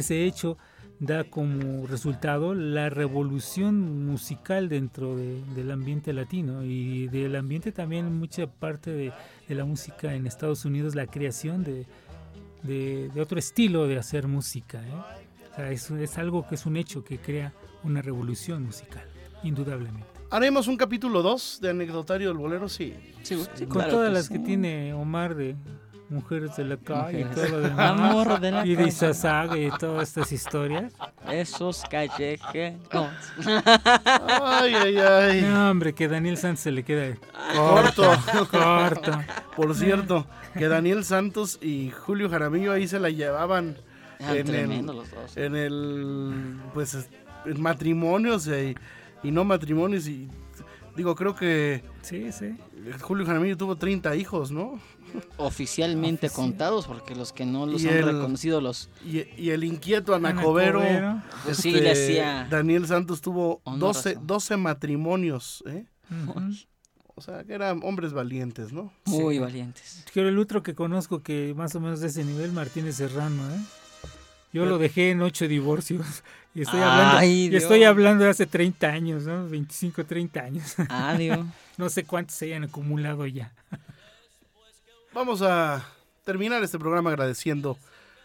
ese 0.00 0.24
hecho 0.24 0.56
da 1.00 1.24
como 1.24 1.86
resultado 1.88 2.54
la 2.54 2.88
revolución 2.88 4.06
musical 4.06 4.68
dentro 4.68 5.16
de- 5.16 5.42
del 5.56 5.70
ambiente 5.72 6.12
latino 6.12 6.64
y 6.64 7.08
del 7.08 7.34
ambiente 7.36 7.72
también 7.72 8.16
mucha 8.16 8.46
parte 8.46 8.90
de, 8.90 9.12
de 9.48 9.54
la 9.54 9.64
música 9.64 10.14
en 10.14 10.26
Estados 10.26 10.64
Unidos, 10.64 10.94
la 10.94 11.06
creación 11.06 11.64
de, 11.64 11.86
de- 12.62 13.10
de 13.12 13.20
otro 13.20 13.38
estilo 13.38 13.86
de 13.88 13.98
hacer 13.98 14.28
música. 14.28 14.82
¿eh? 14.86 14.92
O 15.52 15.56
sea, 15.56 15.70
es, 15.70 15.90
es 15.90 16.16
algo 16.18 16.46
que 16.46 16.54
es 16.54 16.64
un 16.64 16.76
hecho 16.76 17.04
que 17.04 17.18
crea 17.18 17.52
una 17.82 18.00
revolución 18.00 18.62
musical, 18.64 19.04
indudablemente. 19.42 20.06
¿Haremos 20.30 20.66
un 20.68 20.76
capítulo 20.76 21.22
2 21.22 21.58
de 21.60 21.70
anecdotario 21.70 22.28
del 22.28 22.38
bolero? 22.38 22.68
Sí. 22.68 22.94
Sí, 23.22 23.36
sí, 23.54 23.66
Con 23.66 23.78
claro 23.78 23.90
todas 23.90 24.08
que 24.08 24.14
las 24.14 24.26
sí. 24.26 24.32
que 24.34 24.38
tiene 24.40 24.94
Omar 24.94 25.34
de 25.34 25.54
Mujeres 26.10 26.54
de 26.56 26.64
la 26.64 26.76
Calle 26.76 27.20
y 27.22 27.24
todo 27.34 27.48
lo 27.48 27.60
demás. 27.68 27.90
Amor 27.90 28.40
de 28.40 28.50
la 28.50 28.66
y 28.66 28.74
de. 28.76 28.86
Izazaga 28.88 29.56
y 29.58 29.70
todas 29.70 30.08
estas 30.08 30.30
historias. 30.32 30.92
esos 31.30 31.82
callejeros. 31.90 33.08
Ay, 34.42 34.74
ay, 34.74 34.96
ay. 34.98 35.42
No, 35.42 35.70
hombre, 35.70 35.94
que 35.94 36.08
Daniel 36.08 36.36
Santos 36.36 36.60
se 36.60 36.70
le 36.72 36.82
queda 36.84 37.16
Corto. 37.54 38.10
corto. 38.50 39.12
Por 39.56 39.74
cierto, 39.74 40.26
que 40.56 40.68
Daniel 40.68 41.04
Santos 41.04 41.58
y 41.62 41.90
Julio 41.90 42.28
Jaramillo 42.28 42.72
ahí 42.72 42.86
se 42.86 42.98
la 43.00 43.10
llevaban 43.10 43.76
Eran 44.18 44.48
en 44.54 44.72
el, 44.72 44.86
los 44.86 45.10
dos. 45.10 45.36
en 45.36 45.56
el 45.56 46.56
pues 46.72 46.94
es- 46.94 47.08
en 47.46 47.60
matrimonios 47.60 48.46
y, 48.46 48.74
y 49.22 49.30
no 49.30 49.44
matrimonios 49.44 50.06
y 50.08 50.28
digo 50.96 51.14
creo 51.14 51.34
que 51.34 51.82
Sí, 52.00 52.32
sí. 52.32 52.56
Julio 53.00 53.26
Jaramillo 53.26 53.56
tuvo 53.56 53.76
30 53.76 54.14
hijos, 54.16 54.50
¿no? 54.50 54.80
Oficialmente 55.36 56.26
Oficial. 56.26 56.44
contados, 56.48 56.86
porque 56.86 57.14
los 57.14 57.32
que 57.32 57.44
no 57.46 57.66
los 57.66 57.82
Y 57.82 57.88
han 57.88 57.96
el- 57.98 58.04
reconocido 58.06 58.60
los 58.60 58.88
Y, 59.04 59.24
y 59.36 59.50
el 59.50 59.64
inquieto 59.64 60.14
Ana 60.14 60.30
Anacobero, 60.30 60.80
Covero. 60.80 61.22
pues 61.44 61.58
sí 61.58 61.72
le 61.72 61.90
hacía 61.92 62.46
Daniel 62.50 62.86
Santos 62.86 63.20
tuvo 63.20 63.60
Honor 63.64 63.94
12, 63.94 64.10
a 64.10 64.12
su- 64.14 64.20
12 64.26 64.56
matrimonios, 64.56 65.62
¿eh? 65.66 65.84
O 67.16 67.20
sea, 67.20 67.44
que 67.44 67.54
eran 67.54 67.80
hombres 67.84 68.12
valientes, 68.12 68.72
¿no? 68.72 68.92
muy 69.06 69.34
Sí. 69.36 69.40
valientes. 69.40 70.04
Creo 70.12 70.28
el 70.28 70.38
otro 70.38 70.62
que 70.62 70.74
conozco 70.74 71.22
que 71.22 71.54
más 71.56 71.74
o 71.76 71.80
menos 71.80 72.00
de 72.00 72.08
ese 72.08 72.24
nivel, 72.24 72.52
Martínez 72.52 72.96
Serrano, 72.96 73.42
¿eh? 73.54 73.60
Yo 74.52 74.66
lo 74.66 74.78
dejé 74.78 75.10
en 75.10 75.20
ocho 75.22 75.48
divorcios. 75.48 76.06
Y 76.56 76.62
estoy 76.62 76.78
hablando, 76.80 77.18
Ay, 77.18 77.48
y 77.52 77.56
estoy 77.56 77.78
Dios. 77.80 77.90
hablando 77.90 78.22
de 78.22 78.30
hace 78.30 78.46
30 78.46 78.86
años, 78.88 79.24
¿no? 79.24 79.48
25, 79.48 80.04
30 80.04 80.40
años. 80.42 80.74
Adiós. 80.88 81.40
no 81.76 81.88
sé 81.90 82.04
cuántos 82.04 82.36
se 82.36 82.44
hayan 82.46 82.62
acumulado 82.64 83.26
ya. 83.26 83.52
Vamos 85.14 85.42
a 85.42 85.86
terminar 86.24 86.64
este 86.64 86.76
programa 86.76 87.10
agradeciendo 87.10 87.78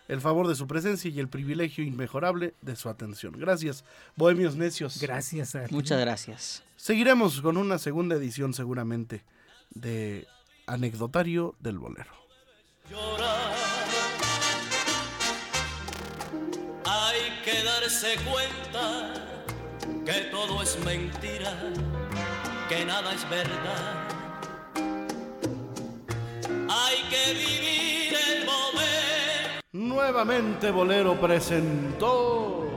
el 0.08 0.22
favor 0.22 0.48
de 0.48 0.56
su 0.56 0.66
presencia 0.66 1.12
y 1.12 1.20
el 1.20 1.28
privilegio 1.28 1.84
inmejorable 1.84 2.56
de 2.64 2.76
su 2.76 2.90
atención. 2.90 3.36
Gracias, 3.38 3.86
Bohemios 4.16 4.56
Necios. 4.56 5.00
Gracias 5.00 5.54
a 5.54 5.66
ti. 5.66 5.76
Muchas 5.76 6.00
gracias. 6.00 6.64
Seguiremos 6.78 7.42
con 7.42 7.58
una 7.58 7.78
segunda 7.78 8.16
edición 8.16 8.56
seguramente 8.56 9.24
de 9.70 10.28
Anecdotario 10.66 11.54
del 11.60 11.78
Bolero. 11.78 12.12
Hay 16.86 17.44
que 17.46 17.64
darse 17.64 18.16
cuenta 18.26 19.14
que 20.06 20.22
todo 20.32 20.64
es 20.64 20.76
mentira, 20.84 21.56
que 22.68 22.84
nada 22.84 23.14
es 23.14 23.30
verdad. 23.30 24.09
Hay 26.72 26.98
que 27.10 27.34
vivir 27.34 28.14
el 28.14 28.46
momento. 28.46 29.64
Nuevamente 29.74 30.70
Bolero 30.70 31.20
presentó 31.20 32.68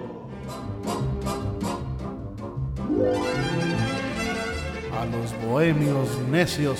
A 4.98 5.04
los 5.06 5.46
bohemios 5.46 6.08
necios. 6.30 6.78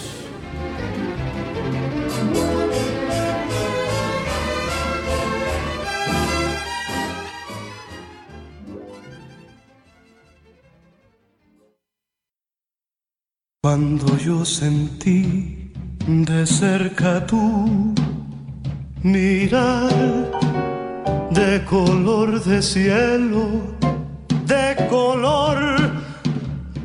Cuando 13.60 14.16
yo 14.18 14.44
sentí 14.44 15.61
de 16.06 16.46
cerca 16.46 17.24
tu 17.26 17.94
mirar 19.02 19.90
de 21.30 21.64
color 21.64 22.42
de 22.44 22.60
cielo, 22.60 23.76
de 24.46 24.88
color 24.88 25.58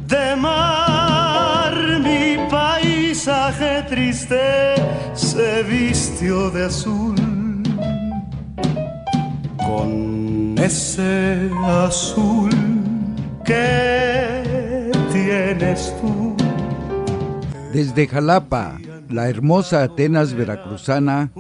de 0.08 0.36
mar, 0.36 1.74
mi 2.02 2.38
paisaje 2.50 3.84
triste 3.90 4.76
se 5.14 5.64
vistió 5.64 6.50
de 6.52 6.66
azul. 6.66 7.16
Con 9.58 10.56
ese 10.58 11.50
azul 11.66 12.52
que 13.44 14.92
tienes 15.12 15.94
tú. 16.00 16.36
Desde 17.74 18.08
Jalapa, 18.08 18.78
la 19.10 19.30
hermosa 19.30 19.84
Atenas 19.84 20.34
veracruzana, 20.34 21.32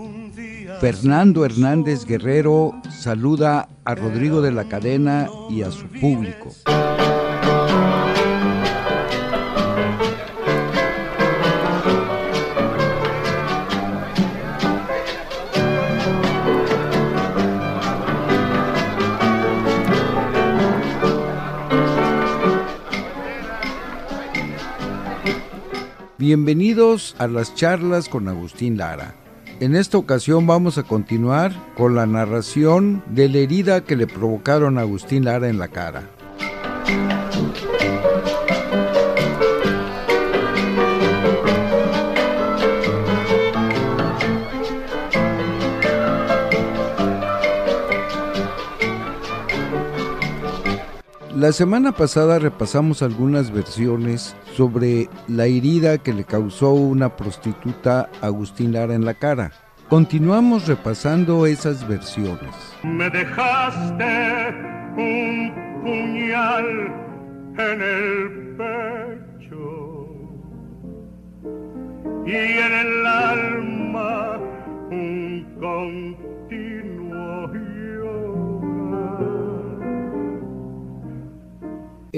Fernando 0.80 1.45
Hernández 1.45 2.05
Guerrero 2.05 2.74
saluda 2.91 3.68
a 3.84 3.95
Rodrigo 3.95 4.41
de 4.41 4.51
la 4.51 4.68
Cadena 4.68 5.28
y 5.49 5.63
a 5.63 5.72
su 5.72 5.88
público. 5.88 6.51
Bienvenidos 26.28 27.16
a 27.20 27.28
las 27.28 27.56
charlas 27.56 28.10
con 28.10 28.28
Agustín 28.28 28.78
Lara. 28.78 29.16
En 29.62 29.78
esta 29.78 29.98
ocasión 29.98 30.46
vamos 30.46 30.78
a 30.78 30.84
continuar 30.84 31.54
con 31.78 31.96
la 31.96 32.06
narración 32.06 33.02
de 33.08 33.30
la 33.30 33.38
herida 33.38 33.86
que 33.86 33.96
le 33.96 34.08
provocaron 34.08 34.78
a 34.78 34.82
Agustín 34.82 35.24
Lara 35.24 35.48
en 35.48 35.58
la 35.58 35.70
cara. 35.70 36.04
La 51.38 51.52
semana 51.52 51.92
pasada 51.92 52.40
repasamos 52.40 53.04
algunas 53.04 53.52
versiones 53.52 54.36
sobre 54.56 55.08
la 55.28 55.46
herida 55.46 56.00
que 56.00 56.12
le 56.12 56.24
causó 56.24 56.72
una 56.72 57.16
prostituta 57.16 58.10
a 58.22 58.26
Agustín 58.26 58.74
Lara 58.74 58.96
en 58.96 59.06
la 59.06 59.14
cara. 59.14 59.52
Continuamos 59.88 60.68
repasando 60.68 61.46
esas 61.46 61.88
versiones. 61.88 62.56
Me 62.82 63.08
dejaste 63.12 64.48
un 64.98 65.54
puñal 65.84 66.66
en 67.60 67.82
el 67.84 68.56
pecho 69.38 70.08
y 72.26 72.32
en 72.32 72.74
el 72.74 73.06
alma 73.06 74.40
un 74.90 75.46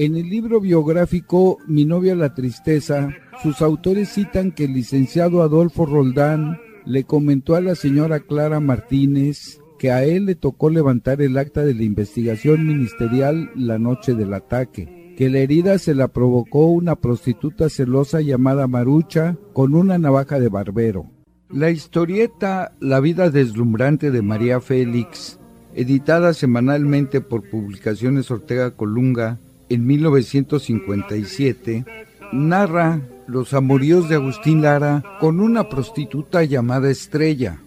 En 0.01 0.15
el 0.15 0.29
libro 0.29 0.61
biográfico 0.61 1.57
Mi 1.67 1.83
novia 1.83 2.15
la 2.15 2.33
tristeza, 2.33 3.09
sus 3.43 3.61
autores 3.61 4.07
citan 4.07 4.53
que 4.53 4.63
el 4.63 4.73
licenciado 4.73 5.41
Adolfo 5.41 5.85
Roldán 5.85 6.57
le 6.85 7.03
comentó 7.03 7.55
a 7.55 7.59
la 7.59 7.75
señora 7.75 8.21
Clara 8.21 8.61
Martínez 8.61 9.59
que 9.77 9.91
a 9.91 10.05
él 10.05 10.27
le 10.27 10.35
tocó 10.35 10.69
levantar 10.69 11.21
el 11.21 11.37
acta 11.37 11.65
de 11.65 11.73
la 11.73 11.83
investigación 11.83 12.65
ministerial 12.65 13.51
la 13.55 13.77
noche 13.77 14.13
del 14.13 14.33
ataque, 14.33 15.15
que 15.17 15.29
la 15.29 15.39
herida 15.39 15.77
se 15.77 15.93
la 15.93 16.07
provocó 16.07 16.67
una 16.67 16.95
prostituta 16.95 17.67
celosa 17.67 18.21
llamada 18.21 18.67
Marucha 18.67 19.35
con 19.51 19.75
una 19.75 19.97
navaja 19.97 20.39
de 20.39 20.47
barbero. 20.47 21.07
La 21.49 21.71
historieta 21.71 22.71
La 22.79 23.01
vida 23.01 23.31
deslumbrante 23.31 24.11
de 24.11 24.21
María 24.21 24.61
Félix, 24.61 25.41
editada 25.75 26.33
semanalmente 26.33 27.19
por 27.19 27.49
Publicaciones 27.49 28.31
Ortega 28.31 28.71
Colunga, 28.77 29.39
en 29.69 29.85
1957, 29.85 31.85
narra 32.31 33.01
los 33.27 33.53
amoríos 33.53 34.09
de 34.09 34.15
Agustín 34.15 34.61
Lara 34.61 35.03
con 35.19 35.39
una 35.39 35.69
prostituta 35.69 36.43
llamada 36.43 36.89
Estrella. 36.89 37.59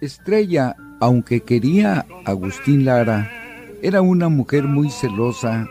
Estrella, 0.00 0.76
aunque 1.00 1.40
quería 1.40 2.06
a 2.24 2.30
Agustín 2.30 2.84
Lara, 2.84 3.30
era 3.82 4.02
una 4.02 4.28
mujer 4.28 4.64
muy 4.64 4.90
celosa, 4.90 5.68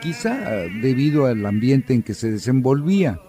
quizá 0.00 0.34
debido 0.80 1.26
al 1.26 1.44
ambiente 1.44 1.94
en 1.94 2.02
que 2.02 2.14
se 2.14 2.30
desenvolvía. 2.30 3.20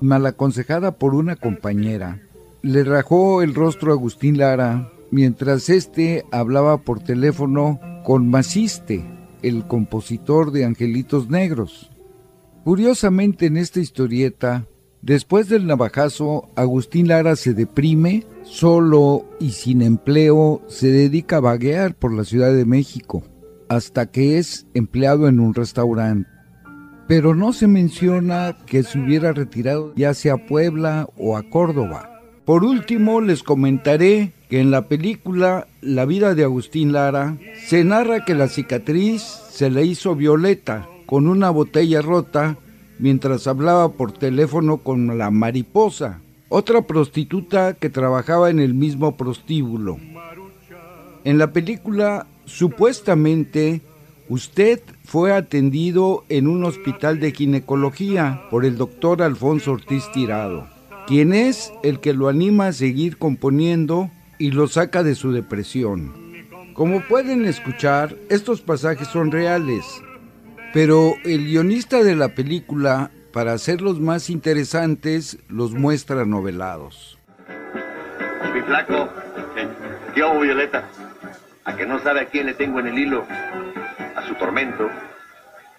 Mal 0.00 0.26
aconsejada 0.26 0.98
por 0.98 1.14
una 1.14 1.36
compañera, 1.36 2.20
le 2.62 2.84
rajó 2.84 3.42
el 3.42 3.54
rostro 3.54 3.92
a 3.92 3.94
Agustín 3.94 4.38
Lara 4.38 4.90
mientras 5.10 5.70
éste 5.70 6.24
hablaba 6.32 6.78
por 6.78 7.00
teléfono 7.00 7.80
con 8.04 8.28
Maciste, 8.28 9.04
el 9.44 9.66
compositor 9.66 10.50
de 10.50 10.64
Angelitos 10.64 11.28
Negros. 11.28 11.90
Curiosamente 12.64 13.46
en 13.46 13.58
esta 13.58 13.80
historieta, 13.80 14.66
después 15.02 15.48
del 15.48 15.66
navajazo, 15.66 16.48
Agustín 16.56 17.08
Lara 17.08 17.36
se 17.36 17.52
deprime, 17.52 18.24
solo 18.42 19.26
y 19.38 19.50
sin 19.50 19.82
empleo, 19.82 20.62
se 20.66 20.90
dedica 20.90 21.36
a 21.36 21.40
vaguear 21.40 21.94
por 21.94 22.14
la 22.14 22.24
Ciudad 22.24 22.54
de 22.54 22.64
México, 22.64 23.22
hasta 23.68 24.06
que 24.06 24.38
es 24.38 24.66
empleado 24.72 25.28
en 25.28 25.40
un 25.40 25.52
restaurante. 25.52 26.28
Pero 27.06 27.34
no 27.34 27.52
se 27.52 27.66
menciona 27.66 28.56
que 28.64 28.82
se 28.82 28.98
hubiera 28.98 29.32
retirado 29.32 29.92
ya 29.94 30.14
sea 30.14 30.34
a 30.34 30.46
Puebla 30.46 31.06
o 31.18 31.36
a 31.36 31.42
Córdoba. 31.50 32.13
Por 32.44 32.62
último, 32.62 33.22
les 33.22 33.42
comentaré 33.42 34.32
que 34.50 34.60
en 34.60 34.70
la 34.70 34.86
película 34.86 35.66
La 35.80 36.04
vida 36.04 36.34
de 36.34 36.44
Agustín 36.44 36.92
Lara 36.92 37.38
se 37.66 37.84
narra 37.84 38.26
que 38.26 38.34
la 38.34 38.48
cicatriz 38.48 39.22
se 39.22 39.70
le 39.70 39.84
hizo 39.84 40.14
violeta 40.14 40.86
con 41.06 41.26
una 41.26 41.48
botella 41.48 42.02
rota 42.02 42.58
mientras 42.98 43.46
hablaba 43.46 43.92
por 43.92 44.12
teléfono 44.12 44.76
con 44.78 45.16
la 45.16 45.30
mariposa, 45.30 46.20
otra 46.50 46.82
prostituta 46.82 47.74
que 47.74 47.88
trabajaba 47.88 48.50
en 48.50 48.60
el 48.60 48.74
mismo 48.74 49.16
prostíbulo. 49.16 49.98
En 51.24 51.38
la 51.38 51.52
película, 51.52 52.26
supuestamente, 52.44 53.80
usted 54.28 54.80
fue 55.04 55.32
atendido 55.32 56.24
en 56.28 56.46
un 56.46 56.64
hospital 56.64 57.20
de 57.20 57.32
ginecología 57.32 58.42
por 58.50 58.66
el 58.66 58.76
doctor 58.76 59.22
Alfonso 59.22 59.72
Ortiz 59.72 60.04
Tirado, 60.12 60.73
quien 61.06 61.32
es 61.32 61.72
el 61.82 62.00
que 62.00 62.12
lo 62.14 62.28
anima 62.28 62.68
a 62.68 62.72
seguir 62.72 63.18
componiendo 63.18 64.10
y 64.38 64.50
lo 64.50 64.68
saca 64.68 65.02
de 65.02 65.14
su 65.14 65.32
depresión. 65.32 66.14
Como 66.74 67.02
pueden 67.02 67.44
escuchar, 67.44 68.16
estos 68.30 68.60
pasajes 68.60 69.08
son 69.08 69.30
reales, 69.30 69.84
pero 70.72 71.14
el 71.24 71.44
guionista 71.44 72.02
de 72.02 72.16
la 72.16 72.30
película, 72.30 73.10
para 73.32 73.52
hacerlos 73.52 74.00
más 74.00 74.30
interesantes, 74.30 75.38
los 75.48 75.72
muestra 75.72 76.24
novelados. 76.24 77.18
Mi 78.52 78.60
flaco, 78.62 79.08
¿qué 80.14 80.22
hago, 80.22 80.40
Violeta? 80.40 80.88
A 81.64 81.76
que 81.76 81.86
no 81.86 81.98
sabe 82.00 82.20
a 82.20 82.26
quién 82.26 82.46
le 82.46 82.54
tengo 82.54 82.80
en 82.80 82.88
el 82.88 82.98
hilo. 82.98 83.24
A 84.16 84.26
su 84.26 84.34
tormento. 84.34 84.88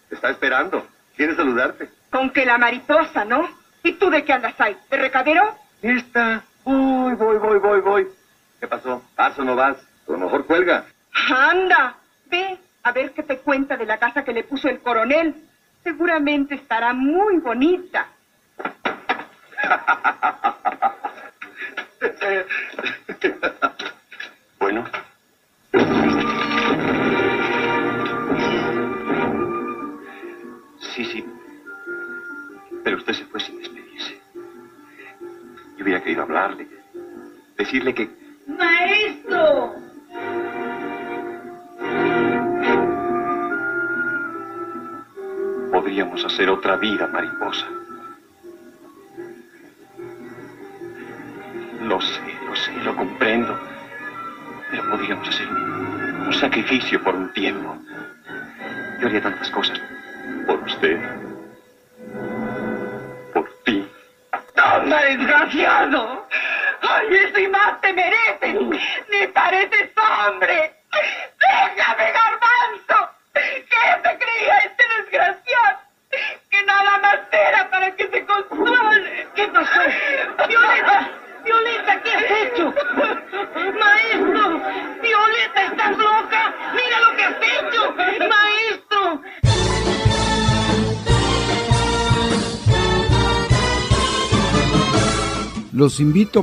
Te 0.09 0.15
está 0.15 0.29
esperando. 0.29 0.85
Quiere 1.15 1.35
saludarte. 1.35 1.89
Con 2.09 2.29
que 2.31 2.45
la 2.45 2.57
mariposa, 2.57 3.25
¿no? 3.25 3.64
¿Y 3.85 3.93
tú 3.93 4.09
de 4.09 4.25
qué 4.25 4.33
andas 4.33 4.59
ahí? 4.59 4.75
¿De 4.89 4.97
recadero? 4.97 5.55
Esta. 5.83 6.43
Uy, 6.63 7.13
voy, 7.13 7.37
voy, 7.37 7.59
voy, 7.59 7.81
voy. 7.81 8.07
¿Qué 8.59 8.67
pasó? 8.67 9.03
¿Vas 9.15 9.37
o 9.37 9.43
no 9.43 9.55
vas? 9.55 9.77
A 9.77 10.11
lo 10.11 10.17
mejor 10.17 10.47
cuelga. 10.47 10.85
Anda, 11.29 11.95
ve 12.25 12.57
a 12.81 12.91
ver 12.91 13.11
qué 13.11 13.21
te 13.21 13.37
cuenta 13.37 13.77
de 13.77 13.85
la 13.85 13.99
casa 13.99 14.23
que 14.23 14.33
le 14.33 14.43
puso 14.43 14.69
el 14.69 14.79
coronel. 14.79 15.35
Seguramente 15.83 16.55
estará 16.55 16.93
muy 16.93 17.37
bonita. 17.37 18.07
¡Maestro! 38.47 39.73
Podríamos 45.71 46.23
hacer 46.23 46.49
otra 46.49 46.77
vida, 46.77 47.07
mariposa. 47.07 47.67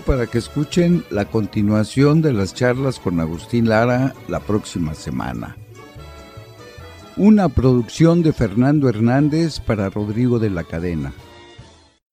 para 0.00 0.26
que 0.26 0.38
escuchen 0.38 1.04
la 1.10 1.26
continuación 1.26 2.22
de 2.22 2.32
las 2.32 2.54
charlas 2.54 2.98
con 2.98 3.20
Agustín 3.20 3.68
Lara 3.68 4.14
la 4.28 4.40
próxima 4.40 4.94
semana. 4.94 5.56
Una 7.16 7.48
producción 7.48 8.22
de 8.22 8.32
Fernando 8.32 8.88
Hernández 8.88 9.60
para 9.60 9.90
Rodrigo 9.90 10.38
de 10.38 10.50
la 10.50 10.64
Cadena. 10.64 11.12